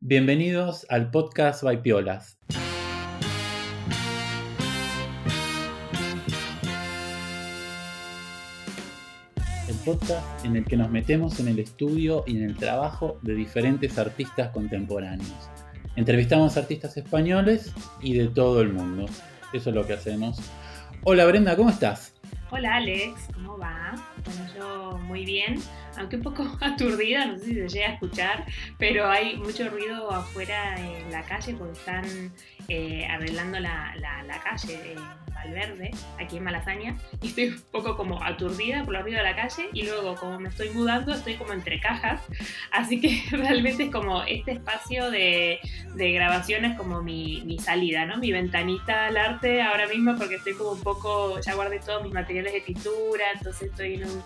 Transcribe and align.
Bienvenidos 0.00 0.86
al 0.90 1.10
podcast 1.10 1.64
Baipiolas. 1.64 2.38
El 9.66 9.74
podcast 9.84 10.44
en 10.44 10.54
el 10.54 10.64
que 10.66 10.76
nos 10.76 10.88
metemos 10.88 11.40
en 11.40 11.48
el 11.48 11.58
estudio 11.58 12.22
y 12.28 12.36
en 12.36 12.44
el 12.44 12.56
trabajo 12.56 13.18
de 13.22 13.34
diferentes 13.34 13.98
artistas 13.98 14.50
contemporáneos. 14.50 15.50
Entrevistamos 15.96 16.56
artistas 16.56 16.96
españoles 16.96 17.74
y 18.00 18.16
de 18.16 18.28
todo 18.28 18.60
el 18.60 18.72
mundo. 18.72 19.06
Eso 19.52 19.70
es 19.70 19.74
lo 19.74 19.84
que 19.84 19.94
hacemos. 19.94 20.38
Hola 21.02 21.26
Brenda, 21.26 21.56
¿cómo 21.56 21.70
estás? 21.70 22.14
Hola 22.50 22.76
Alex, 22.76 23.28
¿cómo 23.34 23.58
va? 23.58 23.94
Bueno, 24.24 24.54
yo 24.56 24.98
muy 24.98 25.24
bien, 25.24 25.56
aunque 25.98 26.16
un 26.16 26.22
poco 26.22 26.44
aturdida, 26.60 27.26
no 27.26 27.38
sé 27.38 27.44
si 27.46 27.54
se 27.54 27.68
llega 27.68 27.88
a 27.88 27.92
escuchar, 27.94 28.46
pero 28.78 29.08
hay 29.08 29.36
mucho 29.36 29.68
ruido 29.68 30.10
afuera 30.10 30.78
en 30.78 31.10
la 31.10 31.22
calle 31.22 31.54
porque 31.54 31.78
están 31.78 32.32
eh, 32.68 33.06
arreglando 33.06 33.58
la, 33.60 33.94
calle 34.44 34.92
en 34.92 34.98
Valverde, 35.34 35.90
aquí 36.18 36.36
en 36.36 36.44
Malasaña, 36.44 36.96
y 37.22 37.28
estoy 37.28 37.48
un 37.48 37.62
poco 37.70 37.96
como 37.96 38.22
aturdida 38.22 38.84
por 38.84 38.96
el 38.96 39.02
ruido 39.02 39.18
de 39.18 39.24
la 39.24 39.36
calle 39.36 39.68
y 39.72 39.84
luego 39.84 40.14
como 40.16 40.38
me 40.40 40.48
estoy 40.48 40.70
mudando 40.70 41.12
estoy 41.12 41.34
como 41.34 41.52
entre 41.52 41.80
cajas, 41.80 42.22
así 42.72 43.00
que 43.00 43.22
realmente 43.36 43.84
es 43.84 43.90
como 43.90 44.22
este 44.22 44.52
espacio 44.52 45.10
de, 45.10 45.60
de 45.94 46.12
grabación 46.12 46.64
es 46.64 46.76
como 46.76 47.02
mi, 47.02 47.42
mi 47.44 47.58
salida, 47.58 48.06
¿no? 48.06 48.18
Mi 48.18 48.32
ventanita 48.32 49.06
al 49.06 49.16
arte 49.16 49.62
ahora 49.62 49.86
mismo 49.86 50.16
porque 50.16 50.36
estoy 50.36 50.54
como 50.54 50.72
un 50.72 50.82
poco, 50.82 51.40
ya 51.40 51.54
guardé 51.54 51.80
todos 51.80 52.02
mis 52.02 52.12
materiales 52.12 52.52
de 52.52 52.60
pintura, 52.60 53.24
entonces 53.34 53.70
estoy 53.70 53.94
en 53.94 54.04
un, 54.04 54.22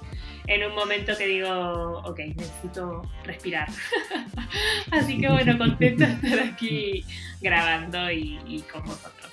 en 0.47 0.64
un 0.69 0.75
momento 0.75 1.16
que 1.16 1.27
digo, 1.27 1.48
ok, 1.62 2.19
necesito 2.37 3.02
respirar. 3.25 3.69
Así 4.91 5.20
que 5.20 5.29
bueno, 5.29 5.59
contenta 5.59 6.07
de 6.07 6.12
estar 6.12 6.41
aquí 6.41 7.05
grabando 7.41 8.11
y, 8.11 8.65
con 8.70 8.83
vosotros. 8.84 9.30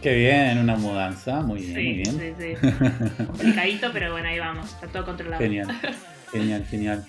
Qué 0.00 0.14
bien, 0.14 0.58
una 0.58 0.76
mudanza, 0.76 1.40
muy 1.42 1.60
bien, 1.60 1.72
muy 1.72 1.92
bien. 1.94 2.34
Sí, 2.38 2.56
sí. 2.60 3.24
Complicadito, 3.26 3.90
pero 3.92 4.12
bueno, 4.12 4.28
ahí 4.28 4.38
vamos, 4.38 4.66
está 4.66 4.88
todo 4.88 5.04
controlado. 5.04 5.40
Genial, 5.40 5.68
genial, 6.32 6.64
genial. 6.66 7.04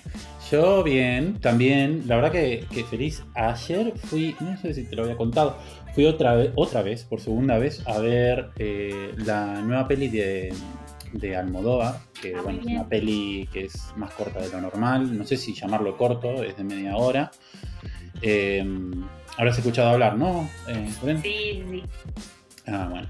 Yo 0.51 0.83
bien, 0.83 1.39
también, 1.39 2.03
la 2.05 2.17
verdad 2.17 2.31
que, 2.31 2.65
que, 2.71 2.83
feliz. 2.83 3.23
Ayer 3.33 3.93
fui, 3.97 4.35
no 4.39 4.55
sé 4.57 4.73
si 4.73 4.83
te 4.83 4.95
lo 4.95 5.03
había 5.03 5.17
contado, 5.17 5.57
fui 5.93 6.05
otra 6.05 6.35
vez, 6.35 6.51
otra 6.55 6.81
vez, 6.81 7.03
por 7.03 7.19
segunda 7.21 7.57
vez, 7.57 7.81
a 7.87 7.99
ver 7.99 8.49
eh, 8.57 9.13
la 9.17 9.61
nueva 9.61 9.87
peli 9.87 10.09
de, 10.09 10.53
de 11.13 11.35
Almodóvar, 11.35 11.99
que 12.21 12.35
Ah, 12.35 12.41
bueno, 12.43 12.59
es 12.59 12.65
una 12.65 12.87
peli 12.87 13.47
que 13.53 13.65
es 13.65 13.93
más 13.95 14.11
corta 14.13 14.39
de 14.39 14.49
lo 14.49 14.59
normal, 14.61 15.17
no 15.17 15.23
sé 15.25 15.37
si 15.37 15.53
llamarlo 15.53 15.95
corto, 15.97 16.43
es 16.43 16.57
de 16.57 16.63
media 16.63 16.97
hora. 16.97 17.31
Eh, 18.21 18.65
habrás 19.37 19.57
escuchado 19.57 19.89
hablar, 19.89 20.17
¿no? 20.17 20.49
Eh? 20.67 20.89
Sí, 21.23 21.63
sí. 21.69 21.83
Ah, 22.67 22.87
bueno. 22.89 23.07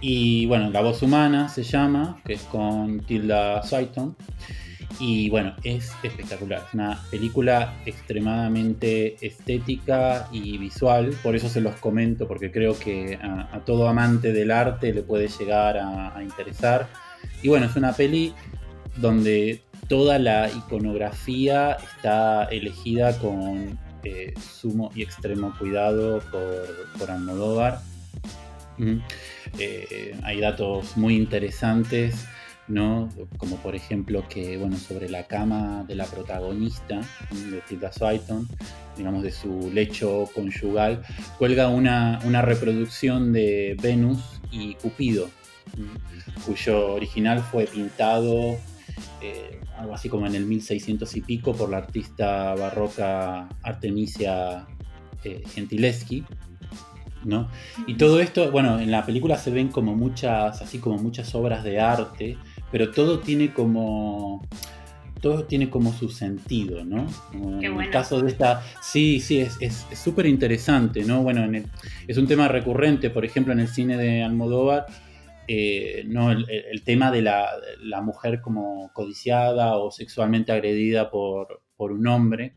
Y 0.00 0.46
bueno, 0.46 0.70
La 0.70 0.80
voz 0.80 1.02
humana 1.02 1.48
se 1.48 1.62
llama, 1.62 2.20
que 2.24 2.34
es 2.34 2.42
con 2.42 3.00
Tilda 3.00 3.62
Swinton. 3.62 4.16
Y 5.00 5.30
bueno, 5.30 5.54
es 5.64 5.92
espectacular. 6.02 6.64
Es 6.68 6.74
una 6.74 7.00
película 7.10 7.74
extremadamente 7.86 9.16
estética 9.24 10.28
y 10.30 10.58
visual. 10.58 11.16
Por 11.22 11.34
eso 11.34 11.48
se 11.48 11.60
los 11.60 11.76
comento, 11.76 12.28
porque 12.28 12.50
creo 12.52 12.78
que 12.78 13.18
a, 13.20 13.48
a 13.56 13.64
todo 13.64 13.88
amante 13.88 14.32
del 14.32 14.50
arte 14.50 14.92
le 14.92 15.02
puede 15.02 15.28
llegar 15.28 15.78
a, 15.78 16.16
a 16.16 16.22
interesar. 16.22 16.88
Y 17.42 17.48
bueno, 17.48 17.66
es 17.66 17.76
una 17.76 17.92
peli 17.92 18.32
donde 18.96 19.62
toda 19.88 20.18
la 20.18 20.50
iconografía 20.50 21.76
está 21.94 22.44
elegida 22.44 23.18
con 23.18 23.78
eh, 24.04 24.34
sumo 24.40 24.90
y 24.94 25.02
extremo 25.02 25.54
cuidado 25.58 26.20
por, 26.30 26.98
por 26.98 27.10
Almodóvar. 27.10 27.80
Mm. 28.78 28.98
Eh, 29.58 30.16
hay 30.22 30.40
datos 30.40 30.96
muy 30.96 31.16
interesantes, 31.16 32.26
¿no? 32.68 33.08
Como 33.36 33.56
por 33.56 33.74
ejemplo 33.74 34.26
que, 34.28 34.56
bueno, 34.56 34.76
sobre 34.76 35.08
la 35.08 35.26
cama 35.26 35.84
de 35.86 35.94
la 35.94 36.06
protagonista, 36.06 37.00
de 37.30 37.60
Tilda 37.68 37.92
Swinton, 37.92 38.48
digamos 38.96 39.22
de 39.22 39.30
su 39.30 39.70
lecho 39.72 40.28
conyugal, 40.34 41.02
cuelga 41.38 41.68
una, 41.68 42.20
una 42.24 42.42
reproducción 42.42 43.32
de 43.32 43.76
Venus 43.80 44.40
y 44.50 44.74
Cupido. 44.74 45.28
Cuyo 46.46 46.94
original 46.94 47.40
fue 47.40 47.66
pintado 47.66 48.56
eh, 49.20 49.58
algo 49.78 49.94
así 49.94 50.08
como 50.08 50.26
en 50.26 50.34
el 50.34 50.44
1600 50.46 51.16
y 51.16 51.20
pico 51.22 51.52
por 51.54 51.70
la 51.70 51.78
artista 51.78 52.54
barroca 52.54 53.48
Artemisia 53.62 54.66
eh, 55.24 55.42
Gentileschi. 55.54 56.24
¿no? 57.24 57.48
Y 57.86 57.94
todo 57.94 58.18
esto, 58.20 58.50
bueno, 58.50 58.80
en 58.80 58.90
la 58.90 59.06
película 59.06 59.38
se 59.38 59.52
ven 59.52 59.68
como 59.68 59.94
muchas, 59.94 60.60
así 60.60 60.78
como 60.78 60.98
muchas 60.98 61.32
obras 61.36 61.62
de 61.62 61.78
arte, 61.78 62.36
pero 62.72 62.90
todo 62.90 63.20
tiene 63.20 63.52
como 63.52 64.44
todo 65.20 65.44
tiene 65.44 65.70
como 65.70 65.92
su 65.92 66.08
sentido, 66.08 66.84
¿no? 66.84 67.06
Como 67.30 67.60
Qué 67.60 67.66
en 67.66 67.74
bueno. 67.74 67.86
el 67.86 67.92
caso 67.92 68.20
de 68.20 68.28
esta, 68.28 68.60
sí, 68.82 69.20
sí, 69.20 69.38
es 69.38 69.86
súper 69.94 70.26
interesante, 70.26 71.04
¿no? 71.04 71.22
Bueno, 71.22 71.44
en 71.44 71.54
el- 71.54 71.66
es 72.08 72.18
un 72.18 72.26
tema 72.26 72.48
recurrente, 72.48 73.08
por 73.08 73.24
ejemplo, 73.24 73.52
en 73.52 73.60
el 73.60 73.68
cine 73.68 73.96
de 73.96 74.24
Almodóvar, 74.24 74.86
eh, 75.48 76.04
¿no? 76.06 76.30
el, 76.30 76.46
el 76.48 76.84
tema 76.84 77.10
de 77.10 77.22
la, 77.22 77.50
la 77.80 78.00
mujer 78.00 78.40
como 78.40 78.90
codiciada 78.92 79.76
o 79.76 79.90
sexualmente 79.90 80.52
agredida 80.52 81.10
por, 81.10 81.62
por 81.76 81.92
un 81.92 82.06
hombre. 82.06 82.56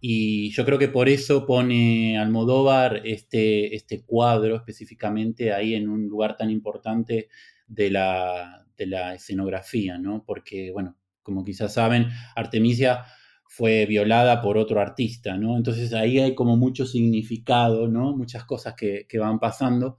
Y 0.00 0.50
yo 0.52 0.64
creo 0.64 0.78
que 0.78 0.88
por 0.88 1.08
eso 1.08 1.46
pone 1.46 2.18
Almodóvar 2.18 3.02
este, 3.04 3.74
este 3.74 4.04
cuadro 4.04 4.56
específicamente 4.56 5.52
ahí 5.52 5.74
en 5.74 5.88
un 5.88 6.06
lugar 6.06 6.36
tan 6.36 6.50
importante 6.50 7.28
de 7.66 7.90
la, 7.90 8.66
de 8.76 8.86
la 8.86 9.14
escenografía, 9.14 9.98
¿no? 9.98 10.22
Porque, 10.24 10.70
bueno, 10.70 10.96
como 11.22 11.42
quizás 11.44 11.74
saben, 11.74 12.08
Artemisia 12.36 13.04
fue 13.48 13.86
violada 13.86 14.42
por 14.42 14.58
otro 14.58 14.80
artista, 14.80 15.36
¿no? 15.36 15.56
Entonces 15.56 15.92
ahí 15.94 16.20
hay 16.20 16.34
como 16.34 16.56
mucho 16.56 16.86
significado, 16.86 17.88
¿no? 17.88 18.16
Muchas 18.16 18.44
cosas 18.44 18.74
que, 18.74 19.06
que 19.08 19.18
van 19.18 19.40
pasando. 19.40 19.98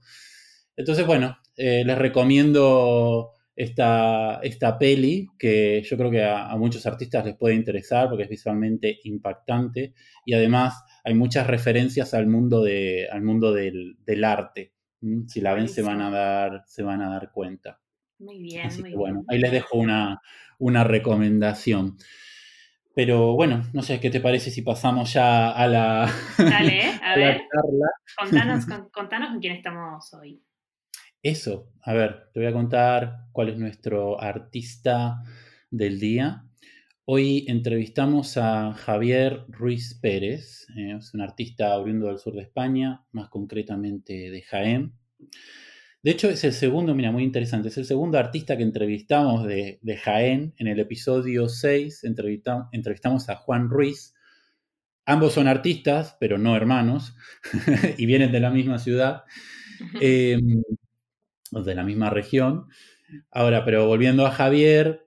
Entonces, 0.76 1.06
bueno, 1.06 1.36
eh, 1.58 1.82
les 1.84 1.98
recomiendo 1.98 3.32
esta, 3.56 4.38
esta 4.42 4.78
peli 4.78 5.26
que 5.38 5.82
yo 5.82 5.96
creo 5.96 6.10
que 6.10 6.22
a, 6.22 6.48
a 6.50 6.56
muchos 6.56 6.86
artistas 6.86 7.24
les 7.24 7.36
puede 7.36 7.56
interesar 7.56 8.08
porque 8.08 8.22
es 8.24 8.28
visualmente 8.30 9.00
impactante 9.04 9.94
y 10.24 10.34
además 10.34 10.84
hay 11.04 11.14
muchas 11.14 11.46
referencias 11.48 12.14
al 12.14 12.26
mundo, 12.28 12.62
de, 12.62 13.08
al 13.10 13.22
mundo 13.22 13.52
del, 13.52 13.96
del 14.06 14.24
arte. 14.24 14.72
Si 15.26 15.40
la 15.40 15.54
ven 15.54 15.68
se 15.68 15.82
van, 15.82 16.00
a 16.02 16.10
dar, 16.10 16.62
se 16.66 16.82
van 16.82 17.02
a 17.02 17.10
dar 17.10 17.30
cuenta. 17.32 17.80
Muy 18.18 18.40
bien, 18.40 18.66
Así 18.66 18.80
muy 18.80 18.90
que 18.90 18.96
bueno, 18.96 19.20
bien. 19.20 19.26
ahí 19.28 19.38
les 19.38 19.52
dejo 19.52 19.78
una, 19.78 20.20
una 20.58 20.84
recomendación. 20.84 21.96
Pero 22.94 23.34
bueno, 23.34 23.62
no 23.72 23.82
sé 23.82 24.00
qué 24.00 24.10
te 24.10 24.20
parece 24.20 24.50
si 24.50 24.62
pasamos 24.62 25.12
ya 25.12 25.50
a 25.52 25.66
la, 25.68 26.10
Dale, 26.36 26.82
a 27.02 27.16
la 27.16 27.16
ver, 27.16 27.40
charla. 27.52 27.88
contanos 28.16 28.66
con, 28.66 28.88
contanos 28.90 29.30
con 29.30 29.40
quién 29.40 29.54
estamos 29.56 30.12
hoy. 30.14 30.42
Eso, 31.22 31.72
a 31.82 31.92
ver, 31.94 32.30
te 32.32 32.40
voy 32.40 32.48
a 32.48 32.52
contar 32.52 33.26
cuál 33.32 33.48
es 33.50 33.58
nuestro 33.58 34.20
artista 34.20 35.22
del 35.70 35.98
día. 36.00 36.44
Hoy 37.04 37.44
entrevistamos 37.48 38.36
a 38.36 38.72
Javier 38.74 39.44
Ruiz 39.48 39.94
Pérez, 40.00 40.66
eh, 40.76 40.96
es 40.98 41.14
un 41.14 41.20
artista 41.22 41.76
oriundo 41.78 42.06
del 42.08 42.18
sur 42.18 42.34
de 42.34 42.42
España, 42.42 43.04
más 43.12 43.28
concretamente 43.30 44.30
de 44.30 44.42
Jaén. 44.42 44.92
De 46.02 46.12
hecho, 46.12 46.28
es 46.30 46.44
el 46.44 46.52
segundo, 46.52 46.94
mira, 46.94 47.10
muy 47.10 47.24
interesante, 47.24 47.68
es 47.68 47.78
el 47.78 47.84
segundo 47.84 48.18
artista 48.18 48.56
que 48.56 48.62
entrevistamos 48.62 49.44
de, 49.46 49.78
de 49.82 49.96
Jaén. 49.96 50.54
En 50.56 50.68
el 50.68 50.78
episodio 50.80 51.48
6 51.48 52.04
entrevista- 52.04 52.68
entrevistamos 52.72 53.28
a 53.28 53.36
Juan 53.36 53.68
Ruiz. 53.68 54.14
Ambos 55.06 55.34
son 55.34 55.48
artistas, 55.48 56.16
pero 56.20 56.38
no 56.38 56.56
hermanos, 56.56 57.16
y 57.98 58.06
vienen 58.06 58.32
de 58.32 58.40
la 58.40 58.50
misma 58.50 58.78
ciudad. 58.78 59.24
Eh, 60.02 60.38
o 60.38 60.87
de 61.50 61.74
la 61.74 61.84
misma 61.84 62.10
región. 62.10 62.66
Ahora, 63.30 63.64
pero 63.64 63.86
volviendo 63.86 64.26
a 64.26 64.30
Javier, 64.30 65.06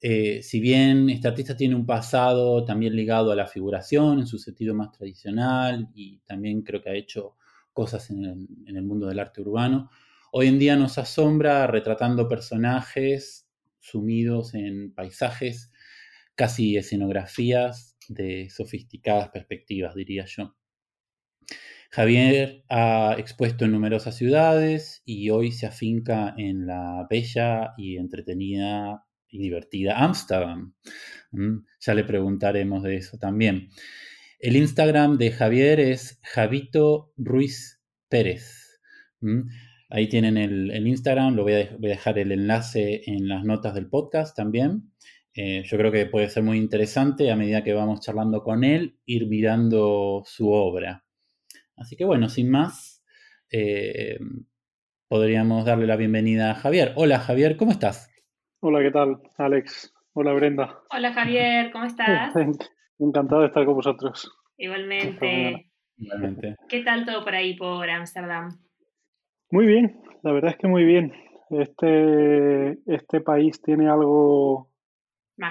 eh, 0.00 0.42
si 0.42 0.60
bien 0.60 1.10
este 1.10 1.28
artista 1.28 1.56
tiene 1.56 1.74
un 1.74 1.86
pasado 1.86 2.64
también 2.64 2.94
ligado 2.94 3.32
a 3.32 3.36
la 3.36 3.46
figuración 3.46 4.20
en 4.20 4.26
su 4.26 4.38
sentido 4.38 4.74
más 4.74 4.92
tradicional 4.92 5.88
y 5.94 6.18
también 6.18 6.62
creo 6.62 6.82
que 6.82 6.90
ha 6.90 6.94
hecho 6.94 7.36
cosas 7.72 8.10
en 8.10 8.24
el, 8.24 8.48
en 8.66 8.76
el 8.76 8.84
mundo 8.84 9.06
del 9.06 9.18
arte 9.18 9.40
urbano, 9.40 9.90
hoy 10.32 10.46
en 10.48 10.58
día 10.58 10.76
nos 10.76 10.98
asombra 10.98 11.66
retratando 11.66 12.28
personajes 12.28 13.48
sumidos 13.80 14.54
en 14.54 14.92
paisajes, 14.92 15.72
casi 16.34 16.76
escenografías 16.76 17.96
de 18.08 18.50
sofisticadas 18.50 19.30
perspectivas, 19.30 19.94
diría 19.94 20.24
yo. 20.26 20.54
Javier 21.90 22.64
ha 22.68 23.14
expuesto 23.18 23.64
en 23.64 23.72
numerosas 23.72 24.16
ciudades 24.16 25.02
y 25.04 25.30
hoy 25.30 25.52
se 25.52 25.66
afinca 25.66 26.34
en 26.36 26.66
la 26.66 27.06
bella 27.08 27.74
y 27.76 27.96
entretenida 27.96 29.04
y 29.28 29.38
divertida 29.38 29.98
Ámsterdam. 29.98 30.74
Mm, 31.32 31.58
Ya 31.80 31.94
le 31.94 32.04
preguntaremos 32.04 32.82
de 32.82 32.96
eso 32.96 33.18
también. 33.18 33.68
El 34.38 34.56
Instagram 34.56 35.16
de 35.16 35.30
Javier 35.30 35.80
es 35.80 36.20
Javito 36.22 37.12
Ruiz 37.16 37.80
Pérez. 38.08 38.80
Ahí 39.88 40.08
tienen 40.08 40.36
el, 40.36 40.86
Instagram, 40.86 41.34
lo 41.34 41.44
voy 41.44 41.54
a, 41.54 41.76
dejar 41.78 42.18
el 42.18 42.32
enlace 42.32 43.02
en 43.06 43.28
las 43.28 43.44
notas 43.44 43.74
del 43.74 43.88
podcast 43.88 44.36
también. 44.36 44.92
Eh, 45.34 45.62
yo 45.64 45.78
creo 45.78 45.92
que 45.92 46.06
puede 46.06 46.28
ser 46.28 46.42
muy 46.42 46.58
interesante 46.58 47.30
a 47.30 47.36
medida 47.36 47.64
que 47.64 47.72
vamos 47.72 48.00
charlando 48.00 48.42
con 48.42 48.64
él, 48.64 48.98
ir 49.06 49.26
mirando 49.26 50.22
su 50.26 50.50
obra. 50.50 51.05
Así 51.76 51.94
que 51.96 52.06
bueno, 52.06 52.28
sin 52.28 52.50
más, 52.50 53.04
eh, 53.52 54.18
podríamos 55.08 55.66
darle 55.66 55.86
la 55.86 55.96
bienvenida 55.96 56.50
a 56.50 56.54
Javier. 56.54 56.92
Hola 56.96 57.18
Javier, 57.18 57.58
¿cómo 57.58 57.70
estás? 57.70 58.10
Hola, 58.60 58.80
¿qué 58.80 58.90
tal, 58.90 59.20
Alex? 59.36 59.94
Hola, 60.14 60.32
Brenda. 60.32 60.80
Hola 60.90 61.12
Javier, 61.12 61.70
¿cómo 61.72 61.84
estás? 61.84 62.34
Encantado 62.98 63.42
de 63.42 63.48
estar 63.48 63.66
con 63.66 63.74
vosotros. 63.74 64.32
Igualmente. 64.56 65.70
Igualmente. 65.98 66.56
¿Qué 66.66 66.80
tal 66.82 67.04
todo 67.04 67.22
por 67.22 67.34
ahí, 67.34 67.54
por 67.56 67.88
Ámsterdam? 67.90 68.48
Muy 69.50 69.66
bien, 69.66 70.00
la 70.22 70.32
verdad 70.32 70.52
es 70.52 70.56
que 70.56 70.68
muy 70.68 70.84
bien. 70.84 71.12
Este, 71.50 72.78
este 72.86 73.20
país 73.20 73.60
tiene 73.60 73.88
algo 73.90 74.70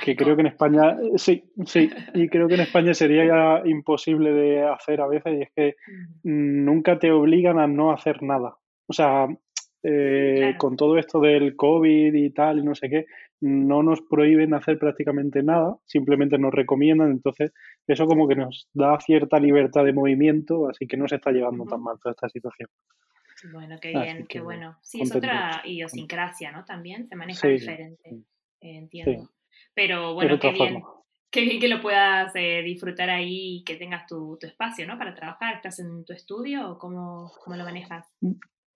que 0.04 0.16
creo 0.16 0.36
que 0.36 0.42
en 0.42 0.48
España, 0.48 0.98
sí, 1.16 1.44
sí, 1.66 1.90
y 2.14 2.28
creo 2.28 2.48
que 2.48 2.56
en 2.56 2.62
España 2.62 2.94
sería 2.94 3.26
ya 3.26 3.68
imposible 3.68 4.32
de 4.32 4.64
hacer 4.64 5.02
a 5.02 5.08
veces, 5.08 5.34
y 5.34 5.42
es 5.44 5.50
que 5.56 5.76
nunca 6.24 6.98
te 6.98 7.12
obligan 7.12 7.60
a 7.60 7.68
no 7.68 7.92
hacer 7.92 8.24
nada. 8.24 8.58
O 8.88 8.94
sea, 8.94 9.28
eh, 9.84 10.56
con 10.58 10.76
todo 10.76 10.98
esto 10.98 11.20
del 11.20 11.56
COVID 11.56 12.14
y 12.14 12.32
tal, 12.32 12.60
y 12.60 12.64
no 12.64 12.74
sé 12.74 12.90
qué, 12.90 13.06
no 13.42 13.84
nos 13.84 14.02
prohíben 14.02 14.56
hacer 14.56 14.80
prácticamente 14.80 15.44
nada, 15.44 15.78
simplemente 15.86 16.40
nos 16.40 16.54
recomiendan, 16.54 17.12
entonces 17.12 17.54
eso 17.86 18.08
como 18.08 18.28
que 18.28 18.36
nos 18.36 18.68
da 18.74 19.00
cierta 19.00 19.40
libertad 19.40 19.86
de 19.86 19.94
movimiento, 19.94 20.68
así 20.68 20.88
que 20.88 20.98
no 20.98 21.08
se 21.08 21.18
está 21.18 21.32
llevando 21.32 21.66
tan 21.66 21.84
mal 21.84 22.00
toda 22.02 22.14
esta 22.14 22.30
situación. 22.30 22.70
Bueno, 23.54 23.76
qué 23.80 23.90
bien, 23.90 24.26
qué 24.28 24.40
bueno. 24.40 24.78
Sí, 24.82 25.02
es 25.02 25.16
otra 25.16 25.62
idiosincrasia, 25.66 26.52
¿no? 26.52 26.66
También 26.66 27.08
se 27.08 27.16
maneja 27.16 27.48
diferente, 27.48 28.10
eh, 28.10 28.78
entiendo. 28.78 29.30
Pero 29.75 30.13
bueno, 30.13 30.39
qué 30.39 30.51
bien. 30.51 30.83
Qué 31.30 31.42
bien 31.42 31.60
que 31.60 31.68
lo 31.68 31.81
puedas 31.81 32.33
eh, 32.36 32.62
disfrutar 32.63 33.10
ahí 33.10 33.57
y 33.57 33.63
que 33.66 33.75
tengas 33.75 34.07
tu, 34.07 34.38
espacio, 34.42 34.88
¿no? 34.88 34.98
Para 34.98 35.13
trabajar. 35.13 35.56
¿Estás 35.56 35.80
en 35.80 36.06
tu 36.06 36.13
estudio 36.13 36.72
o 36.72 36.77
cómo, 36.77 37.30
cómo 37.44 37.57
lo 37.57 37.66
manejas? 37.66 38.07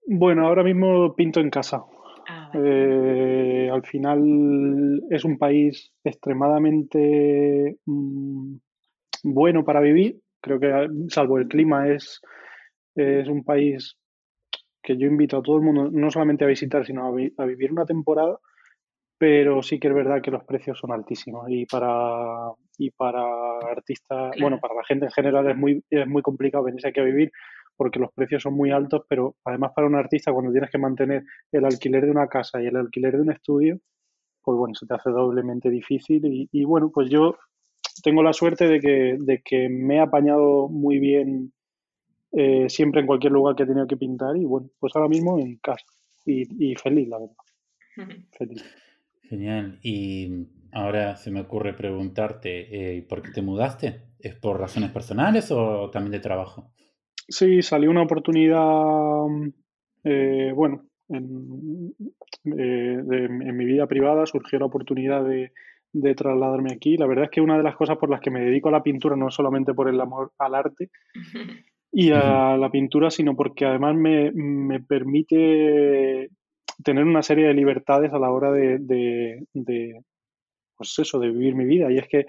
Bueno, 0.06 0.46
ahora 0.46 0.64
mismo 0.64 1.16
pinto 1.16 1.40
en 1.40 1.50
casa. 1.50 1.84
Ah, 2.28 2.52
eh, 2.54 3.70
al 3.72 3.84
final 3.86 5.02
es 5.10 5.24
un 5.24 5.38
país 5.38 5.94
extremadamente 6.04 7.78
mm, 7.86 8.56
bueno 9.24 9.64
para 9.64 9.80
vivir. 9.80 10.20
Creo 10.42 10.60
que, 10.60 10.88
salvo 11.08 11.38
el 11.38 11.48
clima, 11.48 11.88
es, 11.88 12.22
es 12.96 13.28
un 13.28 13.44
país 13.44 13.98
que 14.82 14.98
yo 14.98 15.08
invito 15.08 15.38
a 15.38 15.42
todo 15.42 15.58
el 15.58 15.64
mundo 15.64 15.90
no 15.92 16.10
solamente 16.10 16.46
a 16.46 16.48
visitar, 16.48 16.86
sino 16.86 17.06
a, 17.06 17.46
vivir 17.46 17.72
una 17.72 17.86
temporada, 17.86 18.40
pero 19.20 19.62
sí 19.62 19.80
que 19.80 19.90
es 19.90 19.94
verdad 19.94 20.22
que 20.22 20.32
los 20.32 20.46
precios 20.46 20.80
son 20.80 20.94
altísimos 20.94 21.46
y 21.50 21.66
para, 21.66 22.54
y 22.78 22.90
para 22.92 23.22
artistas, 23.70 24.34
bueno, 24.40 24.60
para 24.62 24.76
la 24.76 24.84
gente 24.86 25.06
en 25.06 25.12
general 25.12 25.48
es 25.50 25.58
muy, 25.58 25.84
es 25.90 26.08
muy 26.08 26.22
complicado 26.22 26.64
venirse 26.64 26.88
aquí 26.88 27.02
a 27.02 27.04
vivir 27.04 27.30
porque 27.76 28.00
los 28.00 28.14
precios 28.14 28.42
son 28.44 28.54
muy 28.54 28.72
altos, 28.72 29.04
pero 29.10 29.36
además 29.44 29.74
para 29.76 29.88
un 29.88 29.96
artista 29.96 30.32
cuando 30.32 30.52
tienes 30.52 30.72
que 30.72 30.78
mantener 30.78 31.24
el 31.52 31.66
alquiler 31.66 32.06
de 32.06 32.12
una 32.12 32.28
casa 32.28 32.62
y 32.62 32.68
el 32.68 32.78
alquiler 32.78 33.18
de 33.18 33.22
un 33.22 33.32
estudio, 33.32 33.80
pues 34.42 34.58
bueno, 34.58 34.74
se 34.74 34.88
te 34.88 34.94
hace 34.94 35.10
doblemente 35.10 35.70
difícil 35.70 36.26
y, 36.26 36.50
y 36.54 36.64
bueno, 36.64 36.90
pues 36.90 37.10
yo 37.10 37.38
tengo 38.02 38.24
la 38.24 38.32
suerte 38.32 38.70
de 38.70 38.80
que, 38.80 39.18
de 39.20 39.42
que 39.44 39.68
me 39.68 39.96
he 39.96 40.00
apañado 40.00 40.70
muy 40.70 40.98
bien 40.98 41.52
eh, 42.32 42.70
siempre 42.70 43.02
en 43.02 43.08
cualquier 43.08 43.34
lugar 43.34 43.56
que 43.56 43.64
he 43.64 43.68
tenido 43.68 43.88
que 43.88 43.98
pintar 43.98 44.38
y 44.38 44.46
bueno, 44.46 44.70
pues 44.80 44.96
ahora 44.96 45.10
mismo 45.10 45.40
en 45.40 45.58
casa 45.58 45.86
y, 46.26 46.76
feliz, 46.76 47.10
la 47.10 47.18
verdad. 47.18 48.16
Feliz. 48.38 48.64
Genial. 49.30 49.80
Y 49.84 50.48
ahora 50.72 51.16
se 51.16 51.30
me 51.32 51.42
ocurre 51.42 51.74
preguntarte, 51.74 52.98
eh, 52.98 53.02
¿por 53.04 53.22
qué 53.22 53.32
te 53.32 53.42
mudaste? 53.42 54.02
¿Es 54.20 54.36
por 54.36 54.60
razones 54.60 54.92
personales 54.92 55.52
o 55.52 55.90
también 55.92 56.14
de 56.14 56.20
trabajo? 56.20 56.72
Sí, 57.28 57.62
salió 57.62 57.92
una 57.92 58.02
oportunidad, 58.02 59.26
eh, 60.04 60.52
bueno, 60.56 60.84
en, 61.10 61.94
en, 62.44 63.58
mi 63.58 63.66
vida 63.66 63.86
privada 63.86 64.26
surgió 64.26 64.58
la 64.58 64.66
oportunidad 64.66 65.24
de, 65.24 65.52
de 65.94 66.16
trasladarme 66.16 66.74
aquí. 66.74 66.98
La 66.98 67.06
verdad 67.06 67.26
es 67.26 67.32
que 67.32 67.42
una 67.42 67.58
de 67.58 67.64
las 67.64 67.76
cosas 67.76 67.98
por 67.98 68.10
las 68.10 68.22
que 68.22 68.32
me 68.32 68.42
dedico 68.42 68.70
a 68.70 68.74
la 68.74 68.84
pintura, 68.84 69.16
no 69.16 69.30
solamente 69.30 69.76
por 69.76 69.90
el 69.90 70.02
amor 70.02 70.32
al 70.40 70.56
arte, 70.56 70.90
y 71.92 72.12
a 72.12 72.58
la 72.58 72.70
pintura, 72.70 73.10
sino 73.10 73.36
porque 73.36 73.66
además 73.66 73.96
me, 73.96 74.32
me, 74.32 74.80
permite 74.80 76.30
tener 76.84 77.04
una 77.04 77.24
serie 77.24 77.48
de 77.48 77.54
libertades 77.54 78.14
a 78.14 78.20
la 78.20 78.32
hora 78.32 78.52
de, 78.52 78.78
de, 78.80 80.02
pues 80.76 80.98
eso, 81.00 81.20
de 81.20 81.30
vivir 81.30 81.56
mi 81.56 81.66
vida. 81.66 81.92
Y 81.92 81.98
es 81.98 82.08
que 82.08 82.26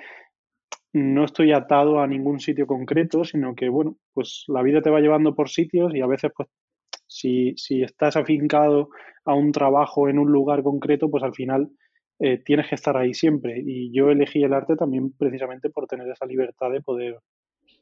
no 0.93 1.25
estoy 1.25 1.53
atado 1.53 2.01
a 2.01 2.07
ningún 2.07 2.41
sitio 2.41 2.67
concreto, 2.67 3.25
sino 3.25 3.55
que, 3.55 3.69
bueno, 3.69 3.97
pues 4.13 4.45
la 4.49 4.63
vida 4.63 4.83
te 4.83 4.91
va 4.91 5.01
llevando 5.01 5.35
por 5.35 5.49
sitios 5.49 5.95
y 5.95 6.01
a 6.01 6.07
veces, 6.07 6.33
pues, 6.37 6.49
si, 7.07 7.55
si 7.57 7.83
estás 7.83 8.17
afincado 8.17 8.91
a 9.25 9.35
un 9.35 9.53
trabajo 9.53 10.09
en 10.09 10.19
un 10.19 10.31
lugar 10.31 10.63
concreto, 10.63 11.11
pues 11.11 11.23
al 11.23 11.35
final 11.35 11.71
eh, 12.19 12.39
tienes 12.39 12.69
que 12.69 12.75
estar 12.75 12.97
ahí 12.97 13.15
siempre. 13.15 13.63
Y 13.65 13.93
yo 13.93 14.11
elegí 14.11 14.43
el 14.43 14.53
arte 14.53 14.77
también 14.77 15.13
precisamente 15.13 15.71
por 15.71 15.87
tener 15.87 16.09
esa 16.09 16.27
libertad 16.27 16.71
de 16.71 16.81
poder 16.81 17.19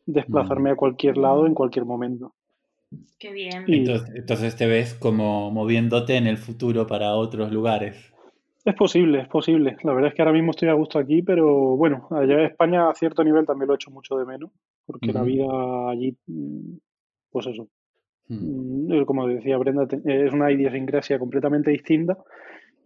desplazarme 0.06 0.70
a 0.70 0.76
cualquier 0.76 1.18
lado 1.18 1.46
en 1.46 1.54
cualquier 1.54 1.84
momento. 1.84 2.34
Qué 3.18 3.32
bien. 3.32 3.64
entonces, 3.66 4.56
te 4.56 4.66
ves 4.66 4.94
como 4.94 5.50
moviéndote 5.50 6.16
en 6.16 6.26
el 6.26 6.38
futuro 6.38 6.86
para 6.86 7.14
otros 7.14 7.52
lugares. 7.52 8.12
Es 8.64 8.74
posible, 8.74 9.20
es 9.20 9.28
posible. 9.28 9.76
La 9.82 9.92
verdad 9.92 10.10
es 10.10 10.14
que 10.14 10.22
ahora 10.22 10.32
mismo 10.32 10.50
estoy 10.50 10.68
a 10.68 10.74
gusto 10.74 10.98
aquí, 10.98 11.22
pero 11.22 11.76
bueno, 11.76 12.06
allá 12.10 12.34
en 12.34 12.46
España 12.46 12.88
a 12.88 12.94
cierto 12.94 13.24
nivel 13.24 13.46
también 13.46 13.68
lo 13.68 13.74
he 13.74 13.76
hecho 13.76 13.90
mucho 13.90 14.16
de 14.16 14.26
menos, 14.26 14.50
porque 14.86 15.12
la 15.12 15.22
vida 15.22 15.46
allí, 15.90 16.16
mm, 16.26 16.76
pues 17.30 17.46
eso, 17.46 17.68
mm, 18.28 19.02
como 19.04 19.26
decía 19.26 19.56
Brenda, 19.58 19.86
es 20.04 20.32
una 20.32 20.50
idiosincrasia 20.50 21.18
completamente 21.18 21.70
distinta 21.70 22.18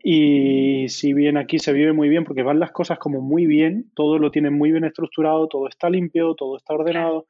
y 0.03 0.89
si 0.89 1.13
bien 1.13 1.37
aquí 1.37 1.59
se 1.59 1.73
vive 1.73 1.93
muy 1.93 2.09
bien, 2.09 2.25
porque 2.25 2.43
van 2.43 2.59
las 2.59 2.73
cosas 2.73 2.99
como 2.99 3.21
muy 3.21 3.47
bien, 3.47 3.91
todo 3.95 4.19
lo 4.19 4.33
tienen 4.33 4.55
muy 4.55 4.73
bien 4.73 4.85
estructurado, 4.85 5.47
todo 5.47 5.69
está 5.69 5.89
limpio, 5.89 6.35
todo 6.35 6.57
está 6.57 6.75
ordenado, 6.75 7.27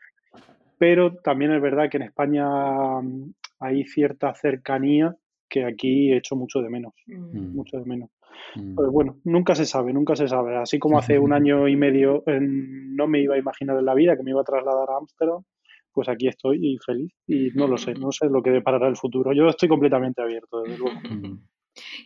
pero 0.82 1.14
también 1.14 1.52
es 1.52 1.62
verdad 1.62 1.88
que 1.88 1.98
en 1.98 2.02
España 2.02 2.44
mm, 2.44 3.34
hay 3.60 3.84
cierta 3.84 4.34
cercanía 4.34 5.14
que 5.48 5.64
aquí 5.64 6.10
he 6.10 6.16
hecho 6.16 6.34
mucho 6.34 6.60
de 6.60 6.70
menos, 6.70 6.92
mm. 7.06 7.54
mucho 7.54 7.78
de 7.78 7.84
menos. 7.84 8.10
Mm. 8.56 8.74
Pues 8.74 8.90
bueno, 8.90 9.18
nunca 9.22 9.54
se 9.54 9.64
sabe, 9.64 9.92
nunca 9.92 10.16
se 10.16 10.26
sabe. 10.26 10.56
Así 10.56 10.80
como 10.80 10.98
hace 10.98 11.20
un 11.20 11.32
año 11.32 11.68
y 11.68 11.76
medio 11.76 12.24
no 12.26 13.06
me 13.06 13.20
iba 13.20 13.36
a 13.36 13.38
imaginar 13.38 13.78
en 13.78 13.84
la 13.84 13.94
vida 13.94 14.16
que 14.16 14.24
me 14.24 14.32
iba 14.32 14.40
a 14.40 14.44
trasladar 14.44 14.90
a 14.90 14.96
Ámsterdam, 14.96 15.44
pues 15.92 16.08
aquí 16.08 16.26
estoy 16.26 16.58
y 16.60 16.78
feliz. 16.78 17.14
Y 17.28 17.50
no 17.54 17.68
lo 17.68 17.78
sé, 17.78 17.94
no 17.94 18.10
sé 18.10 18.28
lo 18.28 18.42
que 18.42 18.50
deparará 18.50 18.88
el 18.88 18.96
futuro. 18.96 19.32
Yo 19.32 19.46
estoy 19.46 19.68
completamente 19.68 20.20
abierto, 20.20 20.62
desde 20.62 20.78
luego. 20.78 20.98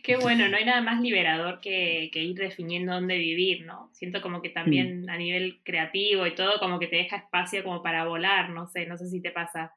Qué 0.03 0.17
bueno, 0.17 0.47
no 0.47 0.57
hay 0.57 0.65
nada 0.65 0.81
más 0.81 1.01
liberador 1.01 1.59
que, 1.59 2.09
ir 2.13 2.35
definiendo 2.35 2.93
dónde 2.93 3.17
vivir, 3.17 3.65
¿no? 3.65 3.89
Siento 3.93 4.21
como 4.21 4.41
que 4.41 4.49
también 4.49 5.01
mm. 5.01 5.09
a 5.09 5.17
nivel 5.17 5.59
creativo 5.63 6.25
y 6.25 6.35
todo, 6.35 6.59
como 6.59 6.79
que 6.79 6.87
te 6.87 6.97
deja 6.97 7.17
espacio 7.17 7.63
como 7.63 7.81
para 7.81 8.05
volar, 8.05 8.49
no 8.49 8.67
sé, 8.67 8.85
no 8.85 8.97
sé 8.97 9.07
si 9.07 9.21
te 9.21 9.31
pasa. 9.31 9.73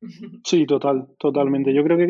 Sí, 0.44 0.66
total, 0.66 1.06
totalmente. 1.18 1.72
Yo 1.72 1.82
creo 1.82 1.96
que 1.96 2.06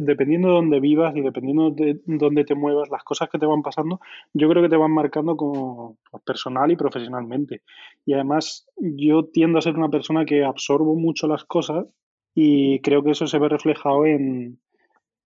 dependiendo 0.00 0.48
de 0.48 0.54
dónde 0.54 0.80
vivas 0.80 1.14
y 1.16 1.20
dependiendo 1.20 1.70
de 1.70 2.00
dónde 2.04 2.44
te 2.44 2.56
muevas, 2.56 2.88
las 2.90 3.04
cosas 3.04 3.28
que 3.28 3.38
te 3.38 3.46
van 3.46 3.62
pasando, 3.62 4.00
yo 4.32 4.48
creo 4.48 4.62
que 4.62 4.68
te 4.68 4.76
van 4.76 4.90
marcando 4.90 5.36
como 5.36 5.96
personal 6.24 6.70
y 6.72 6.76
profesionalmente. 6.76 7.62
Y 8.04 8.14
además, 8.14 8.66
yo 8.76 9.26
tiendo 9.26 9.58
a 9.58 9.62
ser 9.62 9.76
una 9.76 9.90
persona 9.90 10.24
que 10.24 10.44
absorbo 10.44 10.96
mucho 10.96 11.28
las 11.28 11.44
cosas 11.44 11.86
y 12.34 12.80
creo 12.80 13.02
que 13.02 13.12
eso 13.12 13.26
se 13.26 13.38
ve 13.38 13.48
reflejado 13.48 14.06
en, 14.06 14.58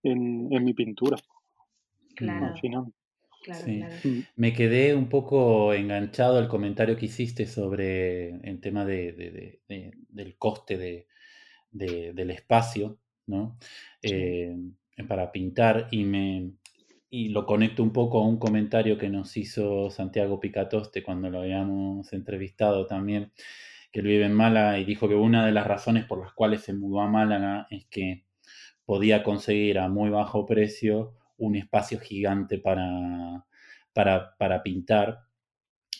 en, 0.03 0.63
mi 0.63 0.73
pintura. 0.73 1.17
Claro. 2.15 2.47
Al 2.47 2.59
final. 2.59 2.93
Mm. 4.03 4.19
Me 4.35 4.53
quedé 4.53 4.93
un 4.93 5.09
poco 5.09 5.73
enganchado 5.73 6.37
al 6.37 6.47
comentario 6.47 6.95
que 6.95 7.07
hiciste 7.07 7.47
sobre 7.47 8.35
el 8.47 8.61
tema 8.61 8.85
de, 8.85 9.59
del 10.09 10.37
coste 10.37 11.07
del 11.71 12.29
espacio, 12.29 12.99
¿no? 13.25 13.57
Eh, 14.03 14.55
para 15.07 15.31
pintar 15.31 15.87
y 15.89 16.03
me 16.03 16.51
y 17.13 17.27
lo 17.29 17.45
conecto 17.45 17.83
un 17.83 17.91
poco 17.91 18.19
a 18.19 18.25
un 18.25 18.37
comentario 18.37 18.97
que 18.97 19.09
nos 19.09 19.35
hizo 19.35 19.91
Santiago 19.91 20.39
Picatoste 20.39 21.03
cuando 21.03 21.29
lo 21.29 21.41
habíamos 21.41 22.13
entrevistado 22.13 22.87
también, 22.87 23.33
que 23.91 23.99
él 23.99 24.07
vive 24.07 24.25
en 24.25 24.33
Málaga 24.33 24.79
y 24.79 24.85
dijo 24.85 25.09
que 25.09 25.15
una 25.15 25.45
de 25.45 25.51
las 25.51 25.67
razones 25.67 26.05
por 26.05 26.21
las 26.21 26.31
cuales 26.31 26.61
se 26.61 26.73
mudó 26.73 27.01
a 27.01 27.09
Málaga 27.09 27.67
es 27.69 27.85
que 27.87 28.23
podía 28.85 29.23
conseguir 29.23 29.77
a 29.79 29.89
muy 29.89 30.09
bajo 30.09 30.45
precio 30.45 31.17
un 31.41 31.55
espacio 31.55 31.99
gigante 31.99 32.59
para, 32.59 33.45
para, 33.93 34.63
pintar. 34.63 35.25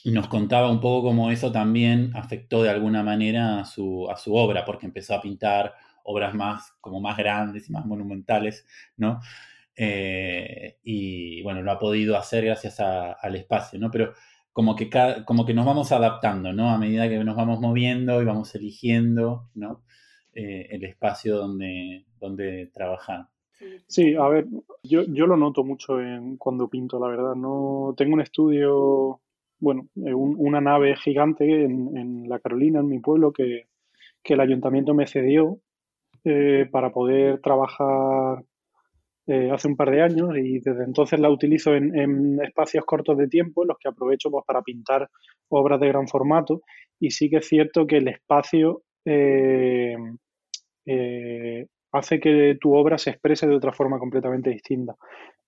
nos 0.06 0.28
contaba 0.28 0.70
un 0.72 0.80
poco 0.80 1.10
cómo 1.10 1.32
eso 1.32 1.52
también 1.52 2.12
afectó 2.16 2.64
de 2.64 2.70
alguna 2.70 3.04
manera 3.04 3.60
a 3.62 3.66
su, 3.66 4.10
a 4.10 4.18
su 4.18 4.36
obra, 4.36 4.66
porque 4.66 4.86
empezó 4.86 5.16
a 5.16 5.22
pintar 5.22 5.74
obras 6.04 6.34
más, 6.34 6.74
como 6.82 7.00
más 7.02 7.18
grandes 7.18 7.70
y 7.70 7.72
más 7.72 7.86
monumentales, 7.86 8.66
¿no? 8.98 9.20
Eh, 9.76 10.78
y 10.84 11.42
bueno, 11.44 11.62
lo 11.62 11.72
ha 11.72 11.80
podido 11.80 12.18
hacer 12.18 12.46
gracias 12.46 12.80
al 12.80 13.36
espacio, 13.36 13.80
¿no? 13.80 13.90
Pero 13.92 14.14
como 14.54 14.76
que, 14.76 14.90
como 15.26 15.46
que 15.46 15.54
nos 15.54 15.66
vamos 15.66 15.92
adaptando, 15.92 16.54
¿no? 16.54 16.70
A 16.70 16.78
medida 16.78 17.10
que 17.10 17.24
nos 17.24 17.36
vamos 17.36 17.60
moviendo 17.60 18.22
y 18.22 18.26
vamos 18.26 18.54
eligiendo, 18.56 19.50
¿no? 19.56 19.84
Eh, 20.34 20.68
el 20.72 20.84
espacio 20.84 21.38
donde, 21.38 22.06
donde 22.20 22.68
trabajar. 22.68 23.28
Sí, 23.88 24.16
a 24.16 24.28
ver, 24.28 24.48
yo, 24.84 25.04
yo 25.04 25.28
lo 25.28 25.38
noto 25.38 25.64
mucho 25.64 26.00
en, 26.00 26.38
cuando 26.38 26.70
pinto, 26.70 27.00
la 27.00 27.08
verdad. 27.08 27.36
No 27.36 27.94
tengo 27.98 28.14
un 28.14 28.22
estudio, 28.22 29.22
bueno, 29.60 29.88
eh, 29.96 30.14
una 30.14 30.62
nave 30.62 30.96
gigante 30.96 31.66
en, 31.66 31.96
en, 31.98 32.30
la 32.30 32.40
Carolina, 32.40 32.80
en 32.80 32.88
mi 32.88 33.00
pueblo, 33.00 33.32
que, 33.32 33.68
que 34.24 34.34
el 34.34 34.40
ayuntamiento 34.40 34.94
me 34.94 35.08
cedió 35.08 35.60
eh, 36.24 36.68
para 36.72 36.92
poder 36.92 37.40
trabajar 37.42 38.44
eh, 39.28 39.52
hace 39.52 39.68
un 39.68 39.76
par 39.76 39.92
de 39.92 40.02
años 40.02 40.30
y 40.36 40.60
desde 40.60 40.84
entonces 40.84 41.20
la 41.20 41.30
utilizo 41.30 41.76
en, 41.76 42.42
espacios 42.42 42.84
cortos 42.86 43.18
de 43.18 43.28
tiempo 43.28 43.62
en 43.64 43.70
los 43.70 43.78
que 43.78 43.88
aprovecho 43.88 44.32
pues, 44.32 44.44
para 44.46 44.62
pintar 44.62 45.08
obras 45.50 45.80
de 45.80 45.88
gran 45.88 46.08
formato 46.08 46.62
y 47.00 47.12
sí 47.12 47.30
que 47.30 47.38
es 47.38 47.48
cierto 47.48 47.86
que 47.86 47.98
el 47.98 48.08
espacio 48.08 48.84
eh, 49.06 49.96
eh, 50.86 51.68
hace 51.92 52.20
que 52.20 52.58
tu 52.60 52.74
obra 52.74 52.98
se 52.98 53.12
exprese 53.12 53.48
de 53.48 53.56
otra 53.56 53.74
forma 53.74 54.00
completamente 54.00 54.50
distinta. 54.50 54.96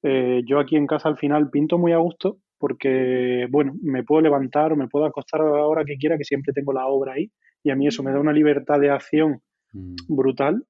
yo 0.03 0.59
aquí 0.59 0.75
en 0.75 0.87
casa 0.87 1.09
al 1.09 1.17
final 1.17 1.49
pinto 1.49 1.77
muy 1.77 1.93
a 1.93 1.97
gusto 1.97 2.37
porque, 2.57 3.47
bueno, 3.49 3.73
me 3.81 4.03
puedo 4.03 4.21
levantar 4.21 4.73
o 4.73 4.75
me 4.75 4.87
puedo 4.87 5.05
acostar 5.05 5.41
a 5.41 5.49
la 5.49 5.65
hora 5.65 5.83
que 5.85 5.97
quiera, 5.97 6.17
que 6.17 6.23
siempre 6.23 6.53
tengo 6.53 6.73
la 6.73 6.87
obra 6.87 7.13
ahí 7.13 7.29
y 7.63 7.71
a 7.71 7.75
mí 7.75 7.87
eso 7.87 8.03
me 8.03 8.11
da 8.11 8.19
una 8.19 8.33
libertad 8.33 8.79
de 8.79 8.89
acción 8.89 9.41
mm. 9.71 9.95
brutal 10.07 10.63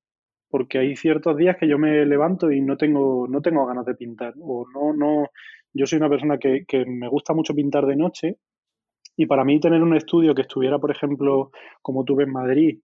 porque 0.54 0.78
hay 0.78 0.96
ciertos 0.96 1.36
días 1.36 1.58
que 1.58 1.68
yo 1.68 1.80
me 1.80 2.06
levanto 2.06 2.52
y 2.52 2.62
no 2.62 2.78
tengo, 2.78 3.28
no 3.28 3.42
tengo 3.42 3.66
ganas 3.66 3.88
de 3.88 3.96
pintar. 3.96 4.36
O 4.40 4.68
no, 4.72 4.94
no, 4.94 5.30
yo 5.74 5.88
soy 5.88 5.98
una 5.98 6.10
persona 6.10 6.38
que, 6.38 6.64
me 6.86 7.08
gusta 7.08 7.34
mucho 7.34 7.56
pintar 7.56 7.88
de 7.88 7.96
noche 7.96 8.38
y 9.18 9.26
para 9.26 9.44
mí 9.44 9.60
tener 9.60 9.82
un 9.82 9.96
estudio 9.96 10.36
que 10.36 10.44
estuviera, 10.44 10.78
por 10.78 10.92
ejemplo, 10.92 11.50
como 11.82 12.04
tuve 12.04 12.26
en 12.26 12.32
Madrid, 12.34 12.80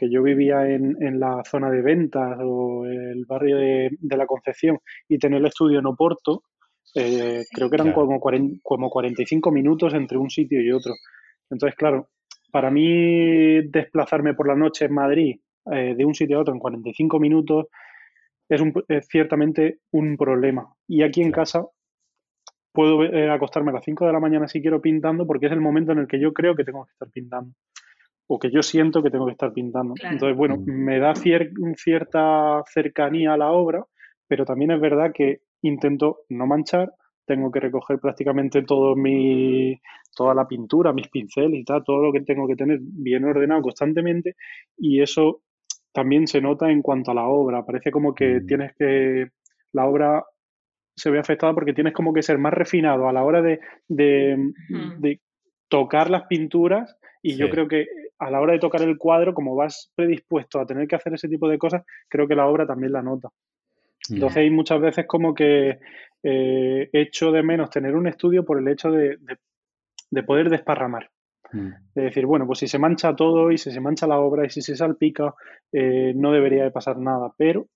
que 0.00 0.10
yo 0.10 0.22
vivía 0.22 0.66
en, 0.66 1.20
la 1.20 1.42
zona 1.44 1.70
de 1.70 1.82
ventas 1.82 2.38
o 2.42 2.86
el 2.86 3.26
barrio 3.26 3.58
de, 3.58 3.90
la 4.16 4.24
Concepción 4.24 4.78
y 5.06 5.18
tener 5.18 5.40
el 5.40 5.46
estudio 5.46 5.78
en 5.78 5.84
Oporto, 5.84 6.42
eh, 6.94 7.44
creo 7.52 7.68
que 7.68 7.76
eran 7.76 7.92
como, 7.92 8.18
como 8.18 8.88
45 8.88 9.50
minutos 9.52 9.92
entre 9.92 10.16
un 10.16 10.30
sitio 10.30 10.62
y 10.62 10.72
otro. 10.72 10.94
Entonces, 11.50 11.76
claro, 11.76 12.08
para 12.50 12.70
mí 12.70 13.60
desplazarme 13.68 14.32
por 14.32 14.48
la 14.48 14.56
noche 14.56 14.86
en 14.86 14.94
Madrid 14.94 15.38
eh, 15.70 15.94
de 15.94 16.04
un 16.06 16.14
sitio 16.14 16.38
a 16.38 16.40
otro 16.40 16.54
en 16.54 16.60
45 16.60 17.20
minutos 17.20 17.66
es, 18.48 18.62
un, 18.62 18.72
ciertamente 19.06 19.80
un 19.90 20.16
problema. 20.16 20.72
Y 20.88 21.02
aquí 21.02 21.20
en 21.20 21.30
casa 21.30 21.66
puedo 22.72 23.04
eh, 23.04 23.30
acostarme 23.30 23.68
a 23.68 23.74
las 23.74 23.84
5 23.84 24.06
de 24.06 24.12
la 24.14 24.20
mañana 24.20 24.48
si 24.48 24.62
quiero 24.62 24.80
pintando 24.80 25.26
porque 25.26 25.44
es 25.44 25.52
el 25.52 25.60
momento 25.60 25.92
en 25.92 25.98
el 25.98 26.06
que 26.06 26.18
yo 26.18 26.32
creo 26.32 26.56
que 26.56 26.64
tengo 26.64 26.86
que 26.86 26.92
estar 26.92 27.10
pintando 27.10 27.52
o 28.32 28.38
que 28.38 28.48
yo 28.52 28.62
siento 28.62 29.02
que 29.02 29.10
tengo 29.10 29.26
que 29.26 29.32
estar 29.32 29.52
pintando. 29.52 29.94
Entonces, 30.00 30.36
bueno, 30.36 30.56
mm. 30.56 30.70
me 30.70 31.00
da 31.00 31.14
cierta 31.16 32.62
cercanía 32.72 33.34
a 33.34 33.36
la 33.36 33.50
obra, 33.50 33.84
pero 34.28 34.44
también 34.44 34.70
es 34.70 34.80
verdad 34.80 35.10
que 35.12 35.40
intento 35.62 36.20
no 36.28 36.46
manchar, 36.46 36.92
tengo 37.26 37.50
que 37.50 37.58
recoger 37.58 37.98
prácticamente 37.98 38.62
todo 38.62 38.94
mi, 38.94 39.80
toda 40.14 40.32
la 40.32 40.46
pintura, 40.46 40.92
mis 40.92 41.08
pinceles 41.08 41.58
y 41.58 41.64
tal, 41.64 41.82
todo 41.82 42.04
lo 42.04 42.12
que 42.12 42.20
tengo 42.20 42.46
que 42.46 42.54
tener 42.54 42.78
bien 42.80 43.24
ordenado 43.24 43.62
constantemente 43.62 44.36
y 44.78 45.02
eso 45.02 45.42
también 45.92 46.28
se 46.28 46.40
nota 46.40 46.70
en 46.70 46.82
cuanto 46.82 47.10
a 47.10 47.14
la 47.14 47.26
obra. 47.26 47.66
Parece 47.66 47.90
como 47.90 48.14
que 48.14 48.40
mm. 48.40 48.46
tienes 48.46 48.76
que. 48.78 49.30
La 49.72 49.86
obra 49.86 50.24
se 50.94 51.10
ve 51.10 51.18
afectada 51.18 51.52
porque 51.52 51.72
tienes 51.72 51.94
como 51.94 52.12
que 52.12 52.22
ser 52.22 52.38
más 52.38 52.54
refinado 52.54 53.08
a 53.08 53.12
la 53.12 53.24
hora 53.24 53.42
de, 53.42 53.58
de, 53.88 55.20
tocar 55.68 56.10
las 56.10 56.28
pinturas. 56.28 56.96
Y 57.22 57.36
yo 57.36 57.50
creo 57.50 57.68
que 57.68 57.86
a 58.20 58.30
la 58.30 58.40
hora 58.40 58.52
de 58.52 58.58
tocar 58.58 58.82
el 58.82 58.98
cuadro, 58.98 59.34
como 59.34 59.56
vas 59.56 59.90
predispuesto 59.94 60.60
a 60.60 60.66
tener 60.66 60.86
que 60.86 60.96
hacer 60.96 61.14
ese 61.14 61.28
tipo 61.28 61.48
de 61.48 61.58
cosas, 61.58 61.84
creo 62.08 62.28
que 62.28 62.36
la 62.36 62.46
obra 62.46 62.66
también 62.66 62.92
la 62.92 63.02
nota. 63.02 63.28
Entonces 64.08 64.38
hay 64.38 64.50
muchas 64.50 64.80
veces 64.80 65.06
como 65.06 65.34
que 65.34 65.78
eh, 66.22 66.90
echo 66.92 67.32
de 67.32 67.42
menos 67.42 67.70
tener 67.70 67.94
un 67.94 68.06
estudio 68.06 68.44
por 68.44 68.58
el 68.58 68.68
hecho 68.68 68.90
de, 68.90 69.18
de 70.10 70.22
poder 70.22 70.50
desparramar. 70.50 71.10
Mm. 71.52 71.68
Es 71.94 72.04
decir, 72.04 72.26
bueno, 72.26 72.46
pues 72.46 72.60
si 72.60 72.68
se 72.68 72.78
mancha 72.78 73.14
todo 73.14 73.50
y 73.50 73.58
si 73.58 73.70
se 73.70 73.80
mancha 73.80 74.06
la 74.06 74.18
obra 74.18 74.46
y 74.46 74.50
si 74.50 74.62
se 74.62 74.76
salpica, 74.76 75.34
eh, 75.72 76.12
no 76.14 76.32
debería 76.32 76.64
de 76.64 76.70
pasar 76.70 76.98
nada. 76.98 77.32
Pero, 77.36 77.66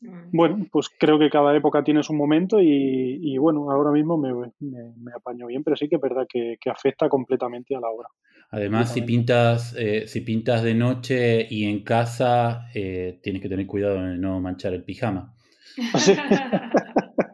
mm. 0.00 0.30
bueno, 0.32 0.66
pues 0.70 0.88
creo 0.98 1.18
que 1.18 1.30
cada 1.30 1.56
época 1.56 1.82
tiene 1.82 2.02
su 2.02 2.12
momento 2.12 2.58
y, 2.60 3.36
bueno, 3.38 3.70
ahora 3.70 3.90
mismo 3.90 4.16
me, 4.16 4.32
me, 4.60 5.12
apaño 5.14 5.46
bien, 5.46 5.62
pero 5.62 5.76
sí 5.76 5.88
que 5.88 5.96
es 5.96 6.02
verdad 6.02 6.26
que, 6.28 6.58
afecta 6.70 7.08
completamente 7.08 7.74
a 7.74 7.80
la 7.80 7.88
obra. 7.88 8.08
Además, 8.50 8.92
si 8.92 9.02
pintas, 9.02 9.74
eh, 9.78 10.08
si 10.08 10.22
pintas 10.22 10.62
de 10.62 10.74
noche 10.74 11.46
y 11.48 11.64
en 11.64 11.84
casa, 11.84 12.68
eh, 12.74 13.20
tienes 13.22 13.42
que 13.42 13.48
tener 13.48 13.66
cuidado 13.66 14.02
de 14.02 14.16
no 14.16 14.40
manchar 14.40 14.74
el 14.74 14.82
pijama. 14.84 15.34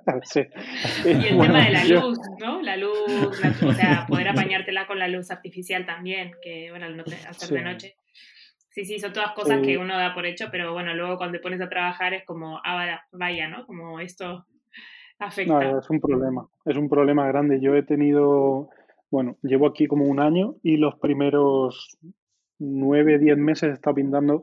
Y 1.05 1.09
el 1.09 1.39
tema 1.39 1.65
de 1.65 1.71
la 1.71 1.85
luz, 1.85 2.19
¿no? 2.41 2.63
La 2.63 2.77
luz, 2.77 2.97
o 3.63 3.73
sea, 3.73 4.07
poder 4.09 4.29
apañártela 4.29 4.87
con 4.87 4.99
la 4.99 5.09
luz 5.09 5.31
artificial 5.31 5.85
también, 5.85 6.33
que 6.43 6.69
bueno, 6.71 6.87
al 6.87 7.01
hacer 7.29 7.51
de 7.51 7.63
noche. 7.63 7.97
Sí, 8.71 8.85
sí, 8.85 8.99
son 8.99 9.13
todas 9.13 9.33
cosas 9.33 9.61
que 9.63 9.79
uno 9.79 9.97
da 9.97 10.15
por 10.15 10.27
hecho, 10.27 10.49
pero 10.51 10.73
bueno, 10.73 10.95
luego 10.95 11.17
cuando 11.17 11.39
te 11.39 11.43
pones 11.43 11.61
a 11.61 11.69
trabajar 11.69 12.13
es 12.13 12.25
como, 12.25 12.61
ah, 12.65 13.01
vaya, 13.13 13.49
¿no? 13.49 13.67
Como 13.67 14.01
esto 14.01 14.47
afecta. 15.19 15.53
No, 15.53 15.79
es 15.79 15.89
un 15.89 16.01
problema, 16.01 16.47
es 16.65 16.77
un 16.77 16.89
problema 16.89 17.27
grande. 17.27 17.59
Yo 17.61 17.75
he 17.75 17.83
tenido, 17.83 18.69
bueno, 19.17 19.39
llevo 19.41 19.67
aquí 19.67 19.87
como 19.87 20.05
un 20.05 20.21
año 20.21 20.57
y 20.63 20.77
los 20.77 20.97
primeros 20.97 21.97
nueve, 22.59 23.19
diez 23.19 23.39
meses 23.39 23.71
he 23.71 23.73
estado 23.73 23.95
pintando 23.95 24.43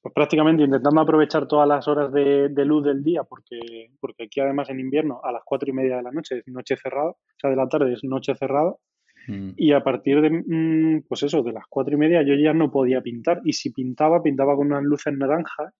pues 0.00 0.14
prácticamente 0.14 0.62
intentando 0.62 0.98
aprovechar 0.98 1.46
todas 1.46 1.68
las 1.68 1.86
horas 1.86 2.10
de, 2.10 2.64
luz 2.64 2.82
del 2.86 3.04
día, 3.04 3.22
porque, 3.24 3.90
porque 4.00 4.24
aquí 4.24 4.40
además 4.40 4.70
en 4.70 4.80
invierno 4.80 5.20
a 5.22 5.30
las 5.30 5.42
cuatro 5.44 5.68
y 5.68 5.74
media 5.74 5.96
de 5.96 6.02
la 6.02 6.10
noche 6.10 6.38
es 6.38 6.48
noche 6.48 6.74
cerrada, 6.76 7.10
o 7.10 7.38
sea, 7.38 7.50
de 7.50 7.56
la 7.56 7.68
tarde 7.68 7.92
es 7.92 8.02
noche 8.02 8.34
cerrada, 8.34 8.74
mm. 9.28 9.50
y 9.58 9.72
a 9.72 9.84
partir 9.84 10.22
de, 10.22 10.30
mm, 10.30 11.02
pues 11.06 11.22
eso, 11.24 11.42
de 11.42 11.52
las 11.52 11.64
cuatro 11.68 11.92
y 11.92 11.98
media 11.98 12.22
yo 12.22 12.34
ya 12.34 12.54
no 12.54 12.70
podía 12.70 13.02
pintar, 13.02 13.42
y 13.44 13.52
si 13.52 13.72
pintaba, 13.72 14.22
pintaba 14.22 14.56
con 14.56 14.68
unas 14.68 14.84
luces 14.84 15.12
naranjas, 15.12 15.74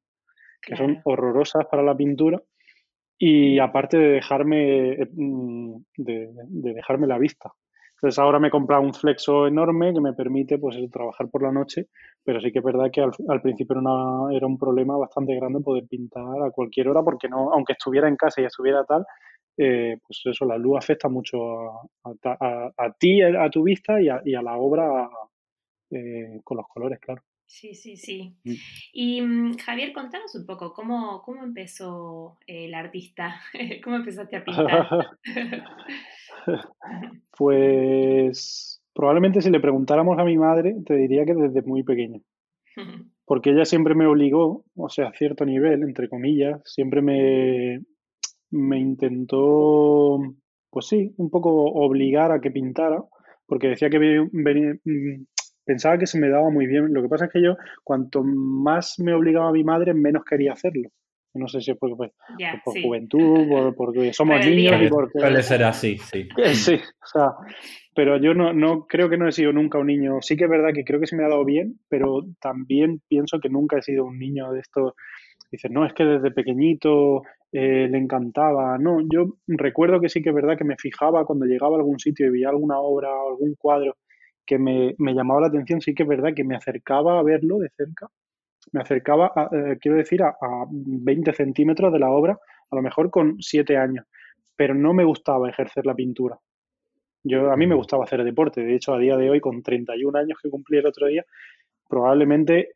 que 0.61 0.77
son 0.77 1.01
horrorosas 1.05 1.65
para 1.71 1.83
la 1.83 1.97
pintura, 1.97 2.43
y 3.19 3.59
aparte 3.59 3.97
de 3.97 4.09
dejarme, 4.09 4.93
eh, 4.93 5.09
mm, 5.11 5.77
de 5.97 6.29
dejarme 6.75 7.07
la 7.07 7.17
vista. 7.17 7.51
Entonces 8.05 8.19
ahora 8.19 8.39
me 8.39 8.49
he 8.49 8.51
comprado 8.51 8.83
un 8.83 8.93
flexo 8.93 9.47
enorme 9.47 9.95
que 9.95 10.01
me 10.03 10.13
permite 10.13 10.59
pues 10.59 10.77
trabajar 10.91 11.31
por 11.31 11.43
la 11.43 11.51
noche, 11.51 11.89
pero 12.23 12.39
sí 12.39 12.53
que 12.53 12.59
es 12.59 12.65
verdad 12.65 12.91
que 12.93 13.01
al, 13.01 13.41
principio 13.41 13.77
era, 14.31 14.47
un 14.47 14.59
problema 14.59 14.95
bastante 14.99 15.35
grande 15.35 15.61
poder 15.61 15.87
pintar 15.89 16.43
a 16.43 16.51
cualquier 16.51 16.89
hora 16.89 17.03
porque 17.03 17.31
no, 17.31 17.51
aunque 17.51 17.73
estuviera 17.73 18.07
en 18.07 18.17
casa 18.17 18.43
y 18.43 18.45
estuviera 18.45 18.85
tal, 18.85 19.07
eh, 19.57 19.97
pues 20.07 20.21
eso, 20.27 20.45
la 20.45 20.59
luz 20.59 20.77
afecta 20.77 21.09
mucho 21.09 21.39
a, 22.05 22.91
ti, 22.99 23.23
a 23.23 23.49
tu 23.49 23.63
vista 23.63 23.99
y 23.99 24.11
a, 24.11 24.43
la 24.43 24.59
obra 24.59 25.09
eh, 25.91 26.43
con 26.45 26.59
los 26.59 26.69
colores, 26.69 27.01
claro. 27.01 27.23
Sí, 27.47 27.75
sí, 27.75 27.97
sí. 27.97 28.37
Mm. 28.45 28.53
Y 28.93 29.23
mm, 29.23 29.57
Javier, 29.59 29.93
contanos 29.93 30.35
un 30.35 30.47
poco, 30.47 30.73
¿cómo, 30.73 31.23
cómo 31.23 31.45
empezó 31.45 32.39
el 32.47 32.75
artista? 32.75 33.41
¿Cómo 33.85 33.97
empezaste 33.97 34.37
a 34.37 34.45
pintar? 34.45 34.89
Pues 37.37 38.83
probablemente 38.93 39.41
si 39.41 39.51
le 39.51 39.59
preguntáramos 39.59 40.19
a 40.19 40.25
mi 40.25 40.37
madre, 40.37 40.77
te 40.87 40.95
diría 40.95 41.25
que 41.25 41.35
desde 41.35 41.63
muy 41.63 41.83
pequeño. 41.83 42.21
Porque 43.25 43.51
ella 43.51 43.65
siempre 43.65 43.95
me 43.95 44.07
obligó, 44.07 44.65
o 44.77 44.89
sea, 44.89 45.09
a 45.09 45.15
cierto 45.15 45.47
nivel, 45.47 45.83
entre 45.83 46.11
comillas, 46.11 46.61
siempre 46.67 47.01
me, 47.01 47.83
me 48.51 48.79
intentó, 48.79 50.19
pues 50.71 50.87
sí, 50.87 51.15
un 51.17 51.31
poco 51.31 51.51
obligar 51.65 52.31
a 52.33 52.41
que 52.43 52.51
pintara, 52.51 53.03
porque 53.47 53.69
decía 53.69 53.89
que 53.89 53.99
venía, 53.99 54.75
mm, 54.85 55.25
pensaba 55.65 55.99
que 55.99 56.07
se 56.07 56.19
me 56.19 56.29
daba 56.29 56.51
muy 56.51 56.67
bien. 56.67 56.93
Lo 56.93 57.03
que 57.03 57.09
pasa 57.09 57.27
es 57.27 57.33
que 57.33 57.43
yo, 57.43 57.57
cuanto 57.83 58.23
más 58.23 58.99
me 58.99 59.15
obligaba 59.15 59.49
a 59.49 59.53
mi 59.53 59.65
madre, 59.65 59.95
menos 59.95 60.25
quería 60.25 60.53
hacerlo. 60.53 60.91
No 61.35 61.49
sé 61.49 61.61
si 61.61 61.73
es 61.73 61.77
porque, 61.77 61.97
pues, 61.97 62.13
por 62.65 62.81
juventud, 62.81 63.75
porque 63.77 64.13
somos 64.13 64.45
niños 64.47 64.81
y 64.81 64.89
porque... 64.89 65.19
Puede 65.19 65.43
ser 65.43 65.65
así, 65.65 65.99
sí. 66.13 66.29
Sí, 66.53 66.75
o 66.75 67.07
sea, 67.07 67.33
pero 67.95 68.19
yo 68.19 68.35
no, 68.35 68.53
no 68.53 68.87
creo 68.87 69.09
que 69.09 69.17
no 69.17 69.29
he 69.29 69.33
sido 69.33 69.53
nunca 69.53 69.79
un 69.79 69.89
niño. 69.89 70.19
Sí 70.21 70.37
que 70.37 70.45
es 70.45 70.51
verdad 70.51 70.73
que 70.73 70.85
creo 70.85 71.01
que 71.01 71.09
se 71.09 71.17
me 71.17 71.25
ha 71.25 71.29
dado 71.29 71.45
bien, 71.45 71.81
pero 71.89 72.23
también 72.41 73.01
pienso 73.09 73.41
que 73.41 73.49
nunca 73.49 73.79
he 73.79 73.83
sido 73.83 74.05
un 74.05 74.19
niño 74.19 74.53
de 74.53 74.61
estos. 74.61 74.95
Dices, 75.51 75.71
no, 75.71 75.85
es 75.85 75.93
que 75.93 76.05
desde 76.05 76.31
pequeñito 76.31 77.23
eh, 77.53 77.89
le 77.89 77.99
encantaba. 77.99 78.79
No, 78.79 79.01
yo 79.01 79.37
recuerdo 79.47 80.01
que 80.01 80.09
sí 80.09 80.23
que 80.23 80.31
es 80.31 80.35
verdad 80.35 80.57
que 80.57 80.65
me 80.65 80.77
fijaba 80.77 81.25
cuando 81.25 81.47
llegaba 81.47 81.75
a 81.75 81.79
algún 81.79 81.99
sitio 81.99 82.27
y 82.27 82.31
veía 82.31 82.49
alguna 82.49 82.79
obra 82.79 83.13
o 83.13 83.31
algún 83.31 83.55
cuadro 83.55 83.97
que 84.47 84.59
me, 84.59 84.95
llamaba 84.99 85.43
la 85.43 85.47
atención, 85.49 85.81
sí 85.81 85.95
que 85.95 86.03
es 86.03 86.09
verdad 86.09 86.35
que 86.35 86.45
me 86.45 86.57
acercaba 86.57 87.19
a 87.19 87.23
verlo 87.23 87.59
de 87.59 87.71
cerca. 87.71 88.09
Me 88.73 88.81
acercaba, 88.81 89.33
eh, 89.53 89.79
quiero 89.81 89.97
decir, 89.99 90.23
a, 90.23 90.29
a 90.29 90.67
20 90.71 91.33
centímetros 91.33 91.93
de 91.93 91.99
la 91.99 92.11
obra, 92.11 92.39
a 92.71 92.77
lo 92.77 92.83
mejor 92.83 93.11
con 93.11 93.37
7 93.41 93.77
años, 93.77 94.07
pero 94.57 94.75
no 94.75 94.93
me 94.95 95.05
gustaba 95.05 95.49
ejercer 95.49 95.87
la 95.87 95.95
pintura. 95.95 96.39
Yo, 97.23 97.51
a 97.51 97.57
mí 97.57 97.67
me 97.67 97.75
gustaba 97.75 98.05
hacer 98.05 98.23
deporte. 98.23 98.63
De 98.63 98.75
hecho, 98.75 98.95
a 98.95 98.99
día 98.99 99.17
de 99.17 99.31
hoy, 99.31 99.41
con 99.41 99.63
31 99.63 100.19
años 100.19 100.39
que 100.43 100.51
cumplí 100.51 100.79
el 100.79 100.87
otro 100.87 101.07
día, 101.07 101.25
probablemente 101.89 102.75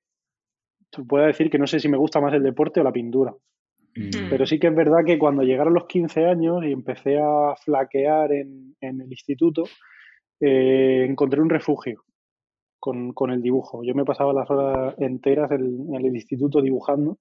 pueda 1.06 1.26
decir 1.26 1.50
que 1.50 1.58
no 1.58 1.66
sé 1.66 1.80
si 1.80 1.88
me 1.88 1.98
gusta 1.98 2.20
más 2.20 2.32
el 2.32 2.42
deporte 2.42 2.80
o 2.80 2.84
la 2.84 2.92
pintura. 2.92 3.34
Mm. 3.94 4.30
Pero 4.30 4.46
sí 4.46 4.58
que 4.58 4.68
es 4.68 4.74
verdad 4.74 5.04
que 5.04 5.18
cuando 5.18 5.42
llegaron 5.42 5.74
los 5.74 5.86
15 5.86 6.26
años 6.26 6.64
y 6.64 6.72
empecé 6.72 7.18
a 7.18 7.54
flaquear 7.56 8.32
en, 8.32 8.74
el 8.80 9.10
instituto, 9.10 9.64
eh, 10.40 11.06
encontré 11.08 11.40
un 11.40 11.50
refugio 11.50 12.04
con, 12.78 13.30
el 13.30 13.42
dibujo. 13.42 13.82
Yo 13.84 13.94
me 13.94 14.04
pasaba 14.04 14.32
las 14.32 14.50
horas 14.50 14.94
enteras 14.98 15.50
en, 15.50 15.94
el 15.94 16.06
instituto 16.06 16.62
dibujando. 16.62 17.18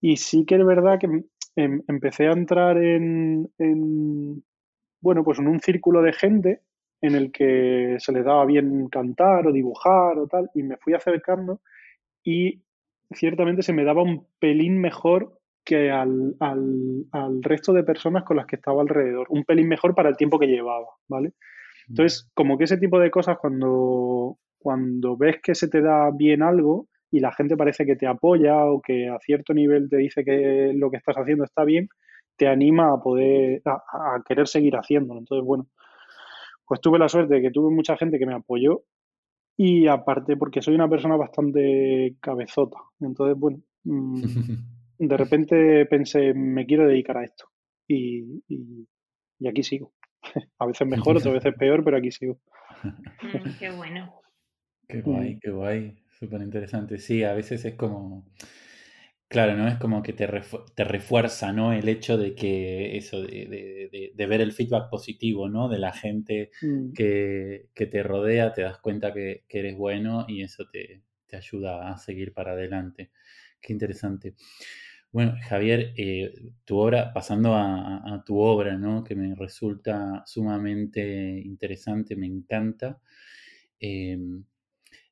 Y 0.00 0.16
sí 0.16 0.44
que 0.44 0.56
es 0.56 0.64
verdad 0.64 0.98
que 0.98 1.24
em, 1.56 1.82
empecé 1.88 2.28
a 2.28 2.32
entrar 2.32 2.76
en, 2.76 3.50
bueno, 5.00 5.24
pues 5.24 5.38
en 5.38 5.48
un 5.48 5.60
círculo 5.60 6.02
de 6.02 6.12
gente 6.12 6.60
en 7.00 7.14
el 7.16 7.32
que 7.32 7.96
se 7.98 8.12
les 8.12 8.24
daba 8.24 8.44
bien 8.46 8.88
cantar 8.88 9.46
o 9.46 9.52
dibujar 9.52 10.18
o 10.18 10.28
tal, 10.28 10.50
y 10.54 10.62
me 10.62 10.76
fui 10.76 10.94
acercando 10.94 11.60
y 12.22 12.62
ciertamente 13.10 13.62
se 13.62 13.72
me 13.72 13.84
daba 13.84 14.02
un 14.02 14.26
pelín 14.38 14.78
mejor 14.78 15.38
que 15.64 15.90
al, 15.90 16.36
resto 17.42 17.72
de 17.72 17.84
personas 17.84 18.24
con 18.24 18.36
las 18.36 18.46
que 18.46 18.56
estaba 18.56 18.82
alrededor, 18.82 19.26
un 19.30 19.44
pelín 19.44 19.68
mejor 19.68 19.94
para 19.94 20.08
el 20.08 20.16
tiempo 20.16 20.38
que 20.38 20.46
llevaba, 20.46 20.86
¿vale? 21.08 21.32
Entonces, 21.92 22.26
como 22.32 22.56
que 22.56 22.64
ese 22.64 22.78
tipo 22.78 22.98
de 22.98 23.10
cosas, 23.10 23.36
cuando, 23.38 24.38
cuando 24.58 25.14
ves 25.18 25.36
que 25.42 25.54
se 25.54 25.68
te 25.68 25.82
da 25.82 26.10
bien 26.10 26.42
algo 26.42 26.88
y 27.10 27.20
la 27.20 27.32
gente 27.32 27.54
parece 27.54 27.84
que 27.84 27.96
te 27.96 28.06
apoya 28.06 28.64
o 28.64 28.80
que 28.80 29.10
a 29.10 29.18
cierto 29.18 29.52
nivel 29.52 29.90
te 29.90 29.98
dice 29.98 30.24
que 30.24 30.72
lo 30.74 30.90
que 30.90 30.96
estás 30.96 31.16
haciendo 31.16 31.44
está 31.44 31.64
bien, 31.64 31.88
te 32.36 32.48
anima 32.48 32.94
a 32.94 33.02
poder, 33.02 33.60
a, 33.66 34.22
querer 34.26 34.48
seguir 34.48 34.74
haciéndolo. 34.74 35.20
Entonces, 35.20 35.46
bueno, 35.46 35.66
pues 36.66 36.80
tuve 36.80 36.98
la 36.98 37.10
suerte 37.10 37.34
de 37.34 37.42
que 37.42 37.50
tuve 37.50 37.70
mucha 37.70 37.98
gente 37.98 38.18
que 38.18 38.24
me 38.24 38.34
apoyó 38.34 38.84
y 39.54 39.86
aparte 39.86 40.38
porque 40.38 40.62
soy 40.62 40.74
una 40.74 40.88
persona 40.88 41.16
bastante 41.16 42.16
cabezota. 42.20 42.78
Entonces, 43.00 43.38
bueno, 43.38 43.58
mm, 43.84 44.22
de 44.98 45.16
repente 45.18 45.84
pensé, 45.84 46.32
me 46.32 46.64
quiero 46.64 46.88
dedicar 46.88 47.18
a 47.18 47.24
esto. 47.24 47.44
Y, 47.86 48.42
y, 48.48 48.88
aquí 49.46 49.62
sigo. 49.62 49.92
A 50.58 50.66
veces 50.66 50.86
mejor, 50.86 51.16
otras 51.16 51.34
veces 51.34 51.54
peor, 51.58 51.84
pero 51.84 51.96
aquí 51.96 52.10
sigo. 52.10 52.38
Mm, 52.82 53.58
qué 53.58 53.70
bueno. 53.70 54.20
Qué 54.88 55.00
guay, 55.00 55.38
qué 55.40 55.50
guay. 55.50 55.98
Súper 56.18 56.42
interesante. 56.42 56.98
Sí, 56.98 57.24
a 57.24 57.32
veces 57.32 57.64
es 57.64 57.74
como 57.74 58.24
Claro, 59.32 59.56
¿no? 59.56 59.66
Es 59.66 59.78
como 59.78 60.02
que 60.02 60.12
te, 60.12 60.28
te 60.74 60.84
refuerza, 60.84 61.54
¿no? 61.54 61.72
El 61.72 61.88
hecho 61.88 62.18
de 62.18 62.34
que 62.34 62.98
eso, 62.98 63.22
de, 63.22 64.12
ver 64.28 64.42
el 64.42 64.52
feedback 64.52 64.90
positivo, 64.90 65.48
¿no? 65.48 65.70
De 65.70 65.78
la 65.78 65.90
gente 65.90 66.50
mm. 66.60 66.92
que, 66.92 67.70
te 67.74 68.02
rodea, 68.02 68.52
te 68.52 68.60
das 68.60 68.76
cuenta 68.76 69.14
que, 69.14 69.44
eres 69.48 69.74
bueno 69.74 70.26
y 70.28 70.42
eso 70.42 70.66
te, 70.70 71.00
ayuda 71.32 71.90
a 71.90 71.96
seguir 71.96 72.34
para 72.34 72.52
adelante. 72.52 73.10
Qué 73.58 73.72
interesante. 73.72 74.34
Bueno, 75.12 75.36
Javier, 75.46 75.92
eh, 75.98 76.32
tu 76.64 76.78
obra, 76.78 77.12
pasando 77.12 77.54
a, 77.54 78.22
tu 78.24 78.38
obra, 78.38 78.78
¿no? 78.78 79.04
Que 79.04 79.14
me 79.14 79.34
resulta 79.34 80.22
sumamente 80.26 81.38
interesante, 81.44 82.16
me 82.16 82.26
encanta. 82.26 82.98
Em, 83.78 84.44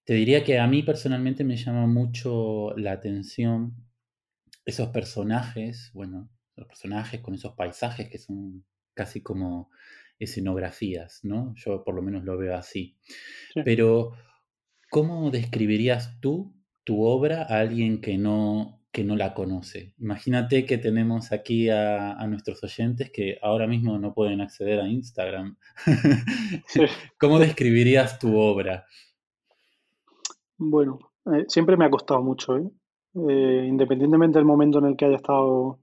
te 0.05 0.15
diría 0.15 0.43
que 0.45 0.59
a 0.59 0.67
mí 0.67 0.83
personalmente 0.83 1.45
me 1.45 1.57
llama 1.57 1.87
mucho 1.87 2.75
la 2.79 2.93
atención 2.93 3.75
esos 4.65 4.89
personajes, 4.89 5.91
bueno, 5.95 6.31
los 6.57 6.67
personajes 6.67 7.21
con 7.21 7.35
esos 7.35 7.55
paisajes 7.55 8.09
que 8.09 8.19
son 8.19 8.65
casi 8.95 9.23
como 9.23 9.71
escenografías, 10.19 11.21
¿no? 11.25 11.55
Yo 11.57 11.85
por 11.85 11.95
lo 11.95 12.03
menos 12.03 12.25
lo 12.25 12.39
veo 12.39 12.57
así. 12.57 12.97
Pero, 13.65 14.13
¿cómo 14.91 15.31
describirías 15.31 16.21
tú 16.21 16.55
tu 16.85 17.05
obra 17.05 17.43
a 17.43 17.61
alguien 17.61 18.01
que 18.01 18.19
no, 18.19 18.80
que 18.93 19.05
no 19.05 19.17
la 19.17 19.35
conoce? 19.35 19.95
Imagínate 19.99 20.67
que 20.67 20.79
tenemos 20.79 21.33
aquí 21.33 21.69
a, 21.71 22.17
nuestros 22.27 22.63
oyentes 22.65 23.11
que 23.11 23.39
ahora 23.43 23.67
mismo 23.67 23.99
no 23.99 24.13
pueden 24.13 24.41
acceder 24.41 24.81
a 24.81 24.89
Instagram. 24.89 25.57
¿Cómo 27.19 27.39
describirías 27.39 28.19
tu 28.19 28.37
obra? 28.37 28.85
Bueno, 30.59 30.99
eh, 31.27 31.45
siempre 31.49 31.77
me 31.77 31.85
ha 31.85 31.91
costado 31.91 32.23
mucho, 32.23 32.57
¿eh? 32.57 32.69
Eh, 33.15 33.65
independientemente 33.67 34.39
del 34.39 34.47
momento 34.47 34.79
en 34.79 34.87
el 34.87 34.97
que 34.97 35.05
haya 35.05 35.17
estado 35.17 35.81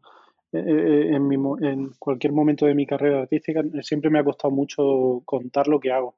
eh, 0.54 1.10
en, 1.14 1.30
en, 1.62 1.92
cualquier 2.00 2.32
momento 2.32 2.66
de 2.66 2.74
mi 2.74 2.86
carrera 2.86 3.22
artística, 3.22 3.62
siempre 3.82 4.10
me 4.10 4.20
ha 4.20 4.24
costado 4.24 4.54
mucho 4.54 5.22
contar 5.26 5.68
lo 5.68 5.80
que 5.80 5.92
hago. 5.92 6.16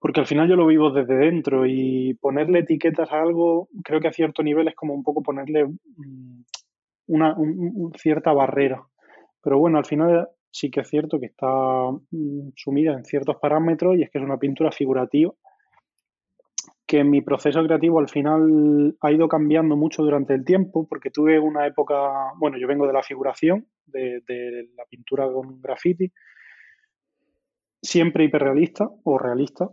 Porque 0.00 0.20
al 0.20 0.26
final 0.26 0.48
yo 0.48 0.56
lo 0.56 0.66
vivo 0.66 0.90
desde 0.90 1.14
dentro 1.14 1.66
y 1.66 2.14
ponerle 2.14 2.60
etiquetas 2.60 3.12
a 3.12 3.20
algo, 3.20 3.68
creo 3.84 4.00
que 4.00 4.08
a 4.08 4.12
cierto 4.12 4.42
nivel 4.42 4.66
es 4.68 4.74
como 4.74 4.94
un 4.94 5.04
poco 5.04 5.22
ponerle 5.22 5.66
mm, 5.66 6.42
una 7.08 7.36
cierta 7.96 8.32
barrera. 8.32 8.82
Pero 9.42 9.58
bueno, 9.58 9.78
al 9.78 9.84
final 9.84 10.28
sí 10.50 10.70
que 10.70 10.80
es 10.80 10.88
cierto 10.88 11.20
que 11.20 11.26
está 11.26 11.46
mm, 12.10 12.50
sumida 12.56 12.94
en 12.94 13.04
ciertos 13.04 13.36
parámetros 13.36 13.96
y 13.96 14.02
es 14.02 14.10
que 14.10 14.18
es 14.18 14.24
una 14.24 14.38
pintura 14.38 14.72
figurativa 14.72 15.32
que 16.90 17.04
mi 17.04 17.22
proceso 17.22 17.62
creativo 17.62 18.00
al 18.00 18.08
final 18.08 18.96
ha 19.00 19.12
ido 19.12 19.28
cambiando 19.28 19.76
mucho 19.76 20.02
durante 20.02 20.34
el 20.34 20.44
tiempo, 20.44 20.88
porque 20.88 21.12
tuve 21.12 21.38
una 21.38 21.64
época, 21.64 22.32
bueno, 22.36 22.58
yo 22.58 22.66
vengo 22.66 22.84
de 22.84 22.92
la 22.92 23.04
figuración, 23.04 23.64
de, 23.86 24.20
la 24.76 24.84
pintura 24.86 25.30
con 25.30 25.62
graffiti, 25.62 26.12
siempre 27.80 28.24
hiperrealista 28.24 28.90
o 29.04 29.18
realista, 29.18 29.70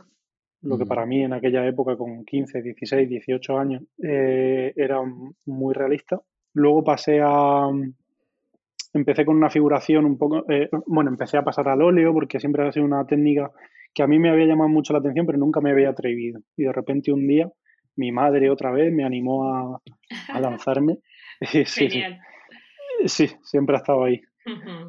lo 0.61 0.77
que 0.77 0.85
para 0.85 1.05
mí 1.05 1.23
en 1.23 1.33
aquella 1.33 1.65
época 1.67 1.95
con 1.95 2.25
15, 2.25 2.61
16, 2.61 3.09
18 3.09 3.57
años 3.57 3.83
eh, 4.03 4.73
era 4.75 4.99
muy 5.45 5.73
realista. 5.73 6.19
Luego 6.53 6.83
pasé 6.83 7.21
a... 7.21 7.69
Empecé 8.93 9.25
con 9.25 9.35
una 9.35 9.49
figuración 9.49 10.05
un 10.05 10.17
poco, 10.17 10.49
eh, 10.49 10.69
bueno, 10.87 11.11
empecé 11.11 11.37
a 11.37 11.43
pasar 11.43 11.67
al 11.67 11.81
óleo 11.81 12.13
porque 12.13 12.39
siempre 12.39 12.67
ha 12.67 12.71
sido 12.71 12.85
una 12.85 13.05
técnica 13.05 13.51
que 13.93 14.01
a 14.01 14.07
mí 14.07 14.17
me 14.17 14.29
había 14.29 14.45
llamado 14.45 14.69
mucho 14.69 14.93
la 14.93 14.99
atención, 14.99 15.25
pero 15.25 15.37
nunca 15.37 15.61
me 15.61 15.71
había 15.71 15.89
atrevido. 15.89 16.39
Y 16.55 16.63
de 16.63 16.71
repente 16.71 17.11
un 17.11 17.27
día 17.27 17.51
mi 17.97 18.11
madre 18.11 18.49
otra 18.49 18.71
vez 18.71 18.93
me 18.93 19.03
animó 19.03 19.53
a, 19.53 20.39
lanzarme. 20.39 20.99
sí, 21.41 21.65
sí, 21.65 21.89
sí, 23.05 23.29
siempre 23.43 23.75
ha 23.75 23.79
estado 23.79 24.05
ahí. 24.05 24.21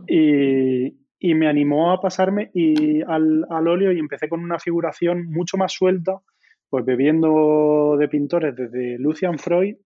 y, 0.06 0.94
me 1.20 1.48
animó 1.48 1.92
a 1.92 2.00
pasarme 2.00 2.50
y 2.54 3.02
al, 3.02 3.44
óleo 3.50 3.92
y 3.92 3.98
empecé 3.98 4.28
con 4.28 4.40
una 4.40 4.58
figuración 4.58 5.26
mucho 5.26 5.56
más 5.56 5.72
suelta, 5.72 6.20
pues 6.68 6.84
bebiendo 6.84 7.96
de 7.98 8.08
pintores 8.08 8.54
desde 8.54 8.98
Lucian 8.98 9.38
Freud 9.38 9.76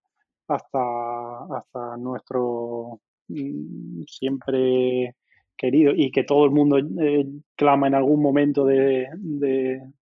hasta, 0.48 1.44
hasta 1.56 1.96
nuestro 1.96 3.00
mm, 3.28 4.02
siempre 4.06 5.14
querido 5.56 5.92
y 5.94 6.10
que 6.10 6.24
todo 6.24 6.44
el 6.44 6.50
mundo 6.50 6.78
eh, 6.78 7.26
clama 7.56 7.86
en 7.86 7.94
algún 7.94 8.20
momento 8.20 8.64
de, 8.64 9.08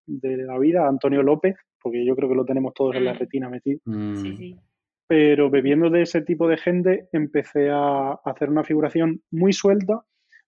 la 0.07 0.59
vida, 0.59 0.89
Antonio 0.89 1.23
López, 1.23 1.55
porque 1.83 2.05
yo 2.05 2.17
creo 2.17 2.29
que 2.29 2.35
lo 2.35 2.45
tenemos 2.45 2.73
todos 2.75 2.97
en 2.97 3.05
la 3.05 3.15
mm. 3.15 3.19
retina 3.19 3.49
metido. 3.49 3.81
Mm. 3.85 4.55
Pero 5.07 5.51
bebiendo 5.51 5.91
de 5.91 6.03
ese 6.03 6.23
tipo 6.23 6.49
de 6.49 6.57
gente, 6.57 7.09
empecé 7.13 7.69
a 7.71 8.13
hacer 8.25 8.49
una 8.49 8.65
figuración 8.65 9.23
muy 9.31 9.53
suelta, 9.53 10.03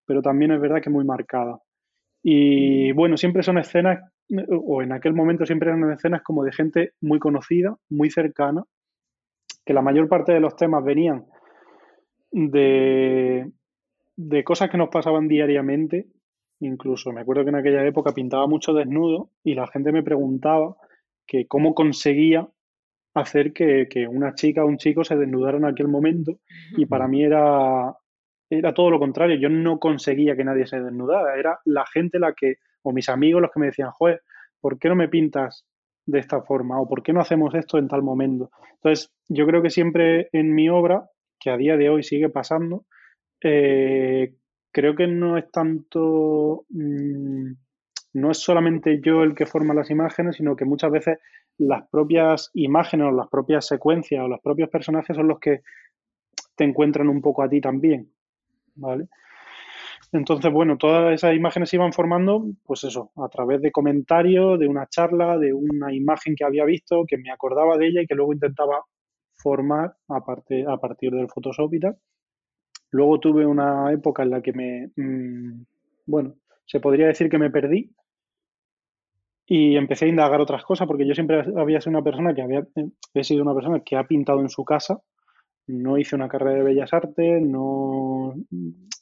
pero 0.07 0.23
también 0.23 0.53
es 0.53 0.61
verdad 0.61 0.81
que 0.83 0.91
muy 0.91 1.05
marcada. 1.05 1.59
Y 2.23 2.93
mm. 2.93 2.97
bueno, 2.97 3.17
siempre 3.17 3.43
son 3.43 3.59
escenas, 3.59 4.01
o 4.49 4.83
en 4.83 4.93
aquel 4.93 5.15
momento 5.15 5.47
siempre 5.47 5.71
eran 5.71 5.91
escenas 5.93 6.23
como 6.23 6.45
de 6.45 6.53
gente 6.53 6.93
muy 7.01 7.19
conocida, 7.19 7.77
muy 7.91 8.11
cercana, 8.11 8.65
que 9.65 9.75
la 9.75 9.83
mayor 9.83 10.09
parte 10.09 10.33
de 10.33 10.41
los 10.41 10.57
temas 10.57 10.85
venían 10.85 11.27
de, 12.31 13.51
de 14.17 14.45
cosas 14.45 14.71
que 14.71 14.79
nos 14.79 14.89
pasaban 14.89 15.29
diariamente. 15.29 16.07
Incluso 16.61 17.13
me 17.13 17.21
acuerdo 17.21 17.45
que 17.45 17.51
en 17.51 17.57
aquella 17.57 17.85
época 17.85 18.13
pintaba 18.13 18.47
mucho 18.47 18.73
desnudo 18.73 19.31
y 19.43 19.55
la 19.55 19.67
gente 19.67 19.93
me 19.93 20.03
preguntaba 20.03 20.77
que 21.27 21.47
cómo 21.47 21.75
conseguía 21.75 22.49
hacer 23.15 23.53
que, 23.53 23.87
una 24.09 24.35
chica 24.35 24.65
o 24.65 24.69
un 24.69 24.79
chico 24.79 25.05
se 25.05 25.17
desnudara 25.17 25.59
en 25.59 25.65
aquel 25.65 25.89
momento. 25.89 26.39
Y 26.77 26.87
para 26.87 27.09
mí 27.09 27.23
era, 27.25 27.95
era 28.59 28.75
todo 28.75 28.91
lo 28.91 28.99
contrario. 28.99 29.37
Yo 29.37 29.49
no 29.49 29.79
conseguía 29.79 30.37
que 30.37 30.45
nadie 30.45 30.67
se 30.67 30.81
desnudara. 30.81 31.39
Era 31.39 31.59
la 31.65 31.87
gente 31.87 32.19
la 32.19 32.35
que 32.35 32.57
o 32.83 32.93
mis 32.93 33.09
amigos 33.09 33.41
los 33.41 33.51
que 33.51 33.61
me 33.61 33.67
decían, 33.67 33.91
joder, 33.93 34.23
¿por 34.61 34.79
qué 34.79 34.89
no 34.89 34.97
me 34.97 35.09
pintas 35.09 35.65
de 36.05 36.19
esta 36.19 36.43
forma? 36.43 36.81
¿O 36.81 36.89
por 36.89 37.03
qué 37.03 37.13
no 37.13 37.21
hacemos 37.21 37.55
esto 37.55 37.79
en 37.79 37.89
tal 37.89 38.03
momento? 38.03 38.51
Entonces, 38.75 39.13
yo 39.29 39.47
creo 39.47 39.63
que 39.63 39.71
siempre 39.71 40.29
en 40.33 40.55
mi 40.55 40.69
obra, 40.69 41.09
que 41.39 41.51
a 41.51 41.57
día 41.57 41.77
de 41.77 41.89
hoy 41.89 42.03
sigue 42.03 42.29
pasando, 42.29 42.85
eh, 43.43 44.35
creo 44.71 44.95
que 44.95 45.07
no 45.07 45.39
es 45.39 45.51
tanto, 45.51 46.67
mm, 46.69 47.53
no 48.15 48.31
es 48.31 48.39
solamente 48.39 49.01
yo 49.03 49.23
el 49.23 49.35
que 49.35 49.47
forma 49.47 49.75
las 49.75 49.91
imágenes, 49.91 50.37
sino 50.37 50.57
que 50.57 50.65
muchas 50.65 50.91
veces 50.91 51.19
las 51.59 51.89
propias 51.89 52.51
imágenes 52.55 53.07
o 53.07 53.11
las 53.13 53.29
propias 53.29 53.67
secuencias 53.67 54.25
o 54.25 54.29
los 54.29 54.41
propios 54.41 54.69
personajes 54.69 55.17
son 55.17 55.29
los 55.29 55.39
que 55.39 55.63
te 56.57 56.65
encuentran 56.65 57.09
un 57.09 57.23
poco 57.23 57.43
a 57.43 57.49
ti 57.49 57.61
también, 57.61 58.11
¿vale? 58.75 59.09
Entonces, 60.13 60.53
bueno, 60.53 60.77
todas 60.77 61.15
esas 61.15 61.35
imágenes 61.35 61.71
se 61.71 61.77
iban 61.77 61.93
formando, 61.93 62.45
pues 62.65 62.85
eso, 62.85 63.13
a 63.17 63.29
través 63.29 63.63
de 63.63 63.73
comentarios, 63.73 64.59
de 64.59 64.69
una 64.69 64.87
charla, 64.87 65.39
de 65.39 65.55
una 65.55 65.93
imagen 65.95 66.35
que 66.37 66.45
había 66.45 66.65
visto, 66.65 67.05
que 67.07 67.17
me 67.17 67.31
acordaba 67.31 67.79
de 67.79 67.89
ella 67.89 68.03
y 68.03 68.07
que 68.07 68.15
luego 68.15 68.35
intentaba 68.35 68.85
formar 69.37 69.97
a, 70.09 70.17
a 70.17 70.77
partir 70.79 71.13
del 71.13 71.29
Photoshop 71.29 71.73
y 71.75 71.81
tal. 71.81 71.97
Luego 72.91 73.21
tuve 73.21 73.47
una 73.47 73.91
época 73.91 74.23
en 74.23 74.31
la 74.31 74.43
que 74.43 74.53
me, 74.53 74.91
mm, 74.97 75.65
bueno, 76.07 76.35
se 76.67 76.79
podría 76.79 77.07
decir 77.07 77.31
que 77.31 77.39
me 77.39 77.51
perdí 77.51 77.91
y 79.47 79.77
empecé 79.77 80.05
a 80.05 80.09
indagar 80.09 80.41
otras 80.41 80.65
cosas 80.65 80.87
porque 80.87 81.07
yo 81.07 81.15
siempre 81.15 81.43
había 81.57 81.81
sido 81.81 81.91
una 81.91 82.05
persona 82.05 82.35
que 82.35 82.43
había, 82.43 82.67
he 83.15 83.25
sido 83.25 83.43
una 83.43 83.55
persona 83.55 83.81
que 83.81 83.97
ha 83.97 84.07
pintado 84.07 84.41
en 84.41 84.51
su 84.51 84.65
casa, 84.65 85.01
no 85.73 85.99
hice 85.99 86.15
una 86.15 86.29
carrera 86.29 86.59
de 86.59 86.63
bellas 86.63 86.93
artes, 86.93 87.43
no, 87.43 88.35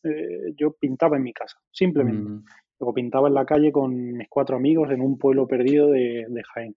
eh, 0.05 0.55
yo 0.57 0.73
pintaba 0.73 1.17
en 1.17 1.25
mi 1.25 1.33
casa, 1.33 1.59
simplemente. 1.71 2.31
Mm. 2.31 2.45
Luego 2.79 2.95
pintaba 2.95 3.29
en 3.29 3.35
la 3.35 3.45
calle 3.45 3.73
con 3.73 4.17
mis 4.17 4.29
cuatro 4.29 4.57
amigos 4.57 4.91
en 4.91 5.03
un 5.03 5.19
pueblo 5.19 5.47
perdido 5.47 5.91
de, 5.91 6.43
Jaén. 6.55 6.75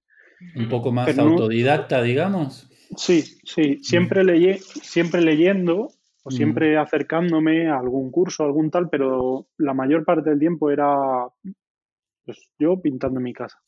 Un 0.55 0.67
poco 0.67 0.91
más 0.91 1.17
autodidacta, 1.17 2.01
digamos. 2.01 2.69
Sí, 2.97 3.21
sí, 3.43 3.79
siempre, 3.81 4.23
leí, 4.23 4.57
siempre 4.57 5.21
leyendo 5.21 5.89
o 6.23 6.29
mm. 6.29 6.31
siempre 6.31 6.77
acercándome 6.77 7.69
a 7.69 7.79
algún 7.79 8.11
curso, 8.11 8.43
algún 8.43 8.69
tal, 8.69 8.89
pero 8.89 9.47
la 9.57 9.73
mayor 9.73 10.03
parte 10.03 10.31
del 10.31 10.39
tiempo 10.39 10.69
era 10.69 11.27
pues, 12.25 12.49
yo 12.59 12.81
pintando 12.81 13.19
en 13.19 13.23
mi 13.23 13.33
casa. 13.33 13.59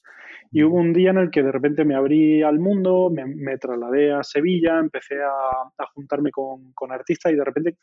Y 0.52 0.64
hubo 0.64 0.78
un 0.78 0.94
día 0.94 1.10
en 1.10 1.18
el 1.18 1.32
que 1.32 1.44
de 1.44 1.52
repente 1.52 1.86
me 1.86 1.96
abrí 1.96 2.42
al 2.42 2.60
mundo, 2.60 3.12
me, 3.12 3.58
trasladé 3.58 4.14
a 4.14 4.24
Sevilla, 4.24 4.80
empecé 4.80 5.16
a, 5.22 5.86
juntarme 5.94 6.32
con, 6.32 6.74
artistas 6.90 7.32
y 7.32 7.36
de 7.36 7.44
repente 7.44 7.78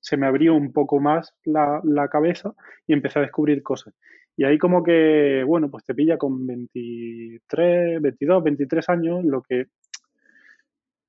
se 0.00 0.16
me 0.16 0.26
abrió 0.26 0.54
un 0.54 0.72
poco 0.72 1.00
más 1.00 1.34
la, 1.44 2.08
cabeza 2.10 2.54
y 2.86 2.92
empecé 2.92 3.18
a 3.18 3.22
descubrir 3.22 3.62
cosas. 3.62 3.94
Y 4.36 4.44
ahí 4.44 4.58
como 4.58 4.82
que, 4.82 5.42
bueno, 5.44 5.70
pues 5.70 5.84
te 5.84 5.94
pilla 5.94 6.16
con 6.16 6.46
23, 6.46 8.00
22, 8.00 8.44
23 8.44 8.88
años, 8.88 9.24
lo 9.24 9.42
que, 9.42 9.66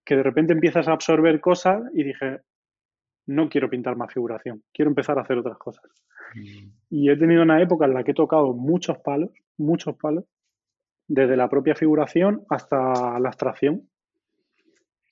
que 0.03 0.15
de 0.15 0.23
repente 0.23 0.53
empiezas 0.53 0.87
a 0.87 0.93
absorber 0.93 1.39
cosas 1.39 1.83
y 1.93 2.03
dije, 2.03 2.39
no 3.27 3.47
quiero 3.47 3.69
pintar 3.69 3.95
más 3.95 4.11
figuración, 4.11 4.63
quiero 4.73 4.89
empezar 4.89 5.17
a 5.19 5.21
hacer 5.21 5.37
otras 5.37 5.57
cosas. 5.57 5.85
Mm. 6.35 6.69
Y 6.89 7.09
he 7.09 7.17
tenido 7.17 7.43
una 7.43 7.61
época 7.61 7.85
en 7.85 7.93
la 7.93 8.03
que 8.03 8.11
he 8.11 8.15
tocado 8.15 8.53
muchos 8.53 8.97
palos, 8.99 9.29
muchos 9.57 9.95
palos, 9.97 10.25
desde 11.09 11.35
la 11.35 11.49
propia 11.49 11.75
figuración 11.75 12.45
hasta 12.49 13.19
la 13.19 13.27
abstracción. 13.27 13.89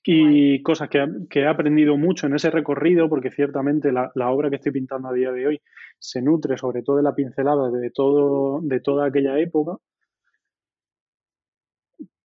Y 0.10 0.62
cosas 0.62 0.88
que, 0.88 1.06
he 1.34 1.48
aprendido 1.48 1.98
mucho 1.98 2.28
en 2.28 2.36
ese 2.36 2.50
recorrido, 2.50 3.10
porque 3.10 3.30
ciertamente 3.30 3.92
la, 3.92 4.12
obra 4.32 4.50
que 4.50 4.56
estoy 4.56 4.72
pintando 4.72 5.10
a 5.10 5.14
día 5.14 5.34
de 5.34 5.48
hoy 5.48 5.62
se 6.00 6.22
nutre 6.22 6.58
sobre 6.58 6.82
todo 6.82 6.98
de 6.98 7.04
la 7.04 7.14
pincelada 7.14 7.70
de, 7.70 7.92
todo, 7.92 8.62
de 8.62 8.80
toda 8.80 9.08
aquella 9.08 9.38
época. 9.38 9.76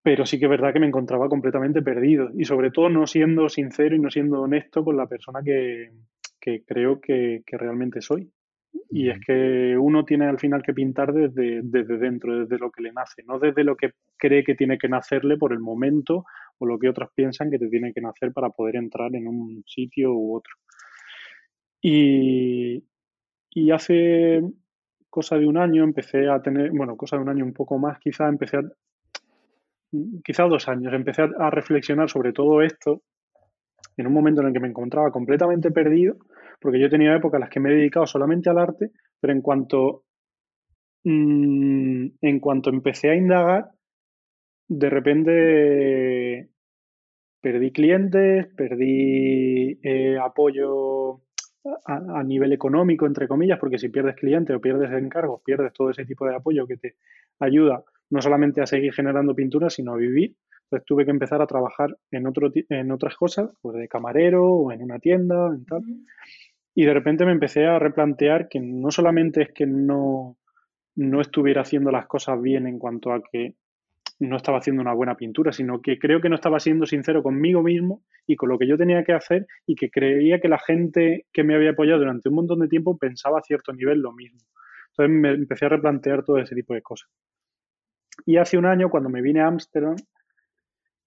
Pero 0.01 0.25
sí 0.25 0.39
que 0.39 0.45
es 0.45 0.51
verdad 0.51 0.71
que 0.71 0.79
me 0.79 0.87
encontraba 0.87 1.27
completamente 1.27 1.81
perdido 1.81 2.29
y 2.33 2.45
sobre 2.45 2.71
todo 2.71 2.89
no 2.89 3.05
siendo 3.07 3.49
sincero 3.49 3.95
y 3.95 3.99
no 3.99 4.09
siendo 4.09 4.41
honesto 4.41 4.83
con 4.83 4.95
la 4.95 5.07
persona 5.07 5.41
que, 5.43 5.91
creo 6.65 7.01
que 7.01 7.43
realmente 7.47 8.01
soy. 8.01 8.31
Y 8.89 9.09
es 9.09 9.19
que 9.25 9.77
uno 9.77 10.05
tiene 10.05 10.25
al 10.25 10.39
final 10.39 10.63
que 10.63 10.73
pintar 10.73 11.13
desde, 11.13 11.61
desde 11.63 11.97
dentro, 11.97 12.39
desde 12.39 12.57
lo 12.57 12.71
que 12.71 12.83
le 12.83 12.91
nace, 12.91 13.23
no 13.23 13.39
desde 13.39 13.63
lo 13.63 13.75
que 13.75 13.91
cree 14.17 14.43
que 14.43 14.55
tiene 14.55 14.77
que 14.77 14.89
nacerle 14.89 15.37
por 15.37 15.53
el 15.53 15.59
momento 15.59 16.25
o 16.57 16.65
lo 16.65 16.79
que 16.79 16.89
otros 16.89 17.09
piensan 17.15 17.49
que 17.49 17.59
te 17.59 17.69
tiene 17.69 17.93
que 17.93 18.01
nacer 18.01 18.31
para 18.31 18.49
poder 18.49 18.75
entrar 18.75 19.15
en 19.15 19.27
un 19.27 19.63
sitio 19.65 20.13
u 20.13 20.35
otro. 20.35 20.53
Y, 21.81 22.83
y 23.51 23.71
hace 23.71 24.41
cosa 25.09 25.37
de 25.37 25.47
un 25.47 25.57
año 25.57 25.83
empecé 25.83 26.29
a 26.29 26.41
tener, 26.41 26.71
bueno, 26.71 26.95
cosa 26.95 27.17
de 27.17 27.23
un 27.23 27.29
año 27.29 27.45
un 27.45 27.53
poco 27.53 27.77
más, 27.77 27.99
quizá 27.99 28.27
empecé 28.27 28.57
a, 28.57 28.63
quizá 30.23 30.43
dos 30.43 30.67
años, 30.67 30.93
empecé 30.93 31.23
a 31.23 31.49
reflexionar 31.49 32.09
sobre 32.09 32.33
todo 32.33 32.61
esto 32.61 33.03
en 33.97 34.07
un 34.07 34.13
momento 34.13 34.41
en 34.41 34.47
el 34.47 34.53
que 34.53 34.59
me 34.59 34.67
encontraba 34.67 35.11
completamente 35.11 35.71
perdido 35.71 36.15
porque 36.63 36.79
yo 36.79 36.87
he 36.87 36.89
tenido 36.89 37.13
épocas 37.13 37.37
en 37.37 37.41
las 37.41 37.49
que 37.49 37.59
me 37.59 37.69
he 37.69 37.75
dedicado 37.75 38.07
solamente 38.07 38.49
al 38.49 38.57
arte, 38.57 38.91
pero 39.19 39.33
en 39.33 39.41
cuanto, 39.41 40.05
mm, 41.03 42.07
en 42.21 42.39
cuanto 42.39 42.69
empecé 42.69 43.09
a 43.09 43.15
indagar, 43.15 43.71
de 44.69 44.89
repente 44.89 46.49
perdí 47.41 47.71
clientes, 47.73 48.47
perdí 48.55 49.77
eh, 49.83 50.17
apoyo 50.17 51.21
a, 51.85 52.23
nivel 52.23 52.53
económico, 52.53 53.05
entre 53.05 53.27
comillas, 53.27 53.59
porque 53.59 53.77
si 53.77 53.89
pierdes 53.89 54.15
clientes 54.15 54.55
o 54.55 54.61
pierdes 54.61 54.91
encargos, 54.91 55.41
pierdes 55.43 55.73
todo 55.73 55.89
ese 55.89 56.05
tipo 56.05 56.25
de 56.25 56.35
apoyo 56.35 56.65
que 56.65 56.77
te 56.77 56.95
ayuda 57.39 57.83
no 58.09 58.21
solamente 58.21 58.61
a 58.61 58.67
seguir 58.67 58.93
generando 58.93 59.35
pinturas, 59.35 59.73
sino 59.73 59.93
a 59.93 59.97
vivir. 59.97 60.35
Entonces 60.63 60.85
tuve 60.85 61.05
que 61.05 61.11
empezar 61.11 61.41
a 61.41 61.47
trabajar 61.47 61.95
en, 62.11 62.27
otro, 62.27 62.51
en 62.69 62.91
otras 62.91 63.15
cosas, 63.15 63.49
pues 63.61 63.77
de 63.77 63.87
camarero 63.87 64.45
o 64.45 64.71
en 64.71 64.81
una 64.81 64.99
tienda, 64.99 65.47
en 65.47 65.65
tal. 65.65 65.83
Y 66.75 66.85
de 66.85 66.93
repente 66.93 67.25
me 67.25 67.31
empecé 67.31 67.65
a 67.65 67.79
replantear 67.79 68.49
que 68.49 68.59
no 68.59 68.89
solamente 68.89 69.43
es 69.43 69.51
que 69.53 69.67
no, 69.67 70.37
no 70.95 71.21
estuviera 71.21 71.61
haciendo 71.61 71.91
las 71.91 72.07
cosas 72.07 72.41
bien 72.41 72.67
en 72.67 72.79
cuanto 72.79 73.11
a 73.11 73.21
que 73.21 73.55
no 74.19 74.37
estaba 74.37 74.59
haciendo 74.59 74.81
una 74.81 74.93
buena 74.93 75.15
pintura, 75.15 75.51
sino 75.51 75.81
que 75.81 75.99
creo 75.99 76.21
que 76.21 76.29
no 76.29 76.35
estaba 76.35 76.59
siendo 76.59 76.85
sincero 76.85 77.23
conmigo 77.23 77.61
mismo 77.61 78.03
y 78.25 78.35
con 78.35 78.49
lo 78.49 78.57
que 78.57 78.67
yo 78.67 78.77
tenía 78.77 79.03
que 79.03 79.13
hacer 79.13 79.47
y 79.65 79.75
que 79.75 79.89
creía 79.89 80.39
que 80.39 80.47
la 80.47 80.59
gente 80.59 81.25
que 81.31 81.43
me 81.43 81.55
había 81.55 81.71
apoyado 81.71 81.99
durante 81.99 82.29
un 82.29 82.35
montón 82.35 82.59
de 82.59 82.67
tiempo 82.67 82.97
pensaba 82.97 83.39
a 83.39 83.43
cierto 83.43 83.73
nivel 83.73 83.99
lo 83.99 84.13
mismo. 84.13 84.39
Entonces 84.89 85.15
me 85.15 85.31
empecé 85.31 85.65
a 85.65 85.69
replantear 85.69 86.23
todo 86.23 86.37
ese 86.37 86.55
tipo 86.55 86.73
de 86.73 86.81
cosas. 86.81 87.09
Y 88.25 88.37
hace 88.37 88.57
un 88.57 88.65
año, 88.65 88.89
cuando 88.89 89.09
me 89.09 89.21
vine 89.21 89.41
a 89.41 89.47
Ámsterdam, 89.47 89.95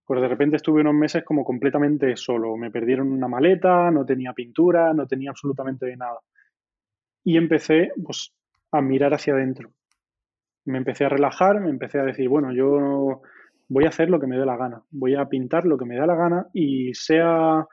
pues 0.06 0.20
de 0.20 0.28
repente 0.28 0.56
estuve 0.56 0.82
unos 0.82 0.94
meses 0.94 1.24
como 1.24 1.44
completamente 1.44 2.16
solo. 2.16 2.56
Me 2.56 2.70
perdieron 2.70 3.10
una 3.10 3.26
maleta, 3.26 3.90
no 3.90 4.06
tenía 4.06 4.32
pintura, 4.32 4.94
no 4.94 5.06
tenía 5.06 5.30
absolutamente 5.30 5.94
nada. 5.96 6.20
Y 7.24 7.36
empecé 7.36 7.90
pues 8.04 8.32
a 8.70 8.80
mirar 8.80 9.14
hacia 9.14 9.34
adentro. 9.34 9.72
Me 10.64 10.78
empecé 10.78 11.04
a 11.04 11.08
relajar, 11.08 11.60
me 11.60 11.70
empecé 11.70 11.98
a 11.98 12.04
decir, 12.04 12.28
bueno, 12.28 12.52
yo 12.52 13.22
voy 13.68 13.84
a 13.84 13.88
hacer 13.88 14.08
lo 14.08 14.20
que 14.20 14.28
me 14.28 14.38
dé 14.38 14.46
la 14.46 14.56
gana, 14.56 14.82
voy 14.90 15.16
a 15.16 15.26
pintar 15.26 15.64
lo 15.66 15.76
que 15.76 15.84
me 15.84 15.96
dé 15.96 16.06
la 16.06 16.14
gana 16.14 16.46
y 16.52 16.94
sea 16.94 17.66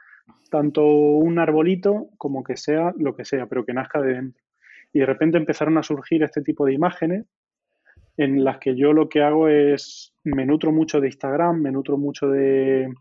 tanto 0.49 0.83
un 0.85 1.37
arbolito 1.37 2.09
como 2.17 2.43
que 2.43 2.57
sea 2.57 2.93
lo 2.97 3.15
que 3.15 3.25
sea, 3.25 3.45
pero 3.45 3.63
que 3.63 3.73
nazca 3.73 4.01
de 4.01 4.13
dentro. 4.13 4.43
Y 4.91 4.99
de 4.99 5.05
repente 5.05 5.37
empezaron 5.37 5.77
a 5.77 5.83
surgir 5.83 6.23
este 6.23 6.41
tipo 6.41 6.65
de 6.65 6.73
imágenes 6.73 7.25
en 8.17 8.43
las 8.43 8.59
que 8.59 8.75
yo 8.75 8.93
lo 8.93 9.09
que 9.09 9.21
hago 9.21 9.47
es, 9.47 10.13
me 10.23 10.45
nutro 10.45 10.71
mucho 10.71 11.01
de 11.01 11.07
Instagram, 11.07 11.61
me 11.61 11.71
nutro 11.71 11.97
mucho 11.97 12.27
de, 12.27 12.93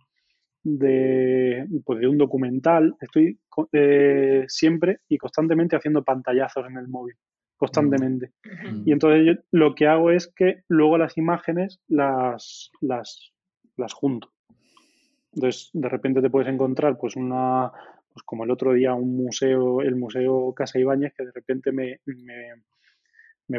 de, 0.63 1.67
pues 1.85 2.01
de 2.01 2.09
un 2.09 2.19
documental, 2.19 2.95
estoy 3.01 3.39
eh, 3.73 4.45
siempre 4.49 5.01
y 5.09 5.19
constantemente 5.19 5.77
haciendo 5.77 6.03
pantallazos 6.03 6.67
en 6.69 6.77
el 6.79 6.89
móvil, 6.89 7.17
constantemente. 7.57 8.33
Mm. 8.45 8.83
Y 8.87 8.93
entonces 8.93 9.27
yo 9.27 9.43
lo 9.51 9.75
que 9.75 9.87
hago 9.87 10.11
es 10.11 10.33
que 10.35 10.63
luego 10.69 10.99
las 10.99 11.17
imágenes 11.19 11.81
las, 11.89 12.71
las, 12.81 13.33
las 13.77 13.93
junto. 13.93 14.31
Entonces, 15.35 15.71
de 15.73 15.89
repente 15.89 16.21
te 16.21 16.29
puedes 16.29 16.49
encontrar, 16.49 16.99
pues, 16.99 17.17
una, 17.17 17.73
pues 18.13 18.23
como 18.25 18.45
el 18.45 18.51
otro 18.51 18.75
día, 18.75 18.93
un 18.93 19.17
museo, 19.17 19.81
el 19.81 19.97
Museo 19.97 20.53
Casa 20.53 20.79
Ibáñez, 20.79 21.15
que 21.17 21.25
de 21.25 21.33
repente 21.33 21.73
me, 21.73 22.01
me 22.05 22.51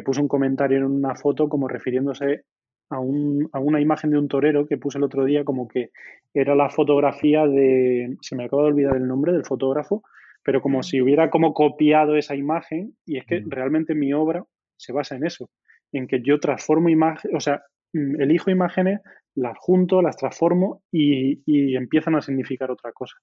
puso 0.02 0.20
un 0.20 0.28
comentario 0.28 0.78
en 0.78 0.84
una 0.84 1.14
foto 1.14 1.48
como 1.48 1.68
refiriéndose 1.68 2.44
a, 2.90 2.98
una 3.00 3.80
imagen 3.80 4.10
de 4.10 4.18
un 4.18 4.28
torero 4.28 4.66
que 4.66 4.78
puse 4.78 4.98
el 4.98 5.04
otro 5.04 5.24
día 5.24 5.44
como 5.44 5.68
que 5.68 5.90
era 6.32 6.54
la 6.54 6.70
fotografía 6.70 7.46
de, 7.46 8.16
se 8.20 8.36
me 8.36 8.44
acaba 8.44 8.62
de 8.62 8.68
olvidar 8.68 8.96
el 8.96 9.06
nombre 9.06 9.32
del 9.32 9.44
fotógrafo, 9.44 10.02
pero 10.42 10.60
como 10.60 10.82
si 10.82 11.00
hubiera 11.00 11.30
como 11.30 11.54
copiado 11.54 12.16
esa 12.16 12.34
imagen 12.34 12.96
y 13.06 13.18
es 13.18 13.24
que 13.26 13.42
realmente 13.46 13.94
mi 13.94 14.12
obra 14.12 14.44
se 14.76 14.92
basa 14.92 15.16
en 15.16 15.24
eso, 15.24 15.50
en 15.92 16.06
que 16.06 16.20
yo 16.22 16.38
transformo 16.40 16.88
imágenes, 16.88 17.34
o 17.36 17.40
sea, 17.40 17.62
mm, 17.92 18.20
elijo 18.20 18.50
imágenes, 18.50 19.00
las 19.34 19.56
junto, 19.58 20.02
las 20.02 20.16
transformo 20.16 20.82
y, 20.92 21.74
empiezan 21.76 22.14
a 22.16 22.22
significar 22.22 22.70
otra 22.70 22.92
cosa. 22.92 23.16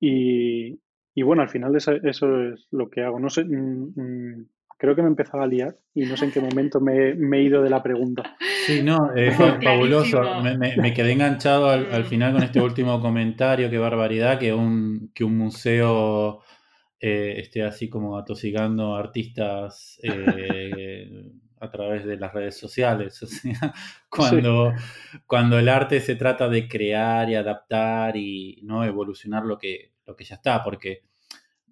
Y, 0.00 0.78
bueno, 1.22 1.42
al 1.42 1.48
final 1.48 1.74
eso, 1.76 1.92
es 1.92 2.66
lo 2.70 2.90
que 2.90 3.02
hago. 3.02 3.18
No 3.18 3.30
sé, 3.30 3.44
mm, 3.44 3.92
mm, 3.94 4.48
creo 4.78 4.94
que 4.94 5.02
me 5.02 5.08
empezaba 5.08 5.44
a 5.44 5.46
liar 5.46 5.78
y 5.94 6.04
no 6.04 6.16
sé 6.16 6.26
en 6.26 6.32
qué 6.32 6.40
momento 6.40 6.80
me, 6.80 7.12
he 7.12 7.42
ido 7.42 7.62
de 7.62 7.70
la 7.70 7.82
pregunta. 7.82 8.36
Sí, 8.66 8.82
no, 8.82 9.12
es 9.14 9.36
fabuloso. 9.36 10.22
Me, 10.42 10.94
quedé 10.94 11.12
enganchado 11.12 11.68
al, 11.68 12.02
mm. 12.02 12.06
final 12.06 12.32
con 12.32 12.42
este 12.42 12.60
último 12.60 13.00
comentario, 13.00 13.70
qué 13.70 13.78
barbaridad, 13.78 14.38
que 14.38 14.52
un, 14.52 15.10
que 15.14 15.24
un 15.24 15.36
museo 15.36 16.42
eh, 17.00 17.34
esté 17.38 17.62
así 17.62 17.88
como 17.88 18.16
atosigando 18.16 18.94
artistas 18.94 19.98
eh, 20.02 21.30
a 21.60 21.70
través 21.70 22.04
de 22.04 22.16
las 22.16 22.32
redes 22.32 22.56
sociales. 22.56 23.20
O 23.22 23.26
sea, 23.26 23.74
cuando, 24.08 24.72
cuando 25.26 25.58
el 25.58 25.68
arte 25.68 26.00
se 26.00 26.14
trata 26.14 26.48
de 26.48 26.68
crear 26.68 27.28
y 27.28 27.34
adaptar 27.34 28.16
y 28.16 28.60
no 28.62 28.84
evolucionar 28.84 29.44
lo 29.44 29.58
que, 29.58 29.92
lo 30.06 30.14
que 30.14 30.24
ya 30.24 30.36
está, 30.36 30.62
porque 30.62 31.02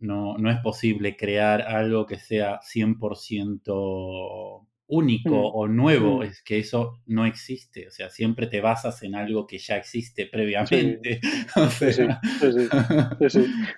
no, 0.02 0.36
no 0.36 0.50
es 0.50 0.58
posible 0.58 1.16
crear 1.16 1.62
algo 1.62 2.06
que 2.06 2.18
sea 2.18 2.60
100% 2.60 4.66
único 4.88 5.30
mm. 5.30 5.50
o 5.54 5.68
nuevo, 5.68 6.18
mm. 6.18 6.22
es 6.24 6.42
que 6.42 6.58
eso 6.58 7.00
no 7.06 7.24
existe, 7.24 7.88
o 7.88 7.90
sea, 7.90 8.10
siempre 8.10 8.46
te 8.46 8.60
basas 8.60 9.02
en 9.02 9.14
algo 9.14 9.46
que 9.46 9.58
ya 9.58 9.76
existe 9.76 10.26
previamente. 10.26 11.20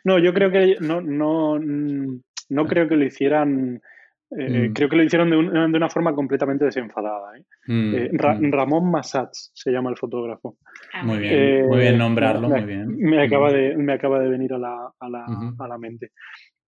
No, 0.05 0.19
yo 0.19 0.35
creo 0.35 0.51
que 0.51 0.77
no, 0.81 1.01
no, 1.01 1.59
no 1.59 2.67
creo 2.67 2.89
que 2.89 2.97
lo 2.97 3.05
hicieran 3.05 3.81
eh, 4.37 4.69
mm. 4.69 4.73
Creo 4.73 4.89
que 4.89 4.97
lo 4.97 5.05
hicieron 5.05 5.31
de, 5.31 5.37
una 5.37 5.89
forma 5.89 6.15
completamente 6.15 6.65
desenfadada. 6.65 7.37
¿eh? 7.39 7.45
Mm, 7.67 7.95
eh, 7.95 8.11
mm. 8.13 8.53
Ramón 8.53 8.91
Massats 8.91 9.53
se 9.55 9.71
llama 9.71 9.91
el 9.91 9.97
fotógrafo. 9.97 10.57
Ah, 10.93 11.05
muy 11.05 11.19
bien, 11.19 11.67
muy 11.67 11.79
bien 11.79 11.99
nombrarlo, 11.99 12.49
me, 12.49 12.61
muy 12.61 12.67
bien. 12.67 12.97
Me 12.97 13.23
acaba, 13.23 13.53
de, 13.53 13.77
me 13.77 13.93
acaba 13.93 14.19
de 14.19 14.29
venir 14.29 14.53
a 14.55 14.59
la, 14.59 14.93
a 14.99 15.09
la, 15.09 15.25
a 15.59 15.69
la 15.69 15.79
mente. 15.79 16.11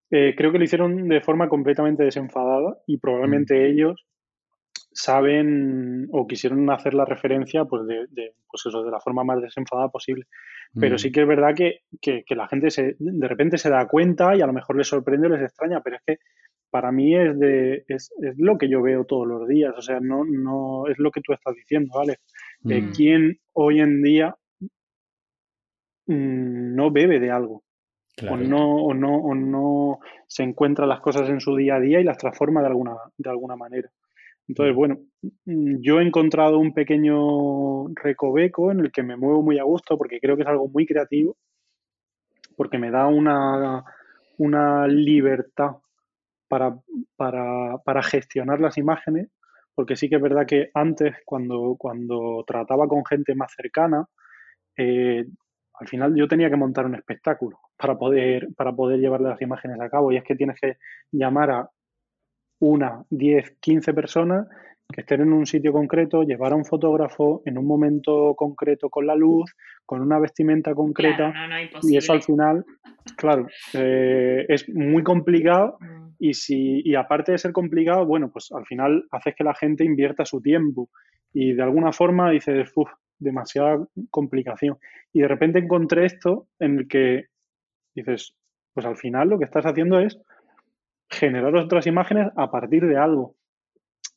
creo 0.09 0.51
que 0.51 0.57
lo 0.57 0.63
hicieron 0.63 1.07
de 1.07 1.21
forma 1.21 1.49
completamente 1.49 2.03
desenfadada 2.03 2.77
y 2.87 2.97
probablemente 2.97 3.69
ellos 3.69 4.05
saben 4.95 6.07
o 6.11 6.25
quisieron 6.25 6.69
hacer 6.71 6.93
la 6.93 7.03
referencia 7.03 7.65
pues 7.65 7.85
de, 7.85 8.07
pues 8.49 8.65
eso, 8.65 8.81
de 8.81 8.91
la 8.91 9.01
forma 9.01 9.25
más 9.25 9.41
desenfadada 9.41 9.89
posible. 9.89 10.25
Pero 10.77 10.97
sí 10.97 11.11
que 11.11 11.21
es 11.21 11.27
verdad 11.27 11.53
que, 11.55 11.81
que, 12.01 12.23
que, 12.25 12.35
la 12.35 12.47
gente 12.47 12.69
se, 12.69 12.95
de 12.99 13.27
repente 13.27 13.57
se 13.57 13.69
da 13.69 13.87
cuenta 13.87 14.35
y 14.35 14.41
a 14.41 14.47
lo 14.47 14.51
mejor 14.51 14.77
les 14.77 14.87
sorprende 14.87 15.27
o 15.27 15.29
les 15.29 15.41
extraña, 15.41 15.79
pero 15.81 15.95
es 15.97 16.01
que 16.05 16.17
para 16.75 16.91
mí 16.91 17.15
es, 17.15 17.39
de, 17.39 17.85
es, 17.87 18.11
es, 18.21 18.37
lo 18.37 18.57
que 18.57 18.67
yo 18.67 18.81
veo 18.81 19.05
todos 19.05 19.25
los 19.25 19.47
días, 19.47 19.73
o 19.77 19.81
sea, 19.81 20.01
no, 20.01 20.25
no 20.25 20.87
es 20.87 20.99
lo 20.99 21.09
que 21.09 21.21
tú 21.21 21.31
estás 21.31 21.55
diciendo, 21.55 21.93
¿vale? 21.95 22.17
Mm. 22.63 22.91
¿Quién 22.91 23.39
hoy 23.53 23.79
en 23.79 24.03
día 24.03 24.35
mm, 26.07 26.75
no 26.75 26.91
bebe 26.91 27.21
de 27.21 27.31
algo? 27.31 27.63
O, 28.29 28.35
no, 28.35 28.75
o, 28.75 28.93
no, 28.93 29.15
o 29.15 29.33
no 29.33 29.99
se 30.27 30.43
encuentra 30.43 30.85
las 30.85 30.99
cosas 30.99 31.29
en 31.29 31.39
su 31.39 31.55
día 31.55 31.75
a 31.75 31.79
día 31.79 32.01
y 32.01 32.03
las 32.03 32.17
transforma 32.17 32.59
de 32.59 32.67
alguna, 32.67 32.97
de 33.17 33.29
alguna 33.29 33.55
manera. 33.55 33.89
Entonces, 34.45 34.75
mm. 34.75 34.77
bueno, 34.77 34.99
yo 35.45 36.01
he 36.01 36.03
encontrado 36.03 36.59
un 36.59 36.73
pequeño 36.73 37.87
recoveco 37.93 38.73
en 38.73 38.81
el 38.81 38.91
que 38.91 39.01
me 39.01 39.15
muevo 39.15 39.41
muy 39.41 39.59
a 39.59 39.63
gusto 39.63 39.97
porque 39.97 40.19
creo 40.19 40.35
que 40.35 40.41
es 40.41 40.49
algo 40.49 40.67
muy 40.67 40.85
creativo, 40.85 41.37
porque 42.57 42.77
me 42.77 42.91
da 42.91 43.07
una, 43.07 43.85
una 44.37 44.89
libertad 44.89 45.77
para, 46.47 46.77
para, 47.15 47.77
para, 47.79 48.03
gestionar 48.03 48.59
las 48.59 48.77
imágenes, 48.77 49.29
porque 49.73 49.95
sí 49.95 50.09
que 50.09 50.15
es 50.15 50.21
verdad 50.21 50.45
que 50.45 50.69
antes, 50.73 51.15
cuando, 51.25 51.75
cuando 51.77 52.43
trataba 52.47 52.87
con 52.87 53.05
gente 53.05 53.35
más 53.35 53.53
cercana, 53.55 54.05
eh, 54.77 55.25
al 55.79 55.87
final 55.87 56.15
yo 56.15 56.27
tenía 56.27 56.49
que 56.49 56.55
montar 56.55 56.85
un 56.85 56.95
espectáculo 56.95 57.59
para 57.77 57.97
poder, 57.97 58.47
para 58.55 58.73
poder 58.73 58.99
llevar 58.99 59.21
las 59.21 59.41
imágenes 59.41 59.79
a 59.81 59.89
cabo. 59.89 60.11
Y 60.11 60.17
es 60.17 60.23
que 60.23 60.35
tienes 60.35 60.59
que 60.59 60.77
llamar 61.11 61.51
a 61.51 61.69
una, 62.59 63.03
diez, 63.09 63.57
quince 63.59 63.93
personas 63.93 64.47
que 64.93 65.01
estén 65.01 65.21
en 65.21 65.33
un 65.33 65.45
sitio 65.45 65.73
concreto, 65.73 66.23
llevar 66.23 66.53
a 66.53 66.55
un 66.55 66.65
fotógrafo 66.65 67.41
en 67.45 67.57
un 67.57 67.65
momento 67.65 68.33
concreto 68.35 68.89
con 68.89 69.07
la 69.07 69.15
luz, 69.15 69.53
con 69.85 70.01
una 70.01 70.19
vestimenta 70.19 70.73
concreta. 70.73 71.33
y 71.81 71.97
eso 71.97 72.13
al 72.13 72.21
final, 72.21 72.65
claro, 73.17 73.47
eh, 73.73 74.45
es 74.47 74.69
muy 74.69 75.03
complicado 75.03 75.77
mm. 75.79 76.05
Y, 76.19 76.33
si, 76.33 76.81
y 76.83 76.95
aparte 76.95 77.33
de 77.33 77.37
ser 77.37 77.51
complicado, 77.51 78.05
bueno, 78.05 78.31
pues 78.31 78.51
al 78.51 78.65
final 78.65 79.05
haces 79.11 79.35
que 79.35 79.43
la 79.43 79.53
gente 79.53 79.83
invierta 79.83 80.25
su 80.25 80.41
tiempo 80.41 80.89
y 81.33 81.53
de 81.53 81.63
alguna 81.63 81.91
forma 81.91 82.31
dices, 82.31 82.71
uff, 82.75 82.89
demasiada 83.19 83.85
complicación. 84.09 84.77
Y 85.11 85.21
de 85.21 85.27
repente 85.27 85.59
encontré 85.59 86.05
esto 86.05 86.47
en 86.59 86.79
el 86.79 86.87
que 86.87 87.25
dices, 87.93 88.33
pues 88.73 88.85
al 88.85 88.97
final 88.97 89.29
lo 89.29 89.37
que 89.37 89.45
estás 89.45 89.65
haciendo 89.65 89.99
es 89.99 90.19
generar 91.09 91.55
otras 91.55 91.87
imágenes 91.87 92.29
a 92.35 92.49
partir 92.49 92.85
de 92.85 92.97
algo. 92.97 93.35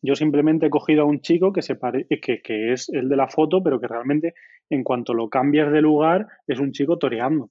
Yo 0.03 0.15
simplemente 0.15 0.67
he 0.67 0.71
cogido 0.71 1.03
a 1.03 1.07
un 1.07 1.21
chico 1.21 1.53
que, 1.53 1.63
se 1.63 1.75
pare, 1.75 2.07
que, 2.07 2.41
que 2.41 2.73
es 2.73 2.89
el 2.89 3.09
de 3.09 3.17
la 3.17 3.29
foto, 3.29 3.63
pero 3.63 3.81
que 3.81 3.89
realmente 3.89 4.35
en 4.71 4.85
cuanto 4.85 5.15
lo 5.15 5.29
cambias 5.29 5.73
de 5.73 5.81
lugar 5.81 6.27
es 6.47 6.61
un 6.61 6.73
chico 6.73 6.99
toreando. 6.99 7.51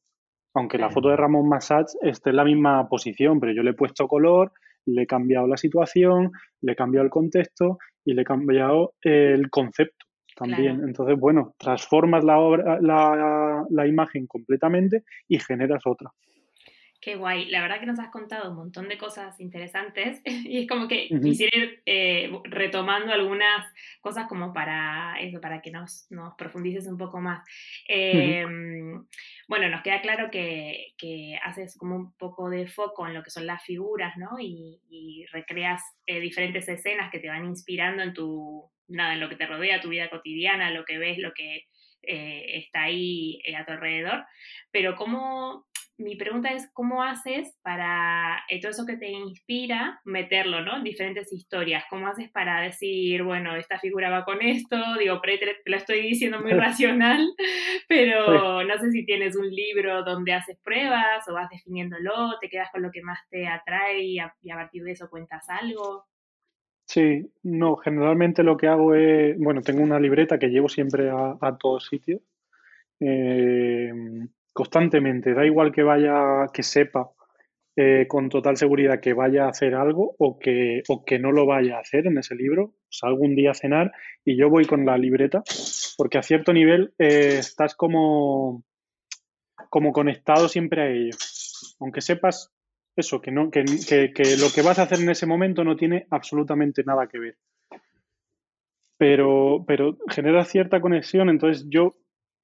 Aunque 0.54 0.78
la 0.80 0.90
foto 0.90 1.10
de 1.10 1.18
Ramón 1.18 1.48
Massats 1.48 1.98
esté 2.02 2.32
en 2.32 2.36
la 2.38 2.44
misma 2.44 2.88
posición, 2.90 3.40
pero 3.40 3.52
yo 3.54 3.62
le 3.62 3.72
he 3.72 3.76
puesto 3.76 4.08
color, 4.08 4.54
le 4.86 5.04
he 5.04 5.08
cambiado 5.08 5.46
la 5.46 5.58
situación, 5.58 6.32
le 6.62 6.72
he 6.72 6.76
cambiado 6.76 7.06
el 7.06 7.12
contexto 7.12 7.78
y 8.04 8.14
le 8.14 8.24
he 8.24 8.26
cambiado 8.26 8.96
el 9.02 9.52
concepto 9.52 10.08
también. 10.36 10.82
Entonces, 10.84 11.20
bueno, 11.20 11.54
transformas 11.58 12.24
la, 12.24 12.40
obra, 12.40 12.80
la, 12.82 13.66
la 13.70 13.88
imagen 13.88 14.28
completamente 14.28 15.04
y 15.28 15.40
generas 15.40 15.82
otra. 15.86 16.12
Qué 17.08 17.16
guay. 17.16 17.46
La 17.46 17.62
verdad 17.62 17.80
que 17.80 17.86
nos 17.86 18.00
has 18.00 18.10
contado 18.10 18.50
un 18.50 18.58
montón 18.58 18.90
de 18.90 18.98
cosas 18.98 19.40
interesantes 19.40 20.22
y 20.26 20.64
es 20.64 20.68
como 20.68 20.90
que 20.90 21.08
quisiera 21.08 21.58
ir 21.58 21.82
eh, 21.86 22.30
retomando 22.44 23.14
algunas 23.14 23.66
cosas 24.02 24.28
como 24.28 24.52
para 24.52 25.16
eso, 25.22 25.40
para 25.40 25.62
que 25.62 25.72
nos, 25.72 26.06
nos 26.10 26.36
profundices 26.36 26.86
un 26.86 26.98
poco 26.98 27.22
más. 27.22 27.48
Em, 27.88 29.06
bueno, 29.48 29.70
nos 29.70 29.84
queda 29.84 30.02
claro 30.02 30.30
que, 30.30 30.96
que, 30.98 31.40
haces 31.46 31.78
como 31.78 31.96
un 31.96 32.12
poco 32.18 32.50
de 32.50 32.68
foco 32.68 33.08
en 33.08 33.14
lo 33.14 33.24
que 33.24 33.30
son 33.30 33.48
las 33.48 33.64
figuras, 33.64 34.18
¿no? 34.18 34.38
Y, 34.38 35.26
recreas 35.32 35.82
eh, 36.08 36.20
diferentes 36.20 36.68
escenas 36.68 37.10
que 37.10 37.20
te 37.20 37.30
van 37.30 37.46
inspirando 37.46 38.04
en 38.04 38.14
tu, 38.14 38.70
nada, 38.90 39.14
en 39.14 39.22
lo 39.22 39.30
que 39.30 39.38
te 39.38 39.46
rodea, 39.46 39.80
tu 39.80 39.88
vida 39.88 40.10
cotidiana, 40.10 40.72
lo 40.72 40.84
que 40.84 40.98
ves, 40.98 41.20
lo 41.20 41.34
que 41.34 41.68
eh, 42.08 42.58
está 42.58 42.84
ahí 42.84 43.40
a 43.56 43.66
tu 43.66 43.74
alrededor. 43.74 44.26
Pero 44.72 44.96
¿cómo 44.96 45.68
mi 45.98 46.16
pregunta 46.16 46.54
es, 46.54 46.70
¿cómo 46.74 47.02
haces 47.02 47.58
para 47.64 48.44
eh, 48.50 48.62
todo 48.62 48.72
eso 48.72 48.86
que 48.86 48.98
te 48.98 49.10
inspira, 49.10 50.00
meterlo, 50.06 50.62
¿no? 50.62 50.78
En 50.78 50.84
diferentes 50.84 51.34
historias. 51.34 51.86
¿Cómo 51.90 52.08
haces 52.08 52.30
para 52.30 52.62
decir, 52.62 53.24
bueno, 53.24 53.56
esta 53.56 53.80
figura 53.80 54.12
va 54.12 54.24
con 54.24 54.42
esto? 54.42 54.78
Digo, 55.00 55.20
te, 55.22 55.58
lo 55.66 55.78
estoy 55.78 56.02
diciendo 56.02 56.40
muy 56.40 56.52
racional, 56.54 57.28
pero 57.88 58.64
no 58.64 58.78
sé 58.78 58.92
si 58.92 59.06
tienes 59.06 59.36
un 59.36 59.50
libro 59.50 60.04
donde 60.04 60.34
haces 60.34 60.60
pruebas 60.64 61.28
o 61.28 61.34
vas 61.34 61.50
definiéndolo, 61.50 62.38
te 62.40 62.50
quedas 62.50 62.70
con 62.72 62.84
lo 62.84 62.92
que 62.92 63.02
más 63.02 63.20
te 63.30 63.48
atrae 63.48 64.04
y 64.04 64.20
a, 64.20 64.36
partir 64.50 64.84
de 64.84 64.92
eso 64.92 65.10
cuentas 65.10 65.50
algo. 65.50 66.06
Sí, 66.88 67.30
no, 67.44 67.76
generalmente 67.76 68.44
lo 68.44 68.56
que 68.56 68.68
hago 68.68 68.96
es, 68.96 69.38
bueno, 69.38 69.62
tengo 69.62 69.84
una 69.84 70.00
libreta 70.00 70.40
que 70.40 70.48
llevo 70.48 70.70
siempre 70.70 71.10
a, 71.10 71.38
a 71.42 71.58
todos 71.58 71.86
sitios. 71.88 72.22
Eh, 73.00 73.92
constantemente, 74.54 75.34
da 75.34 75.46
igual 75.46 75.72
que 75.72 75.84
vaya, 75.84 76.48
que 76.54 76.64
sepa 76.64 77.12
eh, 77.76 78.06
con 78.08 78.30
total 78.30 78.56
seguridad 78.58 79.02
que 79.02 79.14
vaya 79.14 79.46
a 79.46 79.50
hacer 79.50 79.76
algo 79.76 80.16
o 80.18 80.40
que, 80.40 80.82
o 80.88 81.04
que 81.06 81.20
no 81.20 81.32
lo 81.32 81.46
vaya 81.46 81.78
a 81.78 81.82
hacer 81.82 82.08
en 82.08 82.18
ese 82.20 82.36
libro. 82.36 82.74
Salgo 82.90 83.24
un 83.24 83.36
día 83.36 83.52
a 83.52 83.54
cenar 83.54 83.92
y 84.24 84.38
yo 84.38 84.50
voy 84.50 84.66
con 84.66 84.86
la 84.86 84.98
libreta, 84.98 85.44
porque 85.98 86.18
a 86.18 86.24
cierto 86.24 86.54
nivel 86.54 86.94
eh, 87.00 87.38
estás 87.40 87.76
como, 87.76 88.64
como 89.70 89.92
conectado 89.92 90.48
siempre 90.48 90.82
a 90.82 90.90
ello. 90.90 91.18
Aunque 91.82 92.02
sepas 92.02 92.52
eso, 92.98 93.22
que, 93.22 93.32
no, 93.32 93.50
que, 93.52 93.64
que 93.64 94.38
lo 94.38 94.50
que 94.54 94.62
vas 94.62 94.80
a 94.80 94.84
hacer 94.84 95.00
en 95.00 95.10
ese 95.10 95.26
momento 95.26 95.64
no 95.64 95.76
tiene 95.76 96.08
absolutamente 96.10 96.84
nada 96.84 97.08
que 97.08 97.20
ver. 97.20 97.38
Pero, 98.98 99.64
pero 99.68 99.98
genera 100.10 100.44
cierta 100.44 100.82
conexión, 100.82 101.30
entonces 101.30 101.68
yo 101.70 101.96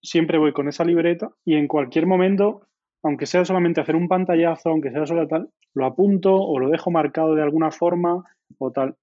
siempre 0.01 0.37
voy 0.37 0.53
con 0.53 0.67
esa 0.67 0.85
libreta 0.85 1.31
y 1.43 1.55
en 1.55 1.67
cualquier 1.67 2.05
momento, 2.05 2.67
aunque 3.01 3.25
sea 3.25 3.43
solamente 3.43 3.81
hacer 3.81 3.95
un 3.95 4.07
pantallazo, 4.07 4.69
aunque 4.69 4.91
sea 4.91 5.07
solo 5.07 5.27
tal, 5.27 5.49
lo 5.73 5.85
apunto 5.85 6.35
o 6.35 6.59
lo 6.59 6.69
dejo 6.69 6.91
marcado 6.91 7.33
de 7.33 7.41
alguna 7.41 7.71
forma 7.71 8.23
o 8.59 8.71
tal. 8.71 8.95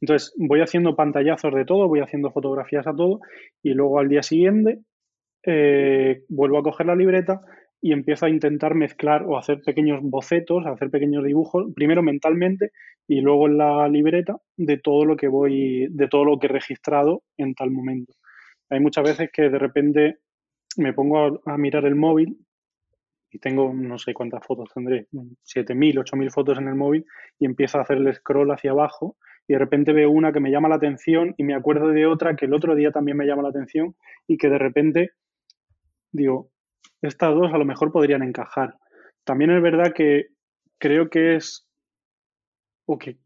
Entonces 0.00 0.34
voy 0.36 0.60
haciendo 0.60 0.96
pantallazos 0.96 1.54
de 1.54 1.64
todo, 1.64 1.88
voy 1.88 2.00
haciendo 2.00 2.30
fotografías 2.30 2.86
a 2.86 2.94
todo 2.94 3.20
y 3.62 3.72
luego 3.74 3.98
al 3.98 4.08
día 4.08 4.22
siguiente 4.22 4.80
eh, 5.44 6.24
vuelvo 6.28 6.58
a 6.58 6.62
coger 6.62 6.86
la 6.86 6.96
libreta 6.96 7.40
y 7.80 7.92
empiezo 7.92 8.26
a 8.26 8.30
intentar 8.30 8.74
mezclar 8.74 9.24
o 9.24 9.38
hacer 9.38 9.60
pequeños 9.62 10.00
bocetos, 10.02 10.66
hacer 10.66 10.90
pequeños 10.90 11.24
dibujos, 11.24 11.66
primero 11.74 12.02
mentalmente 12.02 12.72
y 13.06 13.20
luego 13.20 13.46
en 13.46 13.58
la 13.58 13.88
libreta 13.88 14.36
de 14.56 14.78
todo 14.78 15.04
lo 15.04 15.16
que 15.16 15.28
voy, 15.28 15.86
de 15.90 16.08
todo 16.08 16.24
lo 16.24 16.38
que 16.38 16.46
he 16.46 16.50
registrado 16.50 17.22
en 17.36 17.54
tal 17.54 17.70
momento. 17.70 18.14
Hay 18.70 18.80
muchas 18.80 19.04
veces 19.04 19.30
que 19.32 19.48
de 19.48 19.58
repente 19.58 20.18
me 20.76 20.92
pongo 20.92 21.40
a, 21.46 21.58
mirar 21.58 21.84
el 21.84 21.94
móvil 21.94 22.38
y 23.30 23.38
tengo 23.38 23.72
no 23.72 23.98
sé 23.98 24.14
cuántas 24.14 24.44
fotos 24.44 24.70
tendré, 24.74 25.06
7.000, 25.12 25.98
8.000 25.98 26.30
fotos 26.30 26.58
en 26.58 26.68
el 26.68 26.74
móvil 26.74 27.04
y 27.38 27.46
empiezo 27.46 27.78
a 27.78 27.82
hacer 27.82 27.98
el 27.98 28.12
scroll 28.14 28.50
hacia 28.50 28.72
abajo 28.72 29.16
y 29.46 29.52
de 29.52 29.58
repente 29.58 29.92
veo 29.92 30.10
una 30.10 30.32
que 30.32 30.40
me 30.40 30.50
llama 30.50 30.68
la 30.68 30.76
atención 30.76 31.34
y 31.36 31.44
me 31.44 31.54
acuerdo 31.54 31.88
de 31.88 32.06
otra 32.06 32.34
que 32.34 32.46
el 32.46 32.54
otro 32.54 32.74
día 32.74 32.90
también 32.90 33.16
me 33.16 33.26
llama 33.26 33.42
la 33.42 33.50
atención 33.50 33.94
y 34.26 34.38
que 34.38 34.48
de 34.48 34.58
repente 34.58 35.10
digo, 36.12 36.50
estas 37.06 37.34
dos 37.34 37.52
a 37.52 37.58
lo 37.58 37.64
mejor 37.64 37.92
podrían 37.92 38.22
encajar. 38.22 38.74
También 39.24 39.50
es 39.50 39.62
verdad 39.62 39.92
que 39.94 40.28
creo 40.78 41.08
que 41.08 41.36
es, 41.36 41.66
o 42.86 42.98
que 42.98 43.18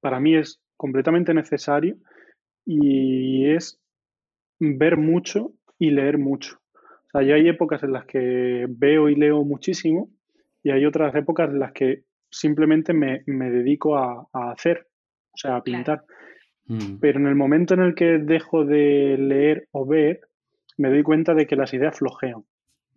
para 0.00 0.20
mí 0.20 0.36
es 0.36 0.60
completamente 0.76 1.34
necesario 1.34 1.96
y 2.64 3.50
es 3.50 3.80
ver 4.60 4.96
mucho 4.96 5.52
y 5.78 5.90
leer 5.90 6.18
mucho. 6.18 6.58
O 6.74 7.10
sea, 7.12 7.22
yo 7.22 7.34
hay 7.34 7.48
épocas 7.48 7.82
en 7.82 7.92
las 7.92 8.04
que 8.04 8.66
veo 8.68 9.08
y 9.08 9.14
leo 9.14 9.42
muchísimo 9.44 10.10
y 10.62 10.70
hay 10.70 10.84
otras 10.84 11.14
épocas 11.14 11.48
en 11.50 11.60
las 11.60 11.72
que 11.72 12.04
simplemente 12.30 12.92
me, 12.92 13.22
dedico 13.26 13.96
a, 13.96 14.28
hacer, 14.32 14.86
o 15.32 15.36
sea, 15.36 15.56
a 15.56 15.62
pintar. 15.62 16.04
Mm. 16.66 16.98
Pero 17.00 17.18
en 17.20 17.26
el 17.26 17.34
momento 17.34 17.74
en 17.74 17.80
el 17.80 17.94
que 17.94 18.18
dejo 18.18 18.64
de 18.64 19.16
leer 19.18 19.68
o 19.72 19.86
ver, 19.86 20.20
me 20.76 20.90
doy 20.90 21.02
cuenta 21.02 21.34
de 21.34 21.46
que 21.46 21.56
las 21.56 21.72
ideas 21.72 21.96
flojean. 21.96 22.44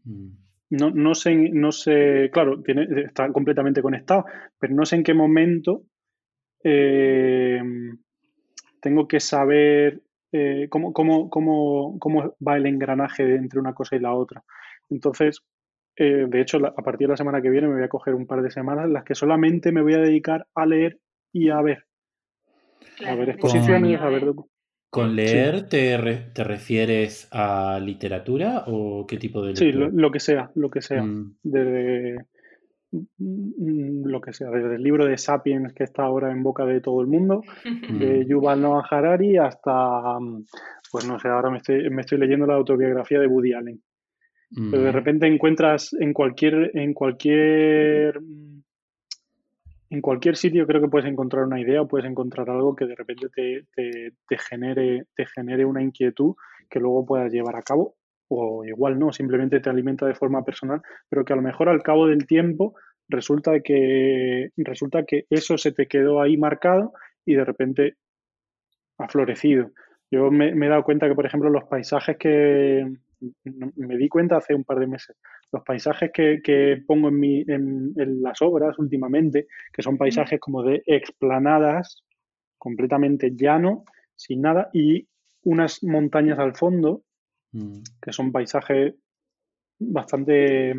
Mm. 0.03 0.29
No, 0.71 0.89
no, 0.89 1.13
sé, 1.15 1.35
no 1.35 1.71
sé, 1.73 2.29
claro, 2.31 2.61
tiene, 2.61 2.87
está 3.03 3.29
completamente 3.33 3.81
conectado, 3.81 4.25
pero 4.57 4.73
no 4.73 4.85
sé 4.85 4.95
en 4.95 5.03
qué 5.03 5.13
momento 5.13 5.83
eh, 6.63 7.61
tengo 8.79 9.07
que 9.07 9.19
saber 9.19 10.01
eh, 10.31 10.67
cómo, 10.69 10.93
cómo, 10.93 11.29
cómo, 11.29 11.99
cómo, 11.99 12.35
va 12.45 12.55
el 12.55 12.65
engranaje 12.67 13.35
entre 13.35 13.59
una 13.59 13.73
cosa 13.73 13.97
y 13.97 13.99
la 13.99 14.13
otra. 14.13 14.43
Entonces, 14.89 15.41
eh, 15.97 16.25
de 16.27 16.41
hecho, 16.41 16.57
a 16.65 16.83
partir 16.83 17.07
de 17.07 17.13
la 17.13 17.17
semana 17.17 17.41
que 17.41 17.49
viene 17.49 17.67
me 17.67 17.75
voy 17.75 17.83
a 17.83 17.89
coger 17.89 18.15
un 18.15 18.25
par 18.25 18.41
de 18.41 18.51
semanas 18.51 18.85
en 18.85 18.93
las 18.93 19.03
que 19.03 19.15
solamente 19.15 19.73
me 19.73 19.81
voy 19.81 19.95
a 19.95 19.99
dedicar 19.99 20.47
a 20.55 20.65
leer 20.65 20.99
y 21.33 21.49
a 21.49 21.61
ver. 21.61 21.85
a 23.05 23.15
ver 23.15 23.29
exposiciones, 23.29 23.99
a 23.99 24.09
ver... 24.09 24.33
¿Con 24.91 25.15
leer 25.15 25.69
te, 25.69 25.97
te, 26.33 26.43
refieres 26.43 27.29
a 27.31 27.79
literatura 27.79 28.65
o 28.67 29.07
qué 29.07 29.15
tipo 29.15 29.41
de 29.41 29.53
lectura? 29.53 29.89
Sí, 29.89 29.95
lo, 29.95 30.11
que 30.11 30.19
sea, 30.19 30.51
lo 30.53 30.69
que 30.69 30.81
sea. 30.81 31.01
Mm. 31.01 31.37
Desde 31.41 32.25
mm, 32.91 34.05
lo 34.05 34.19
que 34.19 34.33
sea, 34.33 34.49
desde 34.49 34.75
el 34.75 34.83
libro 34.83 35.05
de 35.05 35.17
Sapiens 35.17 35.73
que 35.73 35.85
está 35.85 36.03
ahora 36.03 36.29
en 36.29 36.43
boca 36.43 36.65
de 36.65 36.81
todo 36.81 36.99
el 36.99 37.07
mundo, 37.07 37.41
de 37.89 38.25
Yuval 38.27 38.61
Noah 38.61 38.85
Harari 38.91 39.37
hasta, 39.37 40.17
pues 40.91 41.07
no 41.07 41.17
sé, 41.19 41.29
ahora 41.29 41.49
me 41.49 41.59
estoy, 41.59 41.89
me 41.89 42.01
estoy 42.01 42.17
leyendo 42.17 42.45
la 42.45 42.55
autobiografía 42.55 43.21
de 43.21 43.27
Woody 43.27 43.53
Allen. 43.53 43.81
Pero 44.53 44.83
de 44.83 44.91
mm. 44.91 44.93
repente 44.93 45.27
encuentras 45.27 45.93
en 45.93 46.11
cualquier, 46.11 46.71
en 46.73 46.93
cualquier 46.93 48.19
en 49.91 49.99
cualquier 49.99 50.37
sitio 50.37 50.65
creo 50.65 50.81
que 50.81 50.87
puedes 50.87 51.11
encontrar 51.11 51.43
una 51.43 51.59
idea 51.59 51.81
o 51.81 51.87
puedes 51.87 52.09
encontrar 52.09 52.49
algo 52.49 52.75
que 52.75 52.85
de 52.85 52.95
repente 52.95 53.27
te, 53.29 54.37
genere, 54.37 55.65
una 55.65 55.83
inquietud 55.83 56.33
que 56.69 56.79
luego 56.79 57.05
puedas 57.05 57.31
llevar 57.31 57.57
a 57.57 57.61
cabo 57.61 57.95
o 58.29 58.63
igual 58.63 58.97
no, 58.97 59.11
simplemente 59.11 59.59
te 59.59 59.69
alimenta 59.69 60.05
de 60.07 60.15
forma 60.15 60.45
personal, 60.45 60.81
pero 61.09 61.25
que 61.25 61.33
a 61.33 61.35
lo 61.35 61.41
mejor 61.41 61.67
al 61.67 61.83
cabo 61.83 62.07
del 62.07 62.25
tiempo 62.25 62.75
resulta 63.09 63.59
que, 63.59 64.51
resulta 64.55 65.03
que 65.03 65.25
eso 65.29 65.57
se 65.57 65.73
te 65.73 65.87
quedó 65.87 66.21
ahí 66.21 66.37
marcado 66.37 66.93
y 67.25 67.35
de 67.35 67.43
repente 67.43 67.97
ha 68.97 69.09
florecido. 69.09 69.71
Yo 70.09 70.31
me, 70.31 70.55
me 70.55 70.67
he 70.67 70.69
dado 70.69 70.85
cuenta 70.85 71.09
que, 71.09 71.15
por 71.15 71.25
ejemplo, 71.25 71.49
los 71.49 71.65
paisajes 71.65 72.15
que, 72.17 72.85
me 73.43 73.97
di 73.97 74.09
cuenta 74.09 74.37
hace 74.37 74.55
un 74.55 74.63
par 74.63 74.79
de 74.79 74.87
meses. 74.87 75.15
Los 75.51 75.63
paisajes 75.63 76.11
que, 76.13 76.83
pongo 76.87 77.09
en, 77.09 77.19
mi, 77.19 77.43
en, 77.47 77.93
las 78.21 78.41
obras 78.41 78.77
últimamente, 78.79 79.47
que 79.71 79.81
son 79.81 79.97
paisajes 79.97 80.39
como 80.39 80.63
de 80.63 80.83
explanadas, 80.85 82.03
completamente 82.57 83.31
llano, 83.35 83.83
sin 84.15 84.41
nada, 84.41 84.69
y 84.73 85.07
unas 85.43 85.83
montañas 85.83 86.39
al 86.39 86.55
fondo, 86.55 87.03
mm. 87.51 87.81
que 88.01 88.11
son 88.11 88.31
paisajes 88.31 88.95
bastante, 89.79 90.73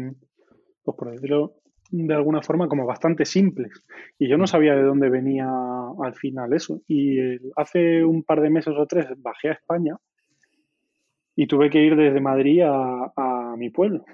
pues 0.83 0.97
por 0.97 1.11
decirlo 1.11 1.57
de 1.91 2.15
alguna 2.15 2.41
forma, 2.41 2.69
como 2.69 2.87
bastante 2.87 3.27
simples. 3.27 3.85
Y 4.19 4.29
yo 4.29 4.39
no 4.39 4.45
mm. 4.45 4.49
sabía 4.49 4.75
de 4.75 4.83
dónde 4.83 5.11
venía 5.11 5.47
al 5.47 6.15
final 6.15 6.53
eso. 6.55 6.81
Y 6.89 7.19
hace 7.57 8.05
un 8.05 8.23
par 8.23 8.41
de 8.41 8.51
meses 8.51 8.75
o 8.77 8.87
tres 8.87 9.07
bajé 9.19 9.51
a 9.51 9.53
España 9.53 9.97
y 11.35 11.47
tuve 11.47 11.71
que 11.71 11.83
ir 11.83 11.97
desde 11.97 12.21
Madrid 12.21 12.63
a, 12.65 13.55
mi 13.57 13.71
pueblo. 13.71 14.05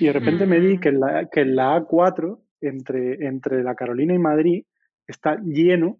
Y 0.00 0.06
de 0.06 0.12
repente 0.12 0.46
me 0.46 0.60
di 0.60 0.78
que 0.78 0.90
en 0.90 1.00
la, 1.00 1.28
que 1.30 1.44
la 1.44 1.78
A4, 1.78 2.38
entre, 2.60 3.26
entre 3.26 3.62
la 3.62 3.74
Carolina 3.74 4.14
y 4.14 4.18
Madrid, 4.18 4.64
está 5.06 5.36
lleno, 5.42 5.98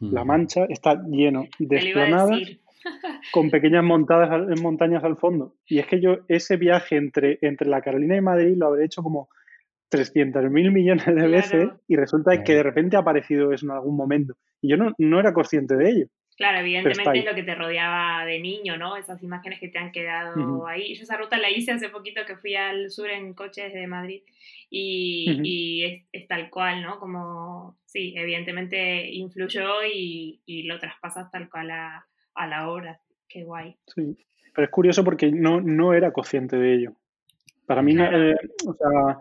la 0.00 0.24
mancha 0.24 0.66
está 0.68 1.02
lleno 1.06 1.46
de 1.58 1.76
esplanadas 1.76 2.40
con 3.32 3.50
pequeñas 3.50 3.84
montadas, 3.84 4.60
montañas 4.60 5.04
al 5.04 5.16
fondo. 5.16 5.54
Y 5.66 5.78
es 5.78 5.86
que 5.86 6.00
yo 6.00 6.18
ese 6.28 6.56
viaje 6.56 6.96
entre, 6.96 7.38
entre 7.42 7.68
la 7.68 7.80
Carolina 7.80 8.16
y 8.16 8.20
Madrid 8.20 8.56
lo 8.56 8.66
habré 8.66 8.84
hecho 8.84 9.02
como 9.02 9.28
300 9.88 10.50
mil 10.50 10.72
millones 10.72 11.06
de 11.06 11.28
veces 11.28 11.68
y 11.86 11.96
resulta 11.96 12.42
que 12.42 12.54
de 12.54 12.62
repente 12.62 12.96
ha 12.96 13.00
aparecido 13.00 13.52
eso 13.52 13.66
en 13.66 13.72
algún 13.72 13.96
momento. 13.96 14.34
Y 14.60 14.70
yo 14.70 14.76
no, 14.76 14.92
no 14.98 15.20
era 15.20 15.32
consciente 15.32 15.76
de 15.76 15.90
ello. 15.90 16.06
Claro, 16.36 16.58
evidentemente 16.58 17.18
es 17.18 17.24
lo 17.24 17.34
que 17.34 17.44
te 17.44 17.54
rodeaba 17.54 18.24
de 18.24 18.40
niño, 18.40 18.76
¿no? 18.76 18.96
Esas 18.96 19.22
imágenes 19.22 19.60
que 19.60 19.68
te 19.68 19.78
han 19.78 19.92
quedado 19.92 20.66
ahí. 20.66 20.94
Yo 20.94 21.02
esa 21.04 21.16
ruta 21.16 21.38
la 21.38 21.50
hice 21.50 21.72
hace 21.72 21.88
poquito 21.88 22.24
que 22.26 22.36
fui 22.36 22.56
al 22.56 22.90
sur 22.90 23.08
en 23.08 23.34
coche 23.34 23.62
desde 23.64 23.86
Madrid 23.86 24.22
y, 24.68 26.04
es, 26.12 26.26
tal 26.26 26.50
cual, 26.50 26.82
¿no? 26.82 26.98
Como, 26.98 27.78
sí, 27.84 28.14
evidentemente 28.16 29.08
influyó 29.12 29.84
y, 29.84 30.40
lo 30.66 30.78
traspasas 30.80 31.30
tal 31.30 31.48
cual 31.48 31.70
a, 31.70 32.06
la 32.48 32.68
obra. 32.68 33.00
Qué 33.28 33.44
guay. 33.44 33.76
Sí, 33.86 34.16
pero 34.54 34.64
es 34.64 34.70
curioso 34.70 35.04
porque 35.04 35.30
no, 35.30 35.60
no 35.60 35.92
era 35.92 36.12
consciente 36.12 36.56
de 36.56 36.74
ello. 36.74 36.92
Para 37.66 37.80
mí, 37.80 37.94
eh, 37.96 38.34
o 38.66 38.74
sea, 38.74 39.18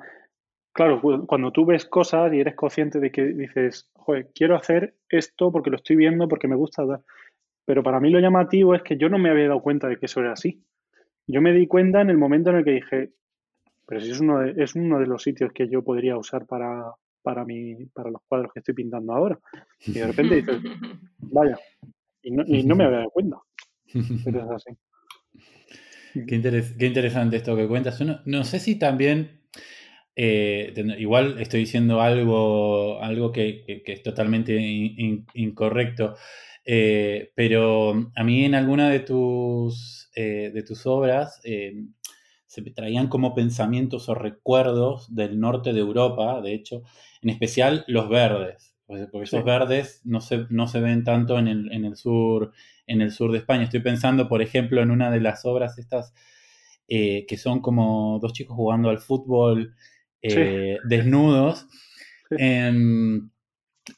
Claro, 0.73 0.99
cuando 1.27 1.51
tú 1.51 1.65
ves 1.67 1.85
cosas 1.85 2.33
y 2.33 2.39
eres 2.39 2.55
consciente 2.55 2.99
de 2.99 3.11
que 3.11 3.21
dices, 3.25 3.91
joder, 4.03 4.29
quiero 4.33 4.55
hacer 4.55 4.95
esto 5.09 5.51
porque 5.51 5.69
lo 5.69 5.77
estoy 5.77 5.95
viendo, 5.95 6.27
porque 6.27 6.47
me 6.47 6.55
gusta 6.55 6.85
dar. 6.85 7.01
Pero 7.65 7.83
para 7.83 7.99
mí 7.99 8.09
lo 8.09 8.19
llamativo 8.19 8.75
es 8.75 8.83
que 8.83 8.97
yo 8.97 9.09
no 9.09 9.17
me 9.17 9.29
había 9.29 9.47
dado 9.47 9.61
cuenta 9.61 9.87
de 9.87 9.97
que 9.97 10.05
eso 10.07 10.19
era 10.19 10.33
así. 10.33 10.61
Yo 11.27 11.41
me 11.41 11.53
di 11.53 11.67
cuenta 11.67 12.01
en 12.01 12.09
el 12.09 12.17
momento 12.17 12.49
en 12.49 12.57
el 12.57 12.65
que 12.65 12.71
dije, 12.71 13.11
pero 13.87 14.01
si 14.01 14.11
es 14.11 14.19
uno 14.19 14.39
de, 14.39 14.61
es 14.61 14.75
uno 14.75 14.99
de 14.99 15.07
los 15.07 15.23
sitios 15.23 15.51
que 15.53 15.69
yo 15.69 15.83
podría 15.83 16.17
usar 16.17 16.45
para, 16.45 16.91
para, 17.21 17.45
mi, 17.45 17.85
para 17.87 18.11
los 18.11 18.21
cuadros 18.27 18.51
que 18.53 18.59
estoy 18.59 18.75
pintando 18.75 19.13
ahora. 19.13 19.39
Y 19.85 19.93
de 19.93 20.07
repente 20.07 20.35
dices, 20.35 20.61
vaya, 21.19 21.57
y 22.21 22.31
no, 22.31 22.43
y 22.45 22.63
no 22.63 22.75
me 22.75 22.85
había 22.85 22.97
dado 22.97 23.11
cuenta. 23.11 23.37
Pero 24.25 24.43
es 24.43 24.51
así. 24.51 24.77
Qué, 26.13 26.41
qué 26.77 26.85
interesante 26.85 27.37
esto 27.37 27.55
que 27.55 27.67
cuentas. 27.67 28.01
No 28.25 28.43
sé 28.43 28.59
si 28.59 28.77
también 28.77 29.42
eh, 30.15 30.73
igual 30.99 31.39
estoy 31.39 31.61
diciendo 31.61 32.01
algo, 32.01 33.01
algo 33.01 33.31
que, 33.31 33.83
es 33.85 34.03
totalmente 34.03 34.55
incorrecto, 35.33 36.15
eh, 36.65 37.31
pero 37.35 38.11
a 38.15 38.23
mí 38.23 38.45
en 38.45 38.55
alguna 38.55 38.89
de 38.89 38.99
tus, 38.99 40.11
eh, 40.15 40.51
de 40.53 40.63
tus 40.63 40.85
obras 40.85 41.41
se 41.41 42.61
me 42.61 42.69
traían 42.69 43.07
como 43.07 43.33
pensamientos 43.33 44.07
o 44.09 44.13
recuerdos 44.13 45.13
del 45.15 45.39
norte 45.39 45.73
de 45.73 45.79
Europa, 45.79 46.39
de 46.41 46.53
hecho, 46.53 46.83
en 47.23 47.31
especial 47.31 47.83
los 47.87 48.07
verdes, 48.07 48.75
porque 48.85 49.07
esos 49.23 49.43
verdes 49.43 50.01
no 50.03 50.21
se, 50.21 50.45
no 50.51 50.67
se 50.67 50.79
ven 50.79 51.03
tanto 51.03 51.39
en 51.39 51.47
el, 51.47 51.71
en 51.71 51.85
el, 51.85 51.95
sur, 51.95 52.51
en 52.85 53.01
el 53.01 53.11
sur 53.11 53.31
de 53.31 53.39
España. 53.39 53.63
Estoy 53.63 53.79
pensando, 53.79 54.29
por 54.29 54.43
ejemplo, 54.43 54.83
en 54.83 54.91
una 54.91 55.09
de 55.09 55.21
las 55.21 55.43
obras 55.45 55.79
estas 55.79 56.13
que 56.85 57.37
son 57.37 57.59
como 57.59 58.19
dos 58.21 58.33
chicos 58.33 58.55
jugando 58.55 58.89
al 58.89 58.99
fútbol 58.99 59.73
eh, 60.23 60.77
desnudos. 60.85 61.67
Em, 62.31 63.29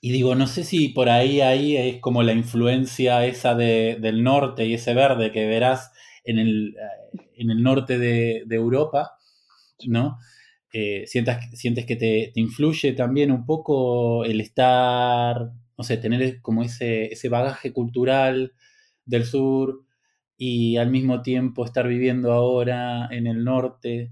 y 0.01 0.11
digo, 0.11 0.35
no 0.35 0.47
sé 0.47 0.63
si 0.63 0.89
por 0.89 1.09
ahí, 1.09 1.41
ahí 1.41 1.77
es 1.77 2.01
como 2.01 2.23
la 2.23 2.33
influencia 2.33 3.25
esa 3.25 3.55
del 3.55 4.23
norte 4.23 4.65
y 4.65 4.73
ese 4.73 4.93
verde 4.93 5.31
que 5.31 5.45
verás 5.45 5.91
en 6.23 6.39
el, 6.39 6.75
eh, 6.75 7.19
en 7.37 7.51
el 7.51 7.61
norte 7.63 7.99
de, 7.99 8.43
Europa, 8.49 9.11
¿no? 9.87 10.17
Eh, 10.73 11.05
sientes 11.07 11.85
que 11.85 11.95
te, 11.95 12.31
influye 12.35 12.93
también 12.93 13.31
un 13.31 13.45
poco 13.45 14.25
el 14.25 14.41
estar, 14.41 15.51
no 15.77 15.83
sé, 15.83 15.97
tener 15.97 16.41
como 16.41 16.63
ese, 16.63 17.05
ese 17.13 17.29
bagaje 17.29 17.71
cultural 17.71 18.53
del 19.05 19.25
sur 19.25 19.85
y 20.37 20.77
al 20.77 20.89
mismo 20.91 21.21
tiempo 21.21 21.63
estar 21.65 21.87
viviendo 21.87 22.33
ahora 22.33 23.07
en 23.11 23.27
el 23.27 23.43
norte. 23.43 24.11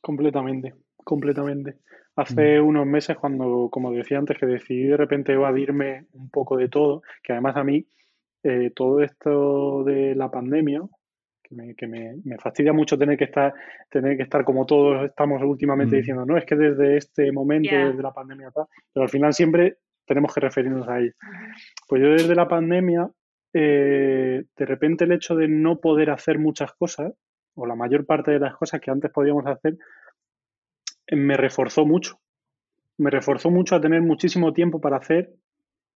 Completamente 0.00 0.81
completamente. 1.04 1.76
Hace 2.16 2.60
mm. 2.60 2.66
unos 2.66 2.86
meses, 2.86 3.16
cuando, 3.16 3.68
como 3.70 3.92
decía 3.92 4.18
antes, 4.18 4.38
que 4.38 4.46
decidí 4.46 4.84
de 4.84 4.96
repente 4.96 5.32
evadirme 5.32 6.06
un 6.12 6.28
poco 6.30 6.56
de 6.56 6.68
todo, 6.68 7.02
que 7.22 7.32
además 7.32 7.56
a 7.56 7.64
mí 7.64 7.86
eh, 8.42 8.70
todo 8.74 9.02
esto 9.02 9.84
de 9.84 10.14
la 10.14 10.30
pandemia, 10.30 10.82
que, 11.76 11.86
me, 11.86 12.38
fastidia 12.38 12.72
mucho 12.72 12.98
tener 12.98 13.16
que 13.16 13.24
estar, 13.24 13.52
tener 13.90 14.16
que 14.16 14.22
estar 14.22 14.44
como 14.44 14.64
todos 14.64 15.04
estamos 15.04 15.42
últimamente 15.42 15.96
mm. 15.96 15.98
diciendo, 15.98 16.26
no, 16.26 16.36
es 16.36 16.44
que 16.44 16.56
desde 16.56 16.96
este 16.96 17.30
momento, 17.32 17.74
desde 17.74 18.02
la 18.02 18.12
pandemia, 18.12 18.50
pero 18.92 19.04
al 19.04 19.08
final 19.08 19.32
siempre 19.32 19.78
tenemos 20.06 20.34
que 20.34 20.40
referirnos 20.40 20.88
a 20.88 20.98
ello. 20.98 21.12
Pues 21.88 22.02
yo 22.02 22.08
desde 22.10 22.34
la 22.34 22.48
pandemia, 22.48 23.08
eh, 23.52 24.44
de 24.56 24.66
repente 24.66 25.04
el 25.04 25.12
hecho 25.12 25.36
de 25.36 25.48
no 25.48 25.78
poder 25.80 26.10
hacer 26.10 26.38
muchas 26.38 26.72
cosas, 26.72 27.12
o 27.54 27.66
la 27.66 27.74
mayor 27.74 28.06
parte 28.06 28.30
de 28.30 28.38
las 28.38 28.56
cosas 28.56 28.80
que 28.80 28.90
antes 28.90 29.10
podíamos 29.10 29.46
hacer, 29.46 29.76
me 31.10 31.36
reforzó 31.36 31.84
mucho. 31.84 32.20
Me 32.98 33.10
reforzó 33.10 33.50
mucho 33.50 33.74
a 33.74 33.80
tener 33.80 34.02
muchísimo 34.02 34.52
tiempo 34.52 34.80
para 34.80 34.98
hacer 34.98 35.30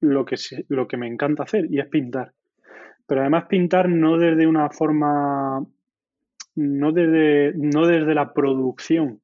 lo 0.00 0.24
que, 0.24 0.36
lo 0.68 0.88
que 0.88 0.96
me 0.96 1.06
encanta 1.06 1.44
hacer, 1.44 1.66
y 1.70 1.78
es 1.78 1.86
pintar. 1.86 2.32
Pero 3.06 3.20
además 3.20 3.46
pintar 3.46 3.88
no 3.88 4.18
desde 4.18 4.46
una 4.46 4.68
forma, 4.70 5.64
no 6.56 6.92
desde, 6.92 7.52
no 7.56 7.86
desde 7.86 8.14
la 8.14 8.32
producción, 8.32 9.20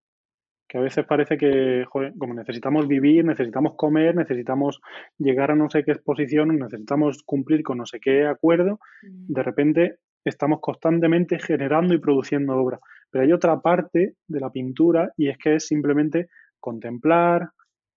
que 0.69 0.79
a 0.79 0.81
veces 0.81 1.05
parece 1.05 1.37
que, 1.37 1.85
joder, 1.87 2.15
como 2.17 2.33
necesitamos 2.33 2.89
vivir, 2.89 3.25
necesitamos 3.25 3.75
comer, 3.77 4.15
necesitamos 4.15 4.81
llegar 5.19 5.51
a 5.51 5.55
no 5.55 5.69
sé 5.69 5.85
qué 5.85 5.93
exposición, 5.93 6.57
necesitamos 6.59 7.23
cumplir 7.25 7.63
con 7.63 7.79
no 7.79 7.87
sé 7.87 8.01
qué 8.01 8.27
acuerdo, 8.27 8.81
de 9.03 9.43
repente 9.43 9.97
estamos 10.25 10.61
constantemente 10.63 11.39
generando 11.39 11.93
y 11.93 11.99
produciendo 11.99 12.57
obra. 12.57 12.81
Pero 13.13 13.25
hay 13.25 13.33
otra 13.33 13.61
parte 13.61 14.15
de 14.27 14.41
la 14.41 14.51
pintura 14.51 15.13
y 15.17 15.29
es 15.29 15.39
que 15.39 15.57
es 15.57 15.67
simplemente 15.67 16.29
contemplar, 16.59 17.51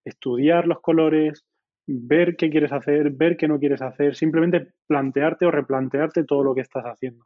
estudiar 0.03 0.67
los 0.67 0.81
colores, 0.81 1.45
ver 1.87 2.35
qué 2.35 2.49
quieres 2.49 2.73
hacer, 2.73 3.11
ver 3.11 3.37
qué 3.37 3.47
no 3.47 3.57
quieres 3.57 3.81
hacer, 3.81 4.15
simplemente 4.15 4.73
plantearte 4.87 5.45
o 5.45 5.51
replantearte 5.51 6.25
todo 6.25 6.43
lo 6.43 6.53
que 6.53 6.61
estás 6.61 6.83
haciendo. 6.83 7.25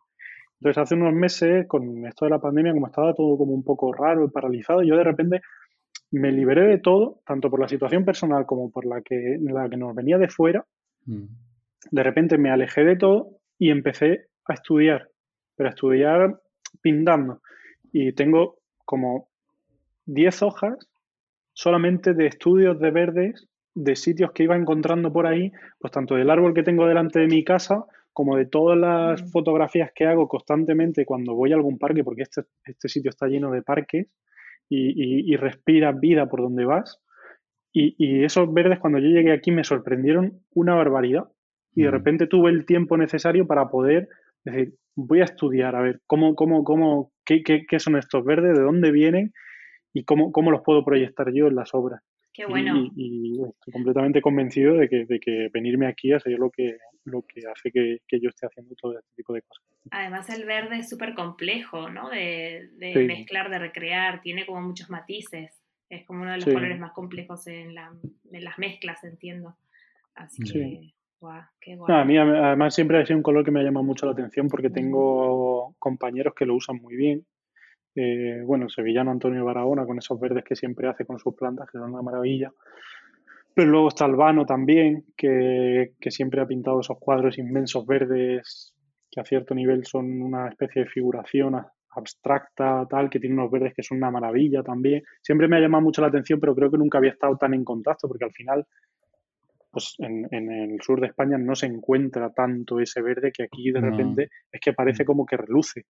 Entonces, 0.60 0.84
hace 0.84 0.96
unos 0.96 1.14
meses, 1.14 1.68
con 1.68 2.06
esto 2.06 2.26
de 2.26 2.32
la 2.32 2.40
pandemia, 2.40 2.74
como 2.74 2.88
estaba 2.88 3.14
todo 3.14 3.38
como 3.38 3.54
un 3.54 3.64
poco 3.64 3.92
raro 3.92 4.26
y 4.26 4.30
paralizado, 4.30 4.84
yo 4.84 4.96
de 4.96 5.04
repente 5.04 5.42
me 6.12 6.32
liberé 6.32 6.68
de 6.68 6.80
todo, 6.80 7.22
tanto 7.26 7.50
por 7.50 7.60
la 7.60 7.68
situación 7.68 8.06
personal 8.06 8.46
como 8.46 8.70
por 8.70 8.86
la 8.86 9.02
que, 9.02 9.38
la 9.42 9.70
que 9.70 9.78
nos 9.78 9.96
venía 9.96 10.18
de 10.18 10.28
fuera. 10.28 10.66
Mm. 11.06 11.26
De 11.92 12.04
repente 12.04 12.38
me 12.38 12.52
alejé 12.52 12.84
de 12.84 12.98
todo 12.98 13.38
y 13.58 13.72
empecé 13.72 14.28
a 14.46 14.54
estudiar, 14.54 15.10
pero 15.56 15.70
a 15.70 15.72
estudiar 15.72 16.40
pintando. 16.82 17.42
Y 17.92 18.14
tengo 18.14 18.58
como 18.86 19.30
10 20.06 20.42
hojas 20.44 20.78
solamente 21.54 22.14
de 22.14 22.28
estudios 22.28 22.80
de 22.80 22.92
verdes 22.92 23.48
de 23.76 23.96
sitios 23.96 24.32
que 24.32 24.44
iba 24.44 24.56
encontrando 24.56 25.12
por 25.12 25.28
ahí, 25.28 25.52
pues 25.80 25.92
tanto 25.92 26.16
del 26.16 26.30
árbol 26.30 26.54
que 26.54 26.64
tengo 26.64 26.88
delante 26.88 27.20
de 27.20 27.28
mi 27.28 27.44
casa, 27.44 27.86
como 28.14 28.36
de 28.36 28.46
todas 28.46 28.78
las 28.78 29.24
mm. 29.24 29.28
fotografías 29.28 29.92
que 29.94 30.06
hago 30.06 30.28
constantemente 30.28 31.06
cuando 31.06 31.36
voy 31.36 31.52
a 31.52 31.56
algún 31.56 31.78
parque, 31.78 32.04
porque 32.04 32.24
este, 32.24 32.42
este 32.66 32.90
sitio 32.90 33.10
está 33.10 33.28
lleno 33.28 33.52
de 33.52 33.62
parques 33.62 34.08
y, 34.68 35.32
y, 35.32 35.36
respiras 35.36 36.00
vida 36.00 36.28
por 36.28 36.42
donde 36.42 36.66
vas. 36.66 37.00
Y, 37.72 38.24
esos 38.24 38.54
verdes 38.54 38.80
cuando 38.80 39.00
yo 39.00 39.08
llegué 39.08 39.32
aquí 39.32 39.52
me 39.52 39.64
sorprendieron 39.64 40.42
una 40.54 40.76
barbaridad. 40.76 41.30
Y 41.74 41.84
de 41.84 41.90
mm. 41.90 41.92
repente 41.92 42.28
tuve 42.28 42.52
el 42.52 42.66
tiempo 42.66 42.98
necesario 42.98 43.48
para 43.48 43.70
poder 43.70 44.10
decir, 44.44 44.74
voy 44.96 45.22
a 45.22 45.26
estudiar, 45.26 45.76
a 45.76 45.82
ver, 45.82 46.02
cómo, 46.06 46.36
cómo, 46.36 46.64
cómo, 46.64 47.12
qué, 47.30 47.44
qué, 47.44 47.66
qué 47.68 47.80
son 47.80 47.96
estos 47.96 48.26
verdes, 48.26 48.58
de 48.58 48.64
dónde 48.64 48.92
vienen 48.92 49.34
y 49.94 50.04
cómo, 50.04 50.32
cómo 50.32 50.50
los 50.50 50.62
puedo 50.64 50.84
proyectar 50.84 51.32
yo 51.32 51.48
en 51.48 51.56
las 51.56 51.74
obras. 51.74 52.02
Qué 52.34 52.46
bueno. 52.46 52.92
Y, 52.96 53.34
estoy 53.34 53.74
completamente 53.74 54.22
convencido 54.22 54.76
de 54.76 54.90
que, 54.90 55.06
de 55.06 55.20
que 55.20 55.50
venirme 55.54 55.88
aquí 55.88 56.12
a 56.12 56.20
ser 56.20 56.40
lo 56.40 56.50
que, 56.50 56.78
lo 57.06 57.24
que 57.24 57.42
hace 57.48 57.72
que, 57.72 58.00
yo 58.20 58.30
esté 58.30 58.48
haciendo 58.48 58.76
todo 58.76 58.98
este 58.98 59.12
tipo 59.16 59.34
de 59.34 59.42
cosas. 59.44 59.66
Además 59.92 60.30
el 60.30 60.46
verde 60.46 60.78
es 60.78 60.90
súper 60.90 61.14
complejo, 61.16 61.90
¿no? 61.90 62.10
De, 62.10 62.70
mezclar, 62.80 63.50
de 63.50 63.60
recrear, 63.60 64.22
tiene 64.22 64.46
como 64.46 64.62
muchos 64.62 64.90
matices. 64.90 65.56
Es 65.90 66.06
como 66.06 66.22
uno 66.22 66.32
de 66.32 66.38
los 66.38 66.46
colores 66.46 66.80
más 66.80 66.92
complejos 66.92 67.48
en, 67.48 67.74
la, 67.74 67.92
en, 68.32 68.44
las 68.44 68.60
mezclas, 68.60 69.04
entiendo. 69.04 69.56
Así 70.14 70.44
que, 70.44 70.94
guau, 71.20 71.42
qué 71.60 71.76
guay. 71.76 71.96
a 71.96 72.06
mí 72.06 72.18
además 72.18 72.74
siempre 72.74 73.00
ha 73.00 73.06
sido 73.06 73.18
un 73.18 73.24
color 73.24 73.44
que 73.44 73.52
me 73.52 73.60
ha 73.60 73.64
llamado 73.64 73.86
mucho 73.86 74.06
la 74.06 74.14
atención 74.14 74.48
porque 74.48 74.70
tengo 74.70 75.76
compañeros 75.80 76.34
que 76.36 76.46
lo 76.46 76.56
usan 76.56 76.78
muy 76.78 76.96
bien 76.96 77.26
eh, 77.96 78.42
bueno, 78.46 78.66
el 78.66 78.72
sevillano 78.72 79.12
Antonio 79.12 79.44
Barahona 79.44 79.86
con 79.86 79.98
esos 79.98 80.20
verdes 80.20 80.44
que 80.44 80.56
siempre 80.56 80.88
hace 80.88 81.06
con 81.06 81.20
sus 81.20 81.36
plantas, 81.36 81.70
que 81.70 81.78
son 81.78 81.92
una 81.92 82.02
maravilla. 82.02 82.52
Pero 83.54 83.72
luego 83.72 83.90
está 83.90 84.06
Albano 84.06 84.46
también, 84.46 85.06
que, 85.18 85.94
siempre 86.10 86.42
ha 86.42 86.48
pintado 86.48 86.80
esos 86.80 86.98
cuadros 87.00 87.38
inmensos 87.38 87.86
verdes 87.86 88.74
que 89.12 89.20
a 89.20 89.26
cierto 89.26 89.56
nivel 89.56 89.86
son 89.86 90.22
una 90.22 90.48
especie 90.48 90.84
de 90.84 90.90
figuración 90.90 91.56
abstracta, 91.90 92.86
tal, 92.88 93.10
que 93.10 93.20
tiene 93.20 93.36
unos 93.36 93.52
verdes 93.52 93.74
que 93.74 93.84
son 93.84 93.98
una 93.98 94.12
maravilla 94.12 94.62
también. 94.64 95.04
Siempre 95.22 95.48
me 95.48 95.58
ha 95.58 95.60
llamado 95.60 95.84
mucho 95.84 96.02
la 96.02 96.08
atención, 96.08 96.40
pero 96.40 96.56
creo 96.56 96.70
que 96.70 96.78
nunca 96.78 97.00
había 97.00 97.12
estado 97.12 97.36
tan 97.36 97.54
en 97.54 97.66
contacto, 97.66 98.08
porque 98.08 98.26
al 98.26 98.32
final, 98.32 98.66
pues 99.72 99.96
en, 100.00 100.28
el 100.32 100.82
sur 100.82 101.00
de 101.00 101.08
España 101.08 101.38
no 101.38 101.56
se 101.56 101.68
encuentra 101.68 102.32
tanto 102.32 102.80
ese 102.80 103.02
verde 103.02 103.32
que 103.32 103.44
aquí 103.44 103.72
de 103.72 103.82
repente 103.82 104.30
es 104.52 104.60
que 104.62 104.74
parece 104.74 105.04
mm. 105.04 105.06
como 105.06 105.26
que 105.26 105.38
reluce 105.38 105.86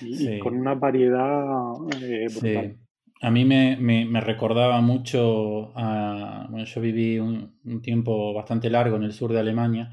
y, 0.00 0.38
con 0.38 0.56
una 0.56 0.74
variedad 0.74 1.74
eh, 2.00 2.26
brutal. 2.30 2.76
A 3.22 3.30
mí 3.30 3.44
me, 3.44 4.20
recordaba 4.22 4.80
mucho, 4.80 5.76
a, 5.76 6.46
bueno, 6.50 6.64
yo 6.64 6.80
viví 6.80 7.18
un, 7.18 7.82
tiempo 7.82 8.32
bastante 8.32 8.70
largo 8.70 8.96
en 8.96 9.02
el 9.02 9.12
sur 9.12 9.32
de 9.32 9.40
Alemania 9.40 9.92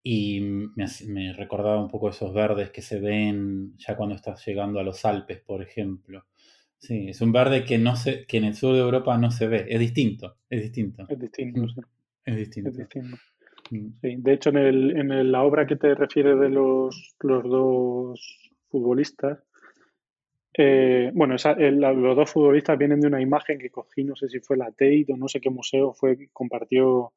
y 0.00 0.40
me, 0.40 1.32
recordaba 1.32 1.82
un 1.82 1.88
poco 1.88 2.08
esos 2.08 2.32
verdes 2.32 2.70
que 2.70 2.80
se 2.80 3.00
ven 3.00 3.76
ya 3.76 3.96
cuando 3.96 4.14
estás 4.14 4.46
llegando 4.46 4.78
a 4.78 4.84
los 4.84 5.04
Alpes, 5.04 5.40
por 5.40 5.60
ejemplo. 5.60 6.24
Sí, 6.78 7.08
es 7.08 7.20
un 7.20 7.32
verde 7.32 7.64
que, 7.64 7.78
no 7.78 7.96
se, 7.96 8.26
que 8.26 8.38
en 8.38 8.44
el 8.44 8.54
sur 8.54 8.74
de 8.74 8.80
Europa 8.80 9.16
no 9.18 9.30
se 9.30 9.48
ve, 9.48 9.66
es 9.68 9.80
distinto, 9.80 10.36
es 10.48 10.62
distinto. 10.62 11.06
Es 11.08 11.18
distinto, 11.18 11.68
sí. 11.68 11.80
Es 12.24 12.36
distinto. 12.36 12.70
Mm. 13.70 13.86
Sí, 14.00 14.16
de 14.18 14.32
hecho, 14.32 14.50
en, 14.50 14.58
el, 14.58 14.90
en 14.96 15.32
la 15.32 15.42
obra 15.42 15.66
que 15.66 15.76
te 15.76 15.94
refieres 15.94 16.38
de 16.38 16.50
los, 16.50 17.14
los 17.20 17.42
dos 17.44 18.52
futbolistas. 18.68 19.38
Eh, 20.54 21.10
bueno, 21.14 21.36
los 21.36 22.16
dos 22.16 22.30
futbolistas 22.30 22.76
vienen 22.76 23.00
de 23.00 23.06
una 23.06 23.22
imagen 23.22 23.58
que 23.58 23.70
cogí, 23.70 24.04
no 24.04 24.14
sé 24.14 24.28
si 24.28 24.40
fue 24.40 24.58
la 24.58 24.66
Tate 24.66 25.06
o 25.08 25.16
no 25.16 25.28
sé 25.28 25.40
qué 25.40 25.48
museo 25.48 25.94
fue, 25.94 26.28
compartió, 26.32 27.12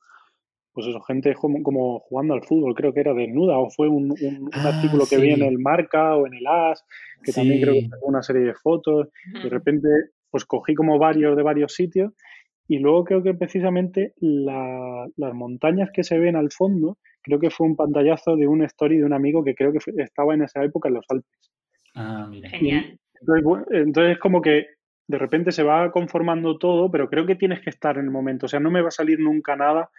pues 0.71 0.87
eso, 0.87 1.01
gente 1.01 1.33
como, 1.33 1.99
jugando 1.99 2.33
al 2.33 2.45
fútbol, 2.45 2.73
creo 2.73 2.93
que 2.93 3.01
era 3.01 3.13
desnuda, 3.13 3.57
o 3.57 3.69
fue 3.69 3.89
un, 3.89 4.15
ah, 4.53 4.69
artículo 4.75 5.05
que 5.05 5.17
vi 5.17 5.31
en 5.31 5.43
el 5.43 5.59
Marca 5.59 6.15
o 6.15 6.27
en 6.27 6.35
el 6.35 6.47
As, 6.47 6.85
que 7.21 7.33
también 7.33 7.61
creo 7.61 7.73
que 7.73 7.89
fue 7.89 8.07
una 8.07 8.23
serie 8.23 8.43
de 8.43 8.53
fotos. 8.53 9.09
De 9.43 9.49
repente, 9.49 9.89
pues 10.29 10.45
cogí 10.45 10.73
como 10.73 10.97
varios 10.97 11.35
de 11.35 11.43
varios 11.43 11.73
sitios 11.73 12.13
y 12.67 12.79
luego 12.79 13.03
creo 13.03 13.23
que 13.23 13.33
precisamente 13.33 14.13
las 14.19 15.33
montañas 15.33 15.89
que 15.93 16.03
se 16.03 16.17
ven 16.17 16.35
al 16.35 16.51
fondo, 16.51 16.97
creo 17.21 17.39
que 17.39 17.51
fue 17.51 17.67
un 17.67 17.75
pantallazo 17.75 18.35
de 18.35 18.47
una 18.47 18.65
story 18.65 18.97
de 18.97 19.05
un 19.05 19.13
amigo 19.13 19.43
que 19.43 19.53
creo 19.53 19.71
que 19.71 19.79
estaba 19.97 20.33
en 20.33 20.43
esa 20.43 20.63
época 20.63 20.89
en 20.89 20.95
los 20.95 21.05
Alpes. 21.09 21.51
Ah, 21.93 22.27
mira. 22.29 22.49
Genial. 22.49 22.99
Entonces, 23.69 24.13
es 24.13 24.19
como 24.19 24.41
que 24.41 24.67
de 25.07 25.17
repente 25.17 25.51
se 25.51 25.63
va 25.63 25.91
conformando 25.91 26.57
todo, 26.57 26.89
pero 26.89 27.07
creo 27.07 27.25
que 27.27 27.35
tienes 27.35 27.61
que 27.61 27.69
estar 27.69 27.97
en 27.97 28.05
el 28.05 28.11
momento. 28.11 28.47
O 28.47 28.49
sea, 28.49 28.59
no 28.59 28.71
me 28.71 28.81
va 28.81 28.87
a 28.87 28.91
salir 28.91 29.19
nunca 29.19 29.55
nada 29.55 29.89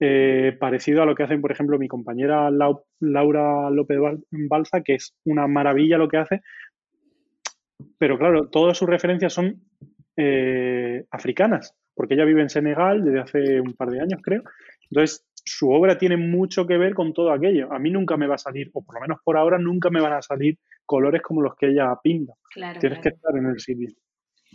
eh, 0.00 0.56
parecido 0.58 1.02
a 1.02 1.06
lo 1.06 1.14
que 1.14 1.22
hacen, 1.24 1.42
por 1.42 1.52
ejemplo, 1.52 1.78
mi 1.78 1.88
compañera 1.88 2.50
Laura 2.50 3.70
López 3.70 3.98
Balza, 4.30 4.80
que 4.82 4.94
es 4.94 5.14
una 5.24 5.46
maravilla 5.46 5.98
lo 5.98 6.08
que 6.08 6.16
hace. 6.16 6.40
Pero 7.98 8.18
claro, 8.18 8.48
todas 8.48 8.78
sus 8.78 8.88
referencias 8.88 9.34
son 9.34 9.60
eh, 10.16 11.04
africanas 11.10 11.76
porque 11.94 12.14
ella 12.14 12.24
vive 12.24 12.42
en 12.42 12.50
Senegal 12.50 13.04
desde 13.04 13.20
hace 13.20 13.60
un 13.60 13.74
par 13.74 13.90
de 13.90 14.00
años, 14.00 14.20
creo. 14.22 14.42
Entonces, 14.90 15.24
su 15.44 15.70
obra 15.70 15.98
tiene 15.98 16.16
mucho 16.16 16.66
que 16.66 16.78
ver 16.78 16.94
con 16.94 17.12
todo 17.12 17.30
aquello. 17.30 17.72
A 17.72 17.78
mí 17.78 17.90
nunca 17.90 18.16
me 18.16 18.26
va 18.26 18.36
a 18.36 18.38
salir, 18.38 18.70
o 18.72 18.82
por 18.82 18.94
lo 18.94 19.00
menos 19.02 19.18
por 19.22 19.36
ahora, 19.36 19.58
nunca 19.58 19.90
me 19.90 20.00
van 20.00 20.14
a 20.14 20.22
salir 20.22 20.58
colores 20.86 21.22
como 21.22 21.42
los 21.42 21.54
que 21.54 21.68
ella 21.68 21.94
pinta. 22.02 22.32
Tienes 22.80 23.00
que 23.00 23.10
estar 23.10 23.36
en 23.36 23.46
el 23.46 23.60
sitio. 23.60 23.90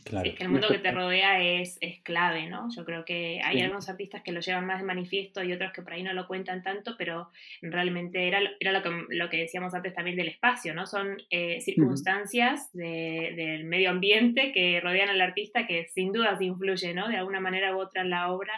Es 0.05 0.35
que 0.35 0.43
el 0.43 0.49
mundo 0.49 0.67
que 0.69 0.79
te 0.79 0.91
rodea 0.91 1.41
es, 1.41 1.77
es, 1.81 2.01
clave, 2.01 2.47
¿no? 2.47 2.67
Yo 2.75 2.85
creo 2.85 3.05
que 3.05 3.39
hay 3.43 3.61
algunos 3.61 3.89
artistas 3.89 4.21
que 4.23 4.31
lo 4.31 4.39
llevan 4.39 4.65
más 4.65 4.79
de 4.79 4.85
manifiesto 4.85 5.43
y 5.43 5.53
otros 5.53 5.71
que 5.73 5.81
por 5.81 5.93
ahí 5.93 6.03
no 6.03 6.13
lo 6.13 6.27
cuentan 6.27 6.63
tanto, 6.63 6.95
pero 6.97 7.29
realmente 7.61 8.27
era, 8.27 8.39
era 8.59 8.71
lo, 8.71 8.81
que, 8.81 8.89
lo 9.09 9.29
que 9.29 9.37
decíamos 9.37 9.73
antes 9.73 9.93
también 9.93 10.17
del 10.17 10.29
espacio, 10.29 10.73
¿no? 10.73 10.85
Son 10.85 11.17
eh, 11.29 11.61
circunstancias 11.61 12.69
del 12.73 13.65
medio 13.65 13.89
ambiente 13.89 14.51
que 14.51 14.79
rodean 14.81 15.09
al 15.09 15.21
artista 15.21 15.67
que 15.67 15.87
sin 15.87 16.11
duda 16.11 16.37
se 16.37 16.45
influye, 16.45 16.93
¿no? 16.93 17.07
De 17.07 17.17
alguna 17.17 17.39
manera 17.39 17.75
u 17.75 17.79
otra 17.79 18.01
en 18.01 18.09
la 18.09 18.31
obra 18.31 18.53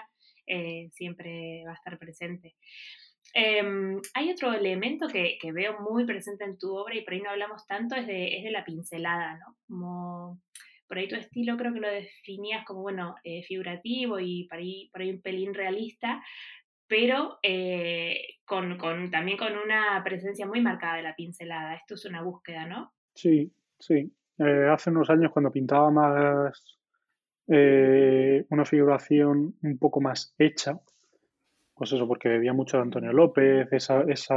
eh, 0.48 0.89
siempre 0.94 1.64
va 1.66 1.72
a 1.72 1.76
estar 1.76 1.98
presente. 1.98 2.56
Em, 3.34 4.02
hay 4.14 4.32
otro 4.32 4.54
elemento 4.54 5.08
que, 5.08 5.38
que, 5.39 5.54
veo 5.54 5.80
muy 5.80 6.06
presente 6.06 6.44
en 6.44 6.58
tu 6.58 6.76
obra 6.76 6.96
y 6.96 7.02
por 7.02 7.14
ahí 7.14 7.22
no 7.22 7.30
hablamos 7.30 7.66
tanto, 7.66 7.96
es 7.96 8.06
de, 8.06 8.38
es 8.38 8.44
de 8.44 8.52
la 8.52 8.66
pincelada, 8.66 9.38
¿no? 9.38 9.56
Como 9.68 10.42
por 10.92 10.98
ahí 10.98 11.08
tu 11.08 11.16
estilo 11.16 11.56
creo 11.56 11.74
que 11.74 11.80
lo 11.80 11.88
definías 11.88 12.66
como, 12.66 12.82
bueno, 12.82 13.16
eh, 13.24 13.44
figurativo 13.44 14.20
y 14.20 14.46
por 14.50 14.58
ahí, 14.58 14.89
por 14.92 15.00
ahí 15.00 15.12
un 15.12 15.22
pelín 15.22 15.54
realista, 15.54 16.22
pero 16.86 17.39
eh, 17.44 18.18
con, 18.44 18.78
con, 18.78 19.10
también 19.10 19.38
con 19.38 19.54
una 19.56 20.02
presencia 20.04 20.46
muy 20.46 20.60
marcada 20.60 20.98
de 20.98 21.04
la 21.04 21.16
pincelada. 21.16 21.76
Esto 21.76 21.94
es 21.94 22.04
una 22.04 22.22
búsqueda, 22.22 22.66
¿no? 22.66 22.92
Sí, 23.16 23.50
sí. 23.80 24.12
Eh, 24.38 24.68
hace 24.70 24.89
unos 24.89 25.10
años 25.10 25.32
cuando 25.32 25.50
pintaba 25.50 25.89
más 25.92 26.78
una 27.48 28.66
figuración 28.66 29.56
un 29.62 29.78
poco 29.78 30.02
más 30.02 30.36
hecha, 30.38 30.78
pues 31.74 31.94
eso, 31.94 32.06
porque 32.06 32.28
bebía 32.28 32.52
mucho 32.52 32.76
de 32.76 32.84
Antonio 32.84 33.14
López, 33.14 33.72
esa, 33.72 34.02
esa, 34.10 34.36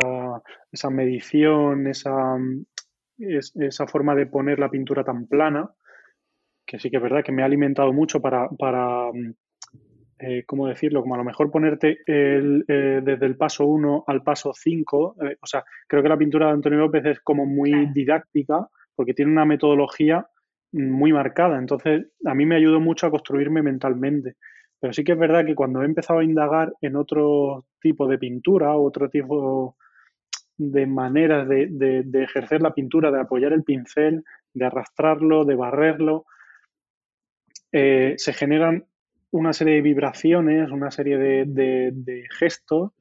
esa 0.70 0.90
medición, 0.90 1.88
esa, 1.88 2.38
esa 3.18 3.86
forma 3.88 4.14
de 4.14 4.26
poner 4.26 4.60
la 4.60 4.70
pintura 4.70 5.02
tan 5.02 5.26
plana, 5.26 5.68
que 6.66 6.78
sí 6.78 6.90
que 6.90 6.96
es 6.96 7.02
verdad 7.02 7.22
que 7.24 7.32
me 7.32 7.42
ha 7.42 7.46
alimentado 7.46 7.92
mucho 7.92 8.20
para, 8.20 8.48
para 8.48 9.10
eh, 10.18 10.44
¿cómo 10.46 10.68
decirlo? 10.68 11.02
Como 11.02 11.14
a 11.14 11.18
lo 11.18 11.24
mejor 11.24 11.50
ponerte 11.50 11.98
el, 12.06 12.64
eh, 12.68 13.00
desde 13.02 13.26
el 13.26 13.36
paso 13.36 13.66
1 13.66 14.04
al 14.06 14.22
paso 14.22 14.52
5, 14.54 15.16
eh, 15.22 15.36
o 15.40 15.46
sea, 15.46 15.64
creo 15.88 16.02
que 16.02 16.08
la 16.08 16.16
pintura 16.16 16.46
de 16.46 16.52
Antonio 16.52 16.78
López 16.78 17.04
es 17.04 17.20
como 17.20 17.46
muy 17.46 17.86
didáctica 17.92 18.68
porque 18.94 19.12
tiene 19.12 19.32
una 19.32 19.44
metodología 19.44 20.26
muy 20.72 21.12
marcada, 21.12 21.58
entonces 21.58 22.06
a 22.24 22.34
mí 22.34 22.46
me 22.46 22.56
ayudó 22.56 22.80
mucho 22.80 23.06
a 23.06 23.10
construirme 23.10 23.62
mentalmente. 23.62 24.36
Pero 24.80 24.92
sí 24.92 25.02
que 25.02 25.12
es 25.12 25.18
verdad 25.18 25.44
que 25.44 25.54
cuando 25.54 25.82
he 25.82 25.86
empezado 25.86 26.20
a 26.20 26.24
indagar 26.24 26.72
en 26.80 26.96
otro 26.96 27.64
tipo 27.80 28.06
de 28.06 28.18
pintura, 28.18 28.76
otro 28.76 29.08
tipo 29.08 29.76
de 30.56 30.86
maneras 30.86 31.48
de, 31.48 31.68
de, 31.70 32.22
ejercer 32.22 32.62
la 32.62 32.74
pintura, 32.74 33.10
de 33.10 33.20
apoyar 33.20 33.52
el 33.52 33.64
pincel, 33.64 34.24
de 34.52 34.64
arrastrarlo, 34.64 35.44
de 35.44 35.56
barrerlo, 35.56 36.26
se 37.74 38.32
generan 38.32 38.86
una 39.34 39.52
serie 39.52 39.74
de 39.74 39.82
vibraciones, 39.82 40.70
una 40.70 40.92
serie 40.92 41.18
de, 41.18 42.24
gestos 42.38 42.92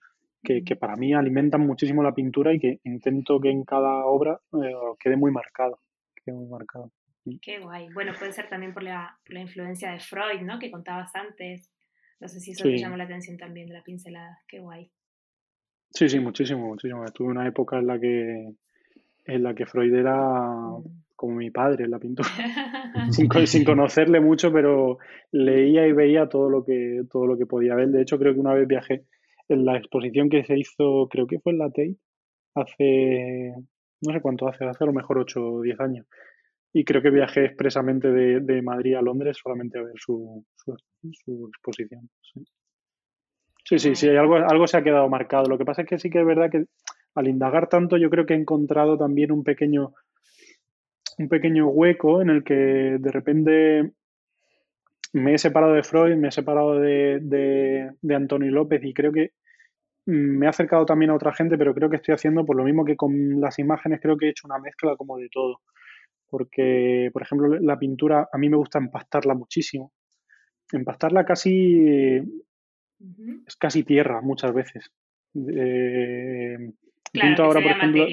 que, 0.41 0.75
para 0.75 0.95
mí 0.95 1.13
alimentan 1.13 1.61
muchísimo 1.61 2.01
la 2.01 2.15
pintura 2.15 2.51
y 2.53 2.59
que 2.59 2.79
intento 2.83 3.39
que 3.39 3.51
en 3.51 3.63
cada 3.63 4.05
obra 4.05 4.39
eh, 4.53 4.73
quede 4.99 5.15
muy 5.15 5.31
marcado. 5.31 5.79
Quede 6.25 6.35
muy 6.35 6.47
marcado. 6.47 6.91
Qué 7.39 7.59
guay. 7.59 7.87
Bueno, 7.93 8.13
puede 8.17 8.31
ser 8.31 8.49
también 8.49 8.73
por 8.73 8.81
la, 8.81 9.15
influencia 9.29 9.91
de 9.91 9.99
Freud, 9.99 10.41
¿no? 10.41 10.57
Que 10.57 10.71
contabas 10.71 11.15
antes. 11.15 11.69
No 12.19 12.27
sé 12.27 12.39
si 12.39 12.51
eso 12.51 12.63
te 12.63 12.79
llamó 12.79 12.97
la 12.97 13.03
atención 13.03 13.37
también 13.37 13.67
de 13.67 13.75
la 13.75 13.83
pincelada. 13.83 14.39
Qué 14.47 14.59
guay. 14.59 14.89
Sí, 15.91 16.09
sí, 16.09 16.19
muchísimo, 16.19 16.65
muchísimo. 16.65 17.05
Estuve 17.05 17.27
una 17.27 17.47
época 17.47 17.77
en 17.77 17.87
la 17.87 17.99
que 17.99 18.53
en 19.25 19.43
la 19.43 19.53
que 19.53 19.65
Freud 19.67 19.93
era 19.93 20.15
mm 20.15 21.02
como 21.23 21.37
mi 21.37 21.51
padre 21.51 21.85
en 21.85 21.91
la 21.91 21.99
pintura, 21.99 22.27
sin, 23.47 23.63
conocerle 23.63 24.19
mucho, 24.19 24.51
pero 24.51 24.97
leía 25.31 25.87
y 25.87 25.93
veía 25.93 26.27
todo 26.27 26.49
lo 26.49 26.65
que 26.65 27.03
todo 27.09 27.25
lo 27.25 27.37
que 27.37 27.45
podía 27.45 27.75
ver. 27.75 27.87
De 27.91 28.01
hecho, 28.01 28.19
creo 28.19 28.33
que 28.33 28.41
una 28.41 28.53
vez 28.53 28.67
viajé 28.67 29.05
en 29.47 29.63
la 29.63 29.77
exposición 29.77 30.29
que 30.29 30.43
se 30.43 30.59
hizo, 30.59 31.07
creo 31.09 31.25
que 31.25 31.39
fue 31.39 31.53
en 31.53 31.59
la 31.59 31.67
Tate, 31.69 31.95
hace, 32.55 33.53
no 34.01 34.13
sé 34.13 34.19
cuánto 34.19 34.49
hace, 34.49 34.65
hace 34.65 34.83
a 34.83 34.87
lo 34.87 34.91
mejor 34.91 35.17
8 35.17 35.39
o 35.41 35.61
10 35.61 35.79
años. 35.79 36.07
Y 36.73 36.83
creo 36.83 37.01
que 37.01 37.09
viajé 37.09 37.45
expresamente 37.45 38.09
de, 38.11 38.61
Madrid 38.61 38.95
a 38.95 39.01
Londres 39.01 39.37
solamente 39.41 39.79
a 39.79 39.83
ver 39.83 39.95
su, 39.95 40.43
su, 40.57 41.47
exposición. 41.47 42.09
Sí. 43.63 43.79
sí, 43.79 43.95
sí, 43.95 44.09
algo, 44.09 44.35
algo 44.35 44.67
se 44.67 44.75
ha 44.75 44.83
quedado 44.83 45.07
marcado. 45.07 45.45
Lo 45.45 45.57
que 45.57 45.63
pasa 45.63 45.83
es 45.83 45.87
que 45.87 45.99
sí 45.99 46.09
que 46.09 46.19
es 46.19 46.25
verdad 46.25 46.51
que 46.51 46.65
al 47.15 47.29
indagar 47.29 47.69
tanto, 47.69 47.95
yo 47.95 48.09
creo 48.09 48.25
que 48.25 48.33
he 48.33 48.37
encontrado 48.37 48.97
también 48.97 49.31
un 49.31 49.45
pequeño 49.45 49.93
un 51.17 51.29
pequeño 51.29 51.67
hueco 51.67 52.21
en 52.21 52.29
el 52.29 52.43
que 52.43 52.97
de 52.99 53.11
repente 53.11 53.91
me 55.13 55.35
he 55.35 55.37
separado 55.37 55.73
de 55.73 55.83
Freud, 55.83 56.15
me 56.15 56.29
he 56.29 56.31
separado 56.31 56.79
de, 56.79 57.19
de, 58.01 58.15
Antonio 58.15 58.51
López 58.51 58.83
y 58.83 58.93
creo 58.93 59.11
que 59.11 59.31
me 60.05 60.45
he 60.45 60.49
acercado 60.49 60.85
también 60.85 61.11
a 61.11 61.15
otra 61.15 61.33
gente, 61.33 61.57
pero 61.57 61.73
creo 61.73 61.89
que 61.89 61.97
estoy 61.97 62.15
haciendo 62.15 62.45
por 62.45 62.57
lo 62.57 62.63
mismo 62.63 62.83
que 62.83 62.97
con 62.97 63.39
las 63.39 63.59
imágenes, 63.59 64.01
creo 64.01 64.17
que 64.17 64.25
he 64.25 64.29
hecho 64.29 64.47
una 64.47 64.59
mezcla 64.59 64.95
como 64.97 65.17
de 65.17 65.29
todo. 65.29 65.61
Porque, 66.29 67.09
por 67.13 67.21
ejemplo, 67.21 67.59
la 67.59 67.77
pintura 67.77 68.27
a 68.31 68.37
mí 68.37 68.49
me 68.49 68.57
gusta 68.57 68.79
empastarla 68.79 69.35
muchísimo. 69.35 69.93
Empastarla 70.71 71.23
casi 71.25 72.21
es 73.45 73.55
casi 73.57 73.83
tierra 73.83 74.21
muchas 74.21 74.53
veces. 74.53 74.91
Eh, 75.35 76.57
pinto 77.11 77.43
ahora, 77.43 77.61
por 77.61 77.71
ejemplo, 77.71 78.05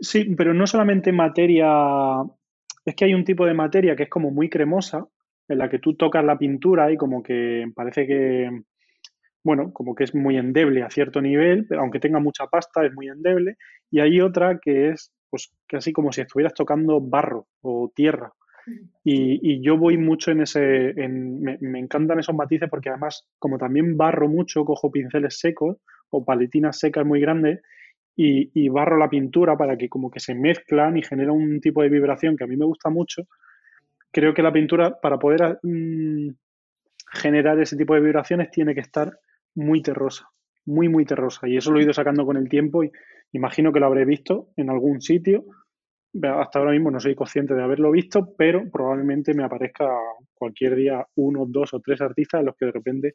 Sí, 0.00 0.34
pero 0.36 0.54
no 0.54 0.66
solamente 0.66 1.12
materia, 1.12 1.68
es 2.84 2.94
que 2.94 3.04
hay 3.04 3.14
un 3.14 3.24
tipo 3.24 3.44
de 3.46 3.54
materia 3.54 3.96
que 3.96 4.04
es 4.04 4.08
como 4.08 4.30
muy 4.30 4.48
cremosa, 4.48 5.06
en 5.48 5.58
la 5.58 5.68
que 5.68 5.78
tú 5.78 5.94
tocas 5.94 6.24
la 6.24 6.38
pintura 6.38 6.90
y 6.90 6.96
como 6.96 7.22
que 7.22 7.66
parece 7.74 8.06
que, 8.06 8.50
bueno, 9.42 9.72
como 9.72 9.94
que 9.94 10.04
es 10.04 10.14
muy 10.14 10.38
endeble 10.38 10.82
a 10.82 10.90
cierto 10.90 11.20
nivel, 11.20 11.66
pero 11.68 11.82
aunque 11.82 12.00
tenga 12.00 12.18
mucha 12.18 12.46
pasta 12.46 12.84
es 12.84 12.94
muy 12.94 13.08
endeble. 13.08 13.56
Y 13.90 14.00
hay 14.00 14.20
otra 14.20 14.58
que 14.58 14.90
es 14.90 15.12
pues 15.28 15.52
casi 15.66 15.92
como 15.92 16.12
si 16.12 16.22
estuvieras 16.22 16.54
tocando 16.54 17.00
barro 17.00 17.48
o 17.60 17.92
tierra. 17.94 18.32
Y, 19.02 19.60
yo 19.60 19.76
voy 19.76 19.98
mucho 19.98 20.30
en 20.30 20.40
ese, 20.40 20.90
en, 20.90 21.42
me, 21.42 21.58
me, 21.60 21.78
encantan 21.78 22.18
esos 22.18 22.34
matices 22.34 22.70
porque 22.70 22.88
además 22.88 23.28
como 23.38 23.58
también 23.58 23.98
barro 23.98 24.26
mucho, 24.26 24.64
cojo 24.64 24.90
pinceles 24.90 25.38
secos 25.38 25.76
o 26.08 26.24
paletinas 26.24 26.78
secas 26.78 27.04
muy 27.04 27.20
grandes 27.20 27.60
y, 28.16 28.68
barro 28.68 28.96
la 28.96 29.08
pintura 29.08 29.56
para 29.56 29.76
que 29.76 29.88
como 29.88 30.10
que 30.10 30.20
se 30.20 30.34
mezclan 30.34 30.96
y 30.96 31.02
genera 31.02 31.32
un 31.32 31.60
tipo 31.60 31.82
de 31.82 31.88
vibración 31.88 32.36
que 32.36 32.44
a 32.44 32.46
mí 32.46 32.56
me 32.56 32.64
gusta 32.64 32.90
mucho. 32.90 33.22
Creo 34.12 34.32
que 34.34 34.42
la 34.42 34.52
pintura, 34.52 35.00
para 35.00 35.18
poder 35.18 35.58
mm, 35.62 36.28
generar 37.12 37.60
ese 37.60 37.76
tipo 37.76 37.94
de 37.94 38.00
vibraciones, 38.00 38.50
tiene 38.50 38.74
que 38.74 38.80
estar 38.80 39.18
muy 39.54 39.82
terrosa, 39.82 40.28
muy, 40.64 40.88
muy 40.88 41.04
terrosa. 41.04 41.48
Y 41.48 41.56
eso 41.56 41.72
lo 41.72 41.80
he 41.80 41.82
ido 41.82 41.92
sacando 41.92 42.24
con 42.24 42.36
el 42.36 42.48
tiempo 42.48 42.84
y 42.84 42.92
imagino 43.32 43.72
que 43.72 43.80
lo 43.80 43.86
habré 43.86 44.04
visto 44.04 44.50
en 44.56 44.70
algún 44.70 45.00
sitio. 45.00 45.44
Hasta 46.22 46.60
ahora 46.60 46.70
mismo 46.70 46.92
no 46.92 47.00
soy 47.00 47.16
consciente 47.16 47.54
de 47.54 47.62
haberlo 47.62 47.90
visto, 47.90 48.34
pero 48.38 48.70
probablemente 48.70 49.34
me 49.34 49.42
aparezca 49.42 49.88
cualquier 50.32 50.76
día 50.76 51.04
uno, 51.16 51.44
dos 51.48 51.74
o 51.74 51.80
tres 51.80 52.00
artistas 52.00 52.38
en 52.38 52.46
los 52.46 52.56
que 52.56 52.66
de 52.66 52.72
repente 52.72 53.14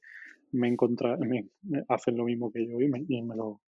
me, 0.51 0.67
encontra, 0.67 1.15
me, 1.15 1.45
hacen 1.87 2.17
lo 2.17 2.25
mismo 2.25 2.51
que 2.51 2.67
yo 2.67 2.81
y 2.81 2.89
me, 2.89 3.05
y 3.07 3.21
me 3.21 3.37
lo, 3.37 3.61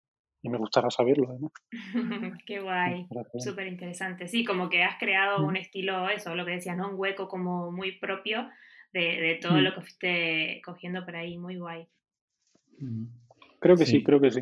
y 0.42 0.48
me 0.48 0.58
gustará 0.58 0.90
saberlo 0.90 1.28
además. 1.30 1.52
Qué 2.46 2.60
guay, 2.60 3.06
súper 3.38 3.66
interesante. 3.66 4.28
Sí, 4.28 4.44
como 4.44 4.68
que 4.68 4.82
has 4.82 4.98
creado 4.98 5.44
un 5.44 5.56
estilo, 5.56 6.08
eso, 6.08 6.34
lo 6.34 6.44
que 6.44 6.52
decías, 6.52 6.76
¿no? 6.76 6.90
Un 6.90 6.98
hueco 6.98 7.28
como 7.28 7.72
muy 7.72 7.92
propio 7.92 8.48
de, 8.92 9.38
todo 9.40 9.60
lo 9.60 9.74
que 9.74 9.80
fuiste 9.80 10.62
cogiendo 10.64 11.04
por 11.04 11.16
ahí, 11.16 11.38
muy 11.38 11.56
guay. 11.56 11.86
Creo 13.60 13.76
que 13.76 13.86
sí, 13.86 14.02
creo 14.02 14.20
que 14.20 14.30
sí. 14.30 14.40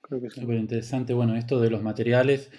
Creo 0.00 0.20
que 0.20 0.30
Súper 0.30 0.56
interesante. 0.56 1.14
Bueno, 1.14 1.36
esto 1.36 1.60
de 1.60 1.70
los 1.70 1.82
materiales 1.82 2.50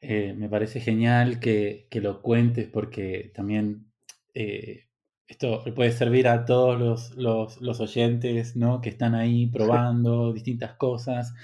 eh, 0.00 0.34
me 0.36 0.48
parece 0.48 0.80
genial 0.80 1.40
que, 1.40 1.88
lo 1.92 2.22
cuentes 2.22 2.68
porque 2.68 3.30
también 3.34 3.86
eh, 4.34 4.86
esto 5.26 5.64
puede 5.74 5.92
servir 5.92 6.28
a 6.28 6.44
todos 6.44 7.14
los, 7.16 7.80
oyentes 7.80 8.56
¿no? 8.56 8.80
que 8.80 8.88
están 8.88 9.14
ahí 9.14 9.46
probando 9.52 10.32
distintas 10.32 10.74
cosas. 10.74 11.34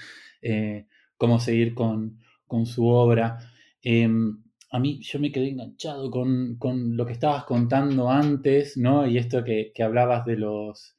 Eh, 0.41 0.87
cómo 1.17 1.39
seguir 1.39 1.73
con, 1.75 2.19
su 2.65 2.87
obra. 2.87 3.37
Em, 3.81 4.43
a 4.71 4.79
mí 4.79 4.99
yo 5.01 5.19
me 5.19 5.31
quedé 5.31 5.49
enganchado 5.49 6.09
con, 6.11 6.57
lo 6.97 7.05
que 7.05 7.13
estabas 7.13 7.43
contando 7.45 8.09
antes, 8.09 8.77
¿no? 8.77 9.07
Y 9.07 9.17
esto 9.17 9.43
que, 9.43 9.71
hablabas 9.83 10.25
de 10.25 10.37
los, 10.37 10.95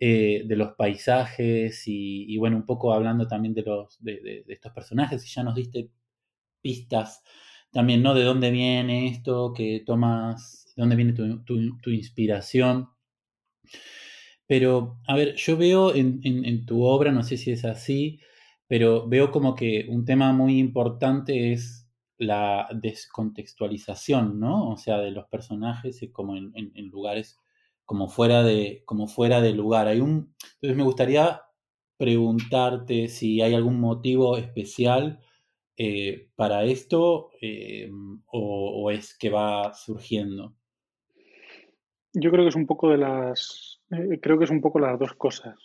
eh, 0.00 0.44
de 0.46 0.56
los 0.56 0.74
paisajes 0.74 1.82
y, 1.86 2.36
bueno, 2.38 2.56
un 2.56 2.66
poco 2.66 2.92
hablando 2.92 3.26
también 3.26 3.54
de, 3.54 3.62
los, 3.62 4.02
de, 4.02 4.44
estos 4.48 4.72
personajes 4.72 5.24
y 5.24 5.28
ya 5.28 5.42
nos 5.42 5.54
diste 5.54 5.90
pistas 6.62 7.22
también, 7.72 8.02
¿no? 8.02 8.14
De 8.14 8.24
dónde 8.24 8.50
viene 8.50 9.08
esto, 9.08 9.52
que 9.54 9.82
tomas, 9.84 10.72
de 10.76 10.82
dónde 10.82 10.96
viene 10.96 11.12
tu, 11.12 11.90
inspiración. 11.90 12.88
Pero, 14.46 14.98
a 15.06 15.14
ver, 15.16 15.34
yo 15.36 15.56
veo 15.56 15.94
en, 15.94 16.66
tu 16.66 16.82
obra, 16.82 17.12
no 17.12 17.22
sé 17.22 17.36
si 17.36 17.50
es 17.50 17.64
así, 17.64 18.20
pero 18.68 19.08
veo 19.08 19.32
como 19.32 19.54
que 19.54 19.86
un 19.88 20.04
tema 20.04 20.32
muy 20.32 20.58
importante 20.58 21.52
es 21.52 21.88
la 22.18 22.68
descontextualización, 22.74 24.38
¿no? 24.38 24.70
O 24.70 24.76
sea, 24.76 24.98
de 24.98 25.10
los 25.10 25.26
personajes 25.26 26.00
como 26.12 26.36
en, 26.36 26.52
lugares 26.90 27.38
como 27.84 28.08
fuera 28.08 28.42
de 28.42 28.82
como 28.84 29.08
fuera 29.08 29.40
de 29.40 29.54
lugar. 29.54 29.88
Hay 29.88 30.00
un, 30.00 30.34
entonces 30.54 30.76
me 30.76 30.82
gustaría 30.82 31.42
preguntarte 31.96 33.08
si 33.08 33.40
hay 33.40 33.54
algún 33.54 33.80
motivo 33.80 34.36
especial 34.36 35.20
eh, 35.76 36.28
para 36.36 36.64
esto 36.64 37.30
eh, 37.40 37.90
o, 38.26 38.90
es 38.90 39.16
que 39.16 39.30
va 39.30 39.72
surgiendo. 39.74 40.54
Yo 42.12 42.30
creo 42.30 42.44
que 42.44 42.48
es 42.48 42.56
un 42.56 42.66
poco 42.66 42.90
de 42.90 42.98
las, 42.98 43.80
eh, 43.90 44.18
creo 44.20 44.38
que 44.38 44.44
es 44.44 44.50
un 44.50 44.60
poco 44.60 44.80
las 44.80 44.98
dos 44.98 45.14
cosas. 45.14 45.56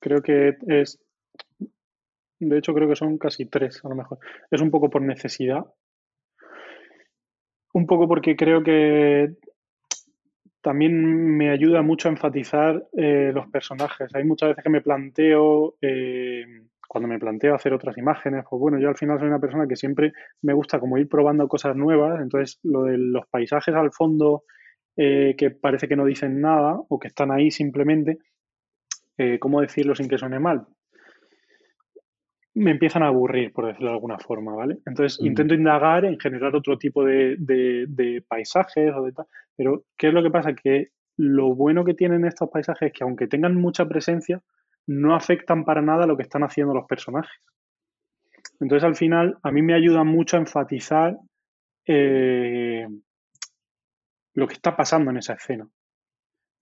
Creo 0.00 0.22
que 0.22 0.56
es 0.68 1.00
de 2.40 2.58
hecho, 2.58 2.74
creo 2.74 2.88
que 2.88 2.96
son 2.96 3.18
casi 3.18 3.46
tres, 3.46 3.84
a 3.84 3.88
lo 3.88 3.94
mejor. 3.94 4.18
Es 4.50 4.60
un 4.60 4.70
poco 4.70 4.90
por 4.90 5.02
necesidad. 5.02 5.64
Un 7.72 7.86
poco 7.86 8.08
porque 8.08 8.36
creo 8.36 8.62
que 8.62 9.36
también 10.60 11.36
me 11.36 11.50
ayuda 11.50 11.82
mucho 11.82 12.08
a 12.08 12.12
enfatizar 12.12 12.86
eh, 12.96 13.30
los 13.34 13.48
personajes. 13.48 14.14
Hay 14.14 14.24
muchas 14.24 14.50
veces 14.50 14.64
que 14.64 14.70
me 14.70 14.80
planteo 14.80 15.76
eh, 15.80 16.44
cuando 16.86 17.08
me 17.08 17.18
planteo 17.18 17.54
hacer 17.54 17.72
otras 17.72 17.96
imágenes, 17.98 18.44
pues 18.48 18.60
bueno, 18.60 18.78
yo 18.78 18.88
al 18.88 18.96
final 18.96 19.18
soy 19.18 19.28
una 19.28 19.40
persona 19.40 19.66
que 19.68 19.76
siempre 19.76 20.12
me 20.42 20.54
gusta 20.54 20.80
como 20.80 20.96
ir 20.98 21.08
probando 21.08 21.46
cosas 21.48 21.76
nuevas, 21.76 22.20
entonces 22.20 22.58
lo 22.62 22.84
de 22.84 22.96
los 22.96 23.26
paisajes 23.28 23.74
al 23.74 23.92
fondo 23.92 24.44
eh, 24.96 25.34
que 25.36 25.50
parece 25.50 25.86
que 25.86 25.96
no 25.96 26.06
dicen 26.06 26.40
nada 26.40 26.78
o 26.88 26.98
que 26.98 27.08
están 27.08 27.30
ahí 27.30 27.50
simplemente, 27.50 28.18
¿cómo 29.40 29.60
decirlo 29.60 29.96
sin 29.96 30.08
que 30.08 30.16
suene 30.16 30.38
mal? 30.38 30.66
Me 32.58 32.72
empiezan 32.72 33.02
a 33.02 33.08
aburrir, 33.08 33.52
por 33.52 33.66
decirlo 33.66 33.88
de 33.88 33.94
alguna 33.94 34.18
forma, 34.18 34.54
¿vale? 34.54 34.78
Entonces 34.86 35.18
intento 35.24 35.54
indagar 35.54 36.04
en 36.04 36.18
generar 36.18 36.54
otro 36.54 36.76
tipo 36.76 37.04
de, 37.04 37.36
de 37.38 38.22
paisajes 38.26 38.92
o 38.94 39.02
de 39.02 39.12
tal, 39.12 39.26
pero 39.56 39.84
¿qué 39.96 40.08
es 40.08 40.14
lo 40.14 40.22
que 40.22 40.30
pasa? 40.30 40.54
Que 40.54 40.88
lo 41.16 41.54
bueno 41.54 41.84
que 41.84 41.94
tienen 41.94 42.24
estos 42.24 42.48
paisajes 42.48 42.88
es 42.88 42.92
que 42.92 43.04
aunque 43.04 43.26
tengan 43.26 43.54
mucha 43.54 43.86
presencia, 43.86 44.40
no 44.86 45.14
afectan 45.14 45.64
para 45.64 45.82
nada 45.82 46.06
lo 46.06 46.16
que 46.16 46.22
están 46.22 46.42
haciendo 46.42 46.74
los 46.74 46.86
personajes. 46.86 47.40
Entonces, 48.60 48.84
al 48.84 48.96
final, 48.96 49.38
a 49.42 49.52
mí 49.52 49.62
me 49.62 49.74
ayuda 49.74 50.02
mucho 50.04 50.36
a 50.36 50.40
enfatizar 50.40 51.16
eh, 51.86 52.86
lo 54.34 54.46
que 54.46 54.54
está 54.54 54.76
pasando 54.76 55.10
en 55.10 55.18
esa 55.18 55.34
escena. 55.34 55.68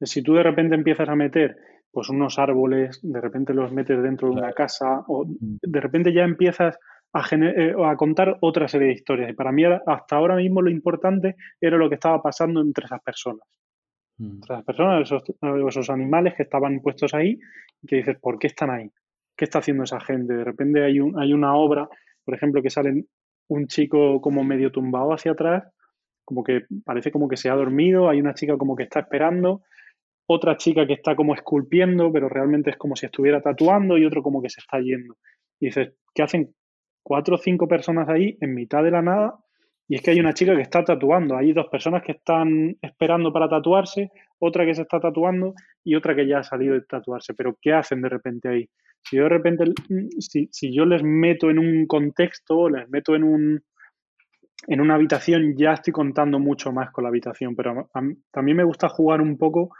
Si 0.00 0.22
tú 0.22 0.34
de 0.34 0.42
repente 0.42 0.74
empiezas 0.74 1.08
a 1.08 1.14
meter 1.14 1.56
pues 1.96 2.10
unos 2.10 2.38
árboles, 2.38 3.00
de 3.02 3.22
repente 3.22 3.54
los 3.54 3.72
metes 3.72 4.02
dentro 4.02 4.28
de 4.28 4.34
una 4.34 4.52
casa, 4.52 5.02
o 5.08 5.24
de 5.26 5.80
repente 5.80 6.12
ya 6.12 6.24
empiezas 6.24 6.78
a, 7.14 7.24
eh, 7.34 7.74
a, 7.82 7.96
contar 7.96 8.36
otra 8.42 8.68
serie 8.68 8.88
de 8.88 8.92
historias. 8.92 9.30
Y 9.30 9.32
para 9.32 9.50
mí, 9.50 9.64
hasta 9.64 10.16
ahora 10.16 10.36
mismo, 10.36 10.60
lo 10.60 10.68
importante 10.68 11.36
era 11.58 11.78
lo 11.78 11.88
que 11.88 11.94
estaba 11.94 12.20
pasando 12.20 12.60
entre 12.60 12.84
esas 12.84 13.00
personas. 13.02 13.48
Entre 14.18 14.56
las 14.56 14.62
personas, 14.62 15.10
esos, 15.10 15.22
esos 15.66 15.88
animales 15.88 16.34
que 16.34 16.42
estaban 16.42 16.80
puestos 16.80 17.14
ahí, 17.14 17.38
que 17.88 17.96
dices, 17.96 18.18
¿por 18.20 18.38
qué 18.38 18.48
están 18.48 18.68
ahí? 18.68 18.90
¿Qué 19.34 19.46
está 19.46 19.60
haciendo 19.60 19.84
esa 19.84 19.98
gente? 19.98 20.34
De 20.34 20.44
repente 20.44 20.84
hay, 20.84 21.00
un, 21.00 21.18
hay 21.18 21.32
una 21.32 21.54
obra, 21.54 21.88
por 22.26 22.34
ejemplo, 22.34 22.60
que 22.60 22.68
sale 22.68 23.06
un 23.48 23.68
chico 23.68 24.20
como 24.20 24.44
medio 24.44 24.70
tumbado 24.70 25.14
hacia 25.14 25.32
atrás, 25.32 25.64
como 26.26 26.44
que 26.44 26.66
parece 26.84 27.10
como 27.10 27.26
que 27.26 27.38
se 27.38 27.48
ha 27.48 27.54
dormido, 27.54 28.10
hay 28.10 28.20
una 28.20 28.34
chica 28.34 28.58
como 28.58 28.76
que 28.76 28.82
está 28.82 29.00
esperando, 29.00 29.62
otra 30.26 30.56
chica 30.56 30.86
que 30.86 30.94
está 30.94 31.14
como 31.14 31.34
esculpiendo, 31.34 32.12
pero 32.12 32.28
realmente 32.28 32.70
es 32.70 32.76
como 32.76 32.96
si 32.96 33.06
estuviera 33.06 33.40
tatuando 33.40 33.96
y 33.96 34.04
otro 34.04 34.22
como 34.22 34.42
que 34.42 34.50
se 34.50 34.60
está 34.60 34.80
yendo. 34.80 35.16
Y 35.60 35.66
dices, 35.66 35.94
¿qué 36.14 36.22
hacen 36.22 36.54
cuatro 37.02 37.36
o 37.36 37.38
cinco 37.38 37.68
personas 37.68 38.08
ahí 38.08 38.36
en 38.40 38.54
mitad 38.54 38.82
de 38.82 38.90
la 38.90 39.02
nada? 39.02 39.34
Y 39.88 39.94
es 39.94 40.02
que 40.02 40.10
hay 40.10 40.18
una 40.18 40.34
chica 40.34 40.56
que 40.56 40.62
está 40.62 40.82
tatuando, 40.82 41.36
hay 41.36 41.52
dos 41.52 41.68
personas 41.68 42.02
que 42.02 42.12
están 42.12 42.76
esperando 42.82 43.32
para 43.32 43.48
tatuarse, 43.48 44.10
otra 44.40 44.66
que 44.66 44.74
se 44.74 44.82
está 44.82 44.98
tatuando 44.98 45.54
y 45.84 45.94
otra 45.94 46.16
que 46.16 46.26
ya 46.26 46.38
ha 46.38 46.42
salido 46.42 46.74
de 46.74 46.80
tatuarse. 46.80 47.34
Pero 47.34 47.56
¿qué 47.60 47.72
hacen 47.72 48.02
de 48.02 48.08
repente 48.08 48.48
ahí? 48.48 48.68
Si 49.04 49.16
yo 49.16 49.22
de 49.22 49.28
repente, 49.28 49.64
si, 50.18 50.48
si 50.50 50.74
yo 50.74 50.84
les 50.84 51.04
meto 51.04 51.50
en 51.50 51.60
un 51.60 51.86
contexto, 51.86 52.68
les 52.68 52.88
meto 52.90 53.14
en 53.14 53.22
un, 53.22 53.62
en 54.66 54.80
una 54.80 54.96
habitación 54.96 55.54
ya 55.56 55.74
estoy 55.74 55.92
contando 55.92 56.40
mucho 56.40 56.72
más 56.72 56.90
con 56.90 57.04
la 57.04 57.10
habitación, 57.10 57.54
pero 57.54 57.88
también 58.32 58.56
me 58.56 58.64
gusta 58.64 58.88
jugar 58.88 59.20
un 59.20 59.38
poco 59.38 59.70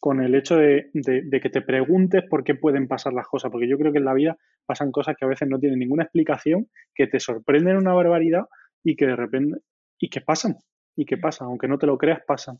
con 0.00 0.22
el 0.22 0.34
hecho 0.34 0.56
de, 0.56 0.90
que 0.94 1.50
te 1.50 1.60
preguntes 1.60 2.24
por 2.28 2.42
qué 2.42 2.54
pueden 2.54 2.88
pasar 2.88 3.12
las 3.12 3.28
cosas, 3.28 3.50
porque 3.50 3.68
yo 3.68 3.78
creo 3.78 3.92
que 3.92 3.98
en 3.98 4.06
la 4.06 4.14
vida 4.14 4.36
pasan 4.66 4.90
cosas 4.90 5.14
que 5.16 5.26
a 5.26 5.28
veces 5.28 5.48
no 5.48 5.60
tienen 5.60 5.78
ninguna 5.78 6.04
explicación, 6.04 6.68
que 6.94 7.06
te 7.06 7.20
sorprenden 7.20 7.76
una 7.76 7.92
barbaridad 7.92 8.46
y 8.82 8.96
que 8.96 9.06
de 9.06 9.16
repente, 9.16 9.58
y 9.98 10.08
que 10.08 10.22
pasan, 10.22 10.56
y 10.96 11.04
que 11.04 11.18
pasan, 11.18 11.48
aunque 11.48 11.68
no 11.68 11.78
te 11.78 11.86
lo 11.86 11.98
creas, 11.98 12.20
pasan. 12.26 12.58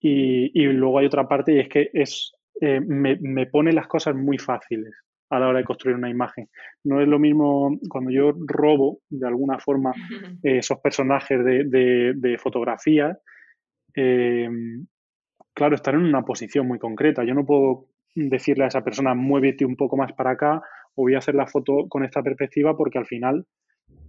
Y, 0.00 0.64
luego 0.64 0.98
hay 0.98 1.06
otra 1.06 1.28
parte 1.28 1.52
y 1.52 1.60
es 1.60 1.68
que 1.68 1.90
es, 1.92 2.32
eh, 2.60 2.80
me, 2.80 3.16
me 3.20 3.46
pone 3.46 3.72
las 3.72 3.86
cosas 3.86 4.16
muy 4.16 4.38
fáciles 4.38 4.92
a 5.32 5.38
la 5.38 5.48
hora 5.48 5.58
de 5.58 5.64
construir 5.64 5.96
una 5.96 6.10
imagen. 6.10 6.48
No 6.84 7.00
es 7.00 7.08
lo 7.08 7.18
mismo 7.18 7.78
cuando 7.88 8.10
yo 8.10 8.32
robo 8.46 9.00
de 9.08 9.26
alguna 9.26 9.58
forma 9.58 9.94
eh, 10.42 10.58
esos 10.58 10.78
personajes 10.80 11.42
de, 11.42 12.12
de, 12.14 12.38
fotografía. 12.38 13.16
Eh, 13.94 14.48
claro, 15.62 15.76
están 15.76 15.94
en 15.94 16.06
una 16.06 16.24
posición 16.24 16.66
muy 16.66 16.80
concreta. 16.80 17.22
Yo 17.22 17.34
no 17.34 17.46
puedo 17.46 17.86
decirle 18.16 18.64
a 18.64 18.66
esa 18.66 18.82
persona, 18.82 19.14
muévete 19.14 19.64
un 19.64 19.76
poco 19.76 19.96
más 19.96 20.12
para 20.12 20.32
acá 20.32 20.60
o 20.96 21.02
voy 21.02 21.14
a 21.14 21.18
hacer 21.18 21.36
la 21.36 21.46
foto 21.46 21.86
con 21.88 22.04
esta 22.04 22.20
perspectiva 22.20 22.76
porque 22.76 22.98
al 22.98 23.06
final, 23.06 23.46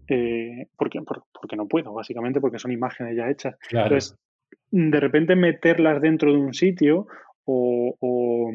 eh, 0.08 0.66
porque, 0.76 1.00
porque 1.32 1.56
no 1.56 1.68
puedo, 1.68 1.94
básicamente 1.94 2.42
porque 2.42 2.58
son 2.58 2.72
imágenes 2.72 3.16
ya 3.16 3.30
hechas. 3.30 3.56
Entonces, 3.70 4.18
de 4.72 5.00
repente 5.00 5.36
meterlas 5.36 6.02
dentro 6.02 6.32
de 6.32 6.40
un 6.40 6.56
sitio 6.56 7.06
o 7.46 8.52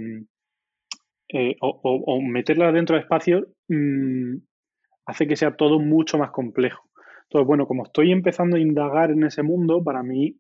eh, 1.32 1.56
o, 1.60 2.20
meterla 2.20 2.72
dentro 2.72 2.96
de 2.96 3.02
espacio 3.02 3.46
mm, 3.68 4.38
hace 5.06 5.28
que 5.28 5.36
sea 5.36 5.54
todo 5.54 5.78
mucho 5.78 6.18
más 6.18 6.32
complejo. 6.32 6.88
Entonces, 7.24 7.46
bueno, 7.46 7.68
como 7.68 7.84
estoy 7.84 8.10
empezando 8.10 8.56
a 8.56 8.60
indagar 8.60 9.12
en 9.12 9.22
ese 9.22 9.44
mundo, 9.44 9.84
para 9.84 10.02
mí 10.02 10.36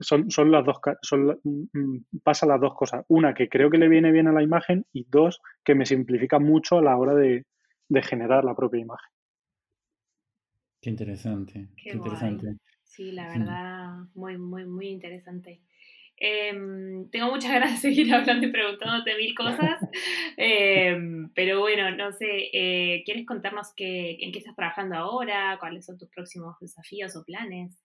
son, 0.00 0.30
son 0.30 0.50
las 0.50 0.64
dos 0.64 0.78
son, 1.02 1.38
mm, 1.42 1.98
pasa 2.22 2.46
las 2.46 2.60
dos 2.60 2.74
cosas. 2.74 3.04
Una, 3.08 3.34
que 3.34 3.48
creo 3.48 3.70
que 3.70 3.78
le 3.78 3.88
viene 3.88 4.10
bien 4.10 4.26
a 4.26 4.32
la 4.32 4.42
imagen 4.42 4.86
y 4.92 5.04
dos, 5.08 5.40
que 5.64 5.74
me 5.74 5.86
simplifica 5.86 6.38
mucho 6.38 6.78
a 6.78 6.82
la 6.82 6.96
hora 6.96 7.14
de, 7.14 7.44
generar 8.02 8.44
la 8.44 8.54
propia 8.54 8.80
imagen. 8.80 9.10
Qué 10.80 10.90
interesante. 10.90 11.68
Qué, 11.76 11.90
interesante. 11.90 12.56
Sí, 12.84 13.12
la 13.12 13.28
verdad, 13.28 14.06
muy, 14.14 14.38
muy, 14.38 14.64
muy 14.64 14.88
interesante. 14.88 15.60
Em, 16.16 17.08
tengo 17.10 17.30
muchas 17.30 17.50
ganas 17.52 17.72
de 17.72 17.76
seguir 17.78 18.14
hablando 18.14 18.46
y 18.46 18.52
preguntándote 18.52 19.16
mil 19.16 19.34
cosas, 19.34 19.80
em, 20.36 21.30
pero 21.34 21.60
bueno, 21.60 21.90
no 21.96 22.12
sé, 22.12 22.50
eh, 22.52 23.02
¿quieres 23.04 23.26
contarnos 23.26 23.72
qué, 23.74 24.18
en 24.20 24.30
qué 24.30 24.38
estás 24.38 24.54
trabajando 24.54 24.96
ahora? 24.96 25.56
¿Cuáles 25.58 25.86
son 25.86 25.98
tus 25.98 26.08
próximos 26.10 26.56
desafíos 26.60 27.16
o 27.16 27.24
planes? 27.24 27.82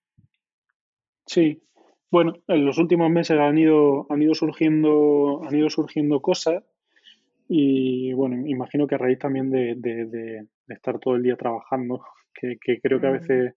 Sí, 1.25 1.63
bueno, 2.11 2.33
en 2.47 2.65
los 2.65 2.77
últimos 2.77 3.09
meses 3.09 3.37
han 3.39 3.57
ido, 3.57 4.07
han 4.09 4.21
ido 4.21 4.33
surgiendo, 4.33 5.41
han 5.43 5.55
ido 5.55 5.69
surgiendo 5.69 6.21
cosas 6.21 6.63
y 7.47 8.13
bueno, 8.13 8.47
imagino 8.47 8.87
que 8.87 8.95
a 8.95 8.97
raíz 8.97 9.19
también 9.19 9.51
de, 9.51 10.45
estar 10.67 10.99
todo 10.99 11.15
el 11.15 11.23
día 11.23 11.35
trabajando, 11.35 12.01
que, 12.33 12.57
que 12.59 12.79
creo 12.81 12.99
que 12.99 13.07
a 13.07 13.11
veces 13.11 13.53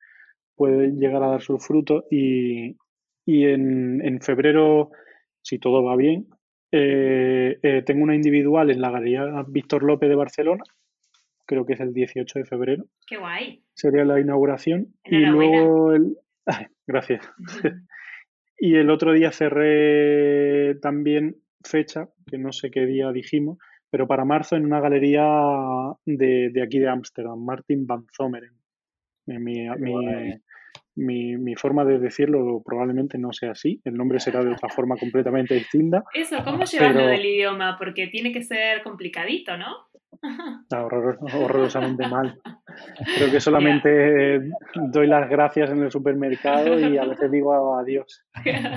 puede 0.54 0.90
llegar 0.92 1.22
a 1.22 1.28
dar 1.28 1.40
sus 1.40 1.64
frutos 1.64 2.04
y, 2.10 2.76
y 3.28 3.44
en, 3.44 4.20
febrero, 4.22 4.90
si 5.42 5.58
todo 5.58 5.84
va 5.84 5.96
bien, 5.96 6.28
eh, 6.72 7.58
eh, 7.62 7.82
tengo 7.84 8.02
una 8.02 8.14
individual 8.14 8.70
en 8.70 8.80
la 8.80 8.90
Galería 8.90 9.44
Víctor 9.46 9.82
López 9.82 10.08
de 10.08 10.14
Barcelona, 10.14 10.64
creo 11.44 11.66
que 11.66 11.74
es 11.74 11.80
el 11.80 11.92
18 11.92 12.38
de 12.38 12.44
febrero. 12.46 12.84
¡Qué 13.06 13.18
guay! 13.18 13.62
Sería 13.74 14.06
la 14.06 14.18
inauguración. 14.18 14.94
Y 15.04 15.18
luego, 15.18 15.92
el... 15.92 16.16
gracias. 16.86 17.28
Y 18.58 18.74
el 18.76 18.90
otro 18.90 19.12
día 19.12 19.30
cerré 19.32 20.74
también 20.76 21.36
fecha, 21.64 22.08
que 22.26 22.38
no 22.38 22.52
sé 22.52 22.70
qué 22.70 22.86
día 22.86 23.12
dijimos, 23.12 23.58
pero 23.90 24.06
para 24.06 24.24
marzo 24.24 24.56
en 24.56 24.64
una 24.64 24.80
galería 24.80 25.24
de, 26.04 26.62
aquí 26.62 26.78
de 26.78 26.88
Ámsterdam, 26.88 27.38
Martin 27.38 27.86
van 27.86 28.06
Zomeren. 28.14 28.52
Mi, 29.26 29.68
mi, 31.36 31.54
forma 31.54 31.84
de 31.84 31.98
decirlo 31.98 32.62
probablemente 32.64 33.18
no 33.18 33.32
sea 33.32 33.52
así, 33.52 33.80
el 33.84 33.94
nombre 33.94 34.18
será 34.18 34.42
de 34.42 34.52
otra 34.52 34.68
forma 34.68 34.96
completamente 34.96 35.54
distinta. 35.54 36.02
Eso, 36.14 36.36
¿cómo 36.44 36.64
llevas 36.64 36.94
lo 36.94 37.06
del 37.06 37.24
idioma? 37.24 37.76
Porque 37.78 38.08
tiene 38.08 38.32
que 38.32 38.42
ser 38.42 38.82
complicadito, 38.82 39.56
¿no? 39.56 39.87
horrorosamente 40.70 42.06
mal. 42.08 42.40
Creo 43.16 43.30
que 43.30 43.40
solamente 43.40 44.40
doy 44.90 45.06
las 45.06 45.28
gracias 45.28 45.70
en 45.70 45.82
el 45.82 45.90
supermercado 45.90 46.78
y 46.78 46.98
a 46.98 47.04
veces 47.04 47.30
digo 47.30 47.76
adiós. 47.76 48.24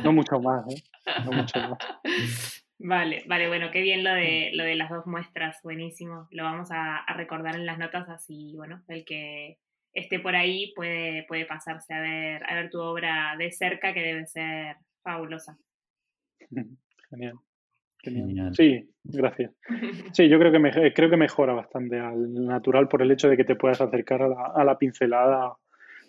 No 0.03 0.13
mucho 0.13 0.39
más, 0.39 0.65
¿eh? 0.69 0.83
No 1.25 1.31
mucho 1.31 1.59
más. 1.59 2.63
Vale, 2.83 3.23
vale, 3.27 3.47
bueno, 3.47 3.69
qué 3.71 3.81
bien 3.81 4.03
lo 4.03 4.11
de, 4.11 4.49
lo 4.53 4.63
de 4.63 4.75
las 4.75 4.89
dos 4.89 5.05
muestras, 5.05 5.59
buenísimo. 5.63 6.27
Lo 6.31 6.43
vamos 6.43 6.71
a, 6.71 6.97
a 6.97 7.13
recordar 7.13 7.55
en 7.55 7.67
las 7.67 7.77
notas 7.77 8.09
así, 8.09 8.55
bueno, 8.55 8.81
el 8.87 9.05
que 9.05 9.59
esté 9.93 10.19
por 10.19 10.35
ahí, 10.35 10.73
puede, 10.75 11.23
puede 11.27 11.45
pasarse 11.45 11.93
a 11.93 11.99
ver, 11.99 12.43
a 12.49 12.55
ver 12.55 12.69
tu 12.69 12.79
obra 12.79 13.35
de 13.37 13.51
cerca, 13.51 13.93
que 13.93 14.01
debe 14.01 14.25
ser 14.25 14.77
fabulosa. 15.03 15.57
Genial. 17.09 17.39
Genial. 18.01 18.55
Sí, 18.55 18.89
gracias. 19.03 19.51
Sí, 20.13 20.27
yo 20.27 20.39
creo 20.39 20.51
que, 20.51 20.59
me, 20.59 20.93
creo 20.93 21.09
que 21.09 21.17
mejora 21.17 21.53
bastante 21.53 21.99
al 21.99 22.33
natural 22.33 22.87
por 22.87 23.01
el 23.01 23.11
hecho 23.11 23.29
de 23.29 23.37
que 23.37 23.43
te 23.43 23.55
puedas 23.55 23.81
acercar 23.81 24.21
a 24.23 24.63
la, 24.63 24.77
pincelada 24.77 25.53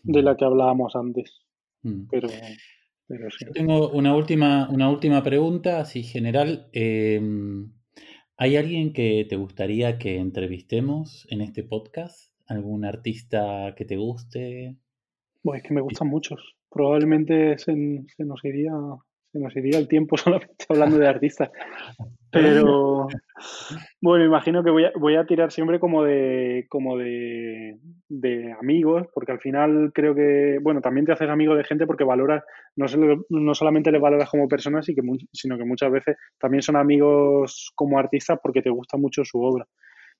de 0.02 0.22
la 0.22 0.36
que 0.36 0.44
hablábamos 0.44 0.96
antes. 0.96 1.42
Mm. 1.82 2.08
Pero, 2.10 2.28
pero 3.06 3.30
sí. 3.30 3.44
Tengo 3.52 3.90
una 3.90 4.14
última, 4.14 4.68
una 4.70 4.88
última 4.88 5.22
pregunta, 5.22 5.80
así 5.80 6.02
general. 6.02 6.68
Em, 6.72 7.72
¿Hay 8.36 8.56
alguien 8.56 8.92
que 8.92 9.24
te 9.28 9.36
gustaría 9.36 9.98
que 9.98 10.16
entrevistemos 10.16 11.28
en 11.30 11.42
este 11.42 11.62
podcast? 11.62 12.32
¿Algún 12.48 12.84
artista 12.84 13.74
que 13.76 13.84
te 13.84 13.96
guste? 13.96 14.76
Pues 15.42 15.62
es 15.62 15.68
que 15.68 15.74
me 15.74 15.80
gustan 15.80 16.08
muchos. 16.08 16.56
Probablemente 16.68 17.56
se, 17.58 17.72
nos 17.76 18.44
iría, 18.44 18.72
se 19.32 19.38
nos 19.38 19.56
iría 19.56 19.78
el 19.78 19.88
tiempo 19.88 20.16
solamente 20.16 20.66
hablando 20.68 20.98
de 20.98 21.08
artistas. 21.08 21.50
Pero 22.30 23.08
bueno, 24.00 24.24
imagino 24.24 24.64
que 24.64 24.70
voy 24.70 24.84
a, 24.84 24.92
voy 24.98 25.16
a 25.16 25.26
tirar 25.26 25.52
siempre 25.52 25.78
como 25.78 26.02
de 26.02 26.66
como 26.70 26.96
de, 26.96 27.78
amigos, 28.58 29.06
porque 29.12 29.32
al 29.32 29.40
final 29.40 29.90
creo 29.92 30.14
que, 30.14 30.58
bueno, 30.62 30.80
también 30.80 31.04
te 31.04 31.12
haces 31.12 31.28
amigo 31.28 31.54
de 31.54 31.64
gente 31.64 31.86
porque 31.86 32.04
valoras, 32.04 32.42
no, 32.76 32.86
no 33.28 33.54
solamente 33.54 33.92
les 33.92 34.00
valoras 34.00 34.30
como 34.30 34.48
personas, 34.48 34.86
sino 34.86 35.58
que 35.58 35.64
muchas 35.64 35.90
veces 35.90 36.16
también 36.38 36.62
son 36.62 36.76
amigos 36.76 37.72
como 37.74 37.98
artistas 37.98 38.38
porque 38.42 38.62
te 38.62 38.70
gusta 38.70 38.96
mucho 38.96 39.24
su 39.24 39.42
obra. 39.42 39.66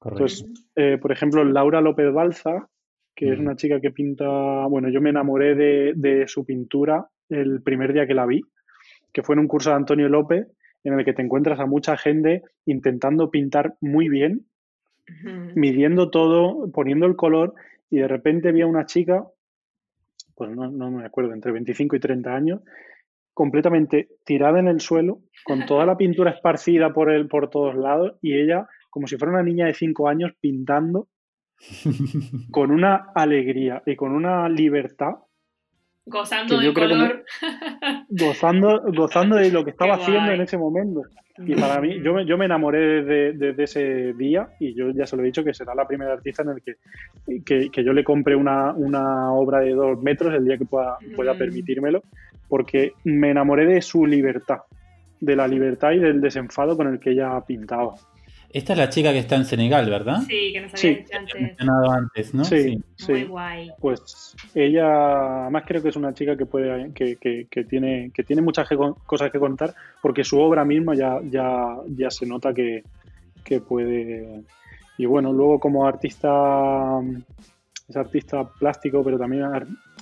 Entonces, 0.05 0.45
eh, 0.75 0.99
por 1.01 1.13
ejemplo, 1.13 1.45
Laura 1.45 1.81
López 1.81 2.13
Balza, 2.13 2.69
que 3.15 3.33
es 3.33 3.39
una 3.39 3.57
chica 3.57 3.81
que 3.81 3.93
pinta, 3.93 4.67
bueno, 4.67 4.89
yo 4.89 5.01
me 5.01 5.11
enamoré 5.11 5.55
de, 5.55 5.93
de 5.95 6.27
su 6.27 6.45
pintura 6.45 7.07
el 7.29 7.63
primer 7.63 7.93
día 7.93 8.07
que 8.07 8.15
la 8.15 8.27
vi, 8.27 8.43
que 9.13 9.23
fue 9.23 9.35
en 9.35 9.41
un 9.41 9.49
curso 9.49 9.71
de 9.71 9.77
Antonio 9.77 10.09
López 10.09 10.47
en 10.85 10.99
el 10.99 11.05
que 11.05 11.13
te 11.13 11.23
encuentras 11.23 11.61
a 11.61 11.67
mucha 11.67 11.97
gente 11.97 12.43
intentando 12.67 13.31
pintar 13.31 13.77
muy 13.81 14.09
bien, 14.09 14.47
midiendo 15.55 16.11
todo, 16.11 16.71
poniendo 16.73 17.07
el 17.07 17.17
color, 17.17 17.55
y 17.91 17.99
de 17.99 18.09
repente 18.09 18.53
vi 18.53 18.63
a 18.63 18.67
una 18.67 18.87
chica, 18.87 19.27
pues 20.35 20.51
no, 20.51 20.91
me 20.91 21.05
acuerdo, 21.05 21.35
entre 21.35 21.53
25 21.53 21.97
y 21.97 22.01
30 22.01 22.35
años, 22.35 22.61
completamente 23.35 24.09
tirada 24.25 24.59
en 24.59 24.69
el 24.69 24.81
suelo, 24.81 25.21
con 25.45 25.67
toda 25.67 25.87
la 25.87 25.97
pintura 25.97 26.31
esparcida 26.33 26.93
por, 26.93 27.11
el, 27.11 27.29
por 27.29 27.51
todos 27.51 27.75
lados, 27.77 28.17
y 28.21 28.35
ella, 28.35 28.67
como 28.91 29.07
si 29.07 29.17
fuera 29.17 29.35
una 29.35 29.43
niña 29.43 29.67
de 29.67 29.75
5 29.75 30.09
años, 30.09 30.33
pintando 30.41 31.09
con 32.51 32.71
una 32.71 33.11
alegría 33.15 33.83
y 33.87 33.95
con 33.95 34.13
una 34.13 34.49
libertad 34.49 35.17
Gozando 36.05 36.59
del 36.59 36.75
color. 36.75 37.25
gozando, 38.09 38.83
gozando 38.93 39.37
de 39.37 39.51
lo 39.51 39.65
que 39.65 39.71
estaba 39.71 39.95
haciendo 39.95 40.33
en 40.33 40.41
ese 40.41 40.59
momento. 40.59 41.03
Y 41.39 41.55
para 41.55 41.81
mí, 41.81 42.01
yo 42.03 42.13
me, 42.13 42.27
yo 42.27 42.37
me 42.37 42.45
enamoré 42.45 43.03
de, 43.03 43.55
ese 43.59 44.13
día 44.15 44.49
y 44.59 44.75
yo 44.75 44.91
ya 44.91 45.07
se 45.07 45.17
lo 45.17 45.23
he 45.23 45.27
dicho 45.27 45.45
que 45.45 45.55
será 45.55 45.75
la 45.75 45.87
primera 45.87 46.13
artista 46.13 46.43
en 46.43 46.51
el 46.51 46.63
que, 47.45 47.71
que, 47.71 47.85
yo 47.85 47.93
le 47.93 48.05
compre 48.05 48.37
una, 48.37 48.73
una, 48.73 49.33
obra 49.33 49.61
de 49.61 49.71
dos 49.71 50.01
metros 50.03 50.35
el 50.35 50.45
día 50.45 50.59
que 50.59 50.67
pueda, 50.67 50.99
pueda 51.17 51.35
mm. 51.35 51.39
permitírmelo, 51.39 52.03
porque 52.49 52.93
me 53.05 53.31
enamoré 53.31 53.67
de 53.67 53.81
su 53.81 54.05
libertad, 54.05 54.59
de 55.21 55.37
la 55.37 55.49
libertad 55.49 55.93
y 55.93 56.01
del 56.01 56.21
desenfado 56.21 56.77
con 56.77 56.89
el 56.89 57.01
que 57.01 57.13
ella 57.13 57.41
pintaba. 57.47 57.95
Esta 58.53 58.75
es 58.75 58.79
la 58.79 58.91
chica 58.91 59.13
que 59.13 59.19
está 59.19 59.37
en 59.37 59.47
Senegal, 59.47 59.89
¿verdad? 59.89 60.21
Sí, 60.29 60.53
que 60.53 60.61
nos 60.61 60.75
había 60.75 60.99
dicho 60.99 61.17
antes. 61.17 61.57
antes, 61.59 62.35
¿no? 62.35 62.45
Sí, 62.45 62.79
sí. 62.97 63.13
Muy 63.13 63.25
guay. 63.25 63.71
Pues 63.81 64.37
ella, 64.55 65.43
además 65.43 65.65
creo 65.67 65.83
que 65.83 65.89
es 65.89 65.97
una 65.97 66.13
chica 66.13 66.37
que 66.37 66.45
puede, 66.45 66.93
que, 66.93 67.17
que, 67.17 67.47
que 67.51 67.65
tiene, 67.65 68.11
que 68.13 68.23
tiene 68.25 68.43
muchas 68.43 68.69
cosas 69.07 69.31
que 69.31 69.39
contar, 69.39 69.75
porque 70.03 70.23
su 70.23 70.39
obra 70.39 70.67
misma 70.67 70.95
ya, 70.95 71.19
ya, 71.25 71.77
ya 71.89 72.11
se 72.11 72.27
nota 72.27 72.53
que, 72.53 72.83
puede. 73.67 74.43
Y 74.99 75.07
bueno, 75.07 75.33
luego 75.33 75.59
como 75.59 75.87
artista, 75.87 77.01
es 77.89 77.97
artista 77.97 78.45
plástico, 78.45 79.03
pero 79.03 79.19
también 79.19 79.45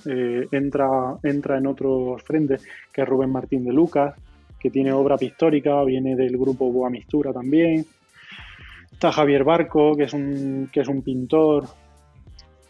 eh, 0.05 0.47
entra, 0.51 0.87
entra 1.23 1.57
en 1.57 1.67
otros 1.67 2.21
frentes, 2.23 2.63
que 2.91 3.01
es 3.01 3.07
Rubén 3.07 3.31
Martín 3.31 3.63
de 3.63 3.71
Lucas, 3.71 4.13
que 4.59 4.69
tiene 4.69 4.91
obra 4.91 5.17
pictórica, 5.17 5.83
viene 5.85 6.15
del 6.17 6.37
grupo 6.37 6.69
Boa 6.69 6.89
Mistura 6.89 7.31
también. 7.31 7.85
Está 9.01 9.13
Javier 9.13 9.43
Barco, 9.43 9.97
que 9.97 10.03
es 10.03 10.13
un, 10.13 10.69
que 10.71 10.81
es 10.81 10.87
un 10.87 11.01
pintor 11.01 11.65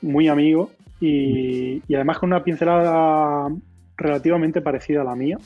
muy 0.01 0.29
amigo 0.29 0.71
y, 1.01 1.81
además 1.93 2.19
con 2.19 2.29
una 2.31 2.41
pincelada 2.41 3.49
relativamente 3.97 4.61
parecida 4.61 5.01
a 5.01 5.03
la 5.03 5.13
mía, 5.13 5.37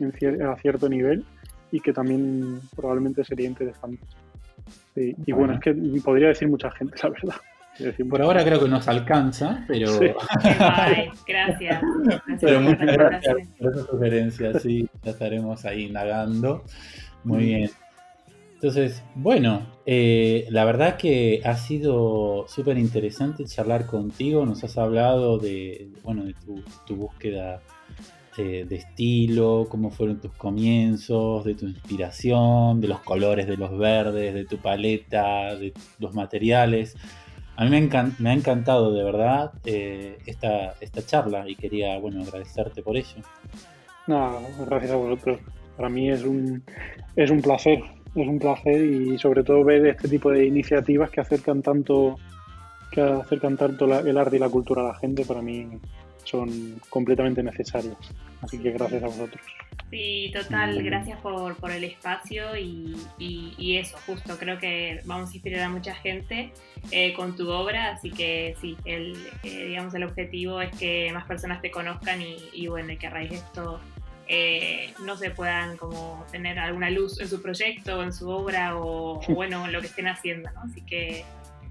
a 0.00 0.56
cierto 0.56 0.88
nivel, 0.88 1.26
y 1.70 1.80
que 1.80 1.92
también 1.92 2.58
probablemente 2.74 3.22
sería 3.22 3.48
interesante. 3.48 4.02
y 4.96 5.30
bueno, 5.30 5.52
es 5.52 5.60
que 5.60 5.74
podría 6.02 6.28
decir 6.28 6.48
mucha 6.48 6.70
gente, 6.70 6.96
la 7.02 7.10
verdad. 7.10 7.36
Por 8.08 8.22
ahora 8.22 8.42
creo 8.42 8.60
que 8.60 8.68
nos 8.68 8.88
alcanza, 8.88 9.66
pero. 9.68 9.90
gracias. 11.28 11.82
Pero 12.40 12.60
muchas 12.62 12.86
gracias 12.86 13.36
por 13.58 13.72
esa 13.72 13.86
sugerencia, 13.86 14.58
sí, 14.58 14.88
ya 15.02 15.10
estaremos 15.10 15.66
ahí 15.66 15.84
indagando. 15.84 16.64
Muy 17.24 17.44
bien. 17.44 17.70
Entonces, 18.62 19.02
bueno, 19.14 19.66
eh, 19.86 20.46
la 20.50 20.66
verdad 20.66 20.98
que 20.98 21.40
ha 21.46 21.56
sido 21.56 22.44
súper 22.46 22.76
interesante 22.76 23.46
charlar 23.46 23.86
contigo. 23.86 24.44
Nos 24.44 24.62
has 24.64 24.76
hablado 24.76 25.38
de, 25.38 25.88
bueno, 26.04 26.24
de 26.24 26.34
tu, 26.86 26.94
búsqueda 26.94 27.62
de, 28.36 28.66
estilo, 28.70 29.66
cómo 29.70 29.90
fueron 29.90 30.20
tus 30.20 30.32
comienzos, 30.32 31.42
de 31.46 31.54
tu 31.54 31.64
inspiración, 31.68 32.82
de 32.82 32.88
los 32.88 33.00
colores 33.00 33.46
de 33.46 33.56
los 33.56 33.78
verdes, 33.78 34.34
de 34.34 34.44
tu 34.44 34.58
paleta, 34.58 35.54
de 35.54 35.72
los 35.98 36.14
materiales. 36.14 36.98
A 37.56 37.64
mí 37.64 37.70
me, 37.70 38.28
ha 38.28 38.34
encantado 38.34 38.92
de 38.92 39.02
verdad 39.02 39.52
eh, 39.64 40.18
esta, 40.26 40.74
esta 40.82 41.00
charla 41.00 41.48
y 41.48 41.56
quería, 41.56 41.98
bueno, 41.98 42.22
agradecerte 42.22 42.82
por 42.82 42.98
ello. 42.98 43.22
No, 44.06 44.38
gracias 44.66 44.92
a 44.92 44.96
vosotros. 44.96 45.40
Para 45.78 45.88
mí 45.88 46.10
es 46.10 46.24
un, 46.24 46.62
es 47.16 47.30
un 47.30 47.40
placer 47.40 47.80
es 48.14 48.28
un 48.28 48.38
placer 48.38 48.84
y 48.84 49.18
sobre 49.18 49.42
todo 49.42 49.64
ver 49.64 49.86
este 49.86 50.08
tipo 50.08 50.30
de 50.30 50.46
iniciativas 50.46 51.10
que 51.10 51.20
acercan 51.20 51.62
tanto 51.62 52.16
que 52.90 53.00
acercan 53.00 53.56
tanto 53.56 53.84
el 54.00 54.18
arte 54.18 54.36
y 54.36 54.38
la 54.40 54.48
cultura 54.48 54.82
a 54.82 54.88
la 54.88 54.94
gente 54.94 55.24
para 55.24 55.40
mí 55.40 55.68
son 56.24 56.80
completamente 56.88 57.42
necesarias. 57.42 57.96
Así 58.42 58.58
que 58.58 58.72
gracias 58.72 59.02
a 59.02 59.06
vosotros. 59.06 59.42
Sí 59.90 60.30
total 60.32 60.82
gracias 60.82 61.18
por, 61.20 61.56
por 61.56 61.70
el 61.70 61.84
espacio 61.84 62.56
y, 62.56 62.96
y, 63.18 63.76
eso 63.76 63.96
justo 64.06 64.36
creo 64.38 64.58
que 64.58 65.00
vamos 65.04 65.30
a 65.30 65.34
inspirar 65.34 65.62
a 65.62 65.68
mucha 65.68 65.94
gente 65.94 66.52
eh, 66.92 67.12
con 67.14 67.34
tu 67.34 67.50
obra 67.50 67.92
así 67.92 68.10
que 68.10 68.54
sí 68.60 68.76
el 68.84 69.16
eh, 69.42 69.66
digamos 69.66 69.92
el 69.94 70.04
objetivo 70.04 70.60
es 70.60 70.70
que 70.76 71.10
más 71.12 71.26
personas 71.26 71.60
te 71.60 71.72
conozcan 71.72 72.22
y, 72.22 72.36
y 72.52 72.68
bueno 72.68 72.92
y 72.92 72.98
que 72.98 73.08
a 73.08 73.10
raíz 73.10 73.30
de 73.30 73.36
esto 73.36 73.80
eh, 74.32 74.94
no 75.04 75.16
se 75.16 75.30
puedan 75.30 75.76
como 75.76 76.24
tener 76.30 76.56
alguna 76.60 76.88
luz 76.88 77.20
en 77.20 77.28
su 77.28 77.42
proyecto, 77.42 78.00
en 78.00 78.12
su 78.12 78.28
obra 78.28 78.76
o, 78.76 79.20
bueno, 79.28 79.66
en 79.66 79.72
lo 79.72 79.80
que 79.80 79.88
estén 79.88 80.06
haciendo, 80.06 80.48
¿no? 80.52 80.60
Así 80.60 80.82
que 80.82 81.24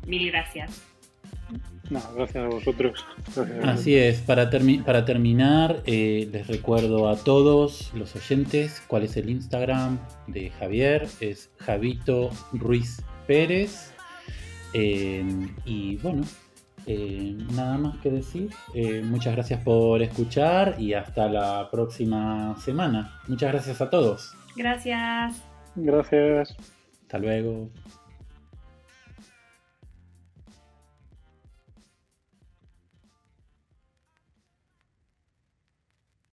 mil 0.05 0.29
gracias. 0.29 0.81
No, 1.89 2.01
gracias 2.15 2.43
a 2.43 2.47
vosotros. 2.49 3.05
Así 3.63 3.95
es, 3.95 4.19
para, 4.19 4.49
para 4.85 5.05
terminar, 5.05 5.81
eh, 5.85 6.27
les 6.33 6.47
recuerdo 6.47 7.07
a 7.07 7.15
todos 7.15 7.93
los 7.93 8.13
oyentes 8.17 8.83
cuál 8.87 9.03
es 9.03 9.15
el 9.15 9.29
Instagram 9.29 9.97
de 10.27 10.49
Javier, 10.49 11.07
es 11.21 11.49
Javito 11.59 12.29
Ruiz 12.51 13.01
Pérez. 13.25 13.93
Eh, 14.73 15.23
y 15.63 15.95
bueno, 15.95 16.23
eh, 16.85 17.37
nada 17.53 17.77
más 17.77 17.97
que 17.99 18.09
decir. 18.09 18.49
Eh, 18.73 19.01
muchas 19.03 19.33
gracias 19.35 19.61
por 19.63 20.01
escuchar 20.01 20.75
y 20.79 20.93
hasta 20.93 21.27
la 21.27 21.69
próxima 21.71 22.55
semana. 22.59 23.19
Muchas 23.27 23.51
gracias 23.51 23.81
a 23.81 23.89
todos. 23.89 24.35
Gracias. 24.55 25.41
Gracias. 25.75 26.55
Hasta 27.01 27.17
luego. 27.19 27.69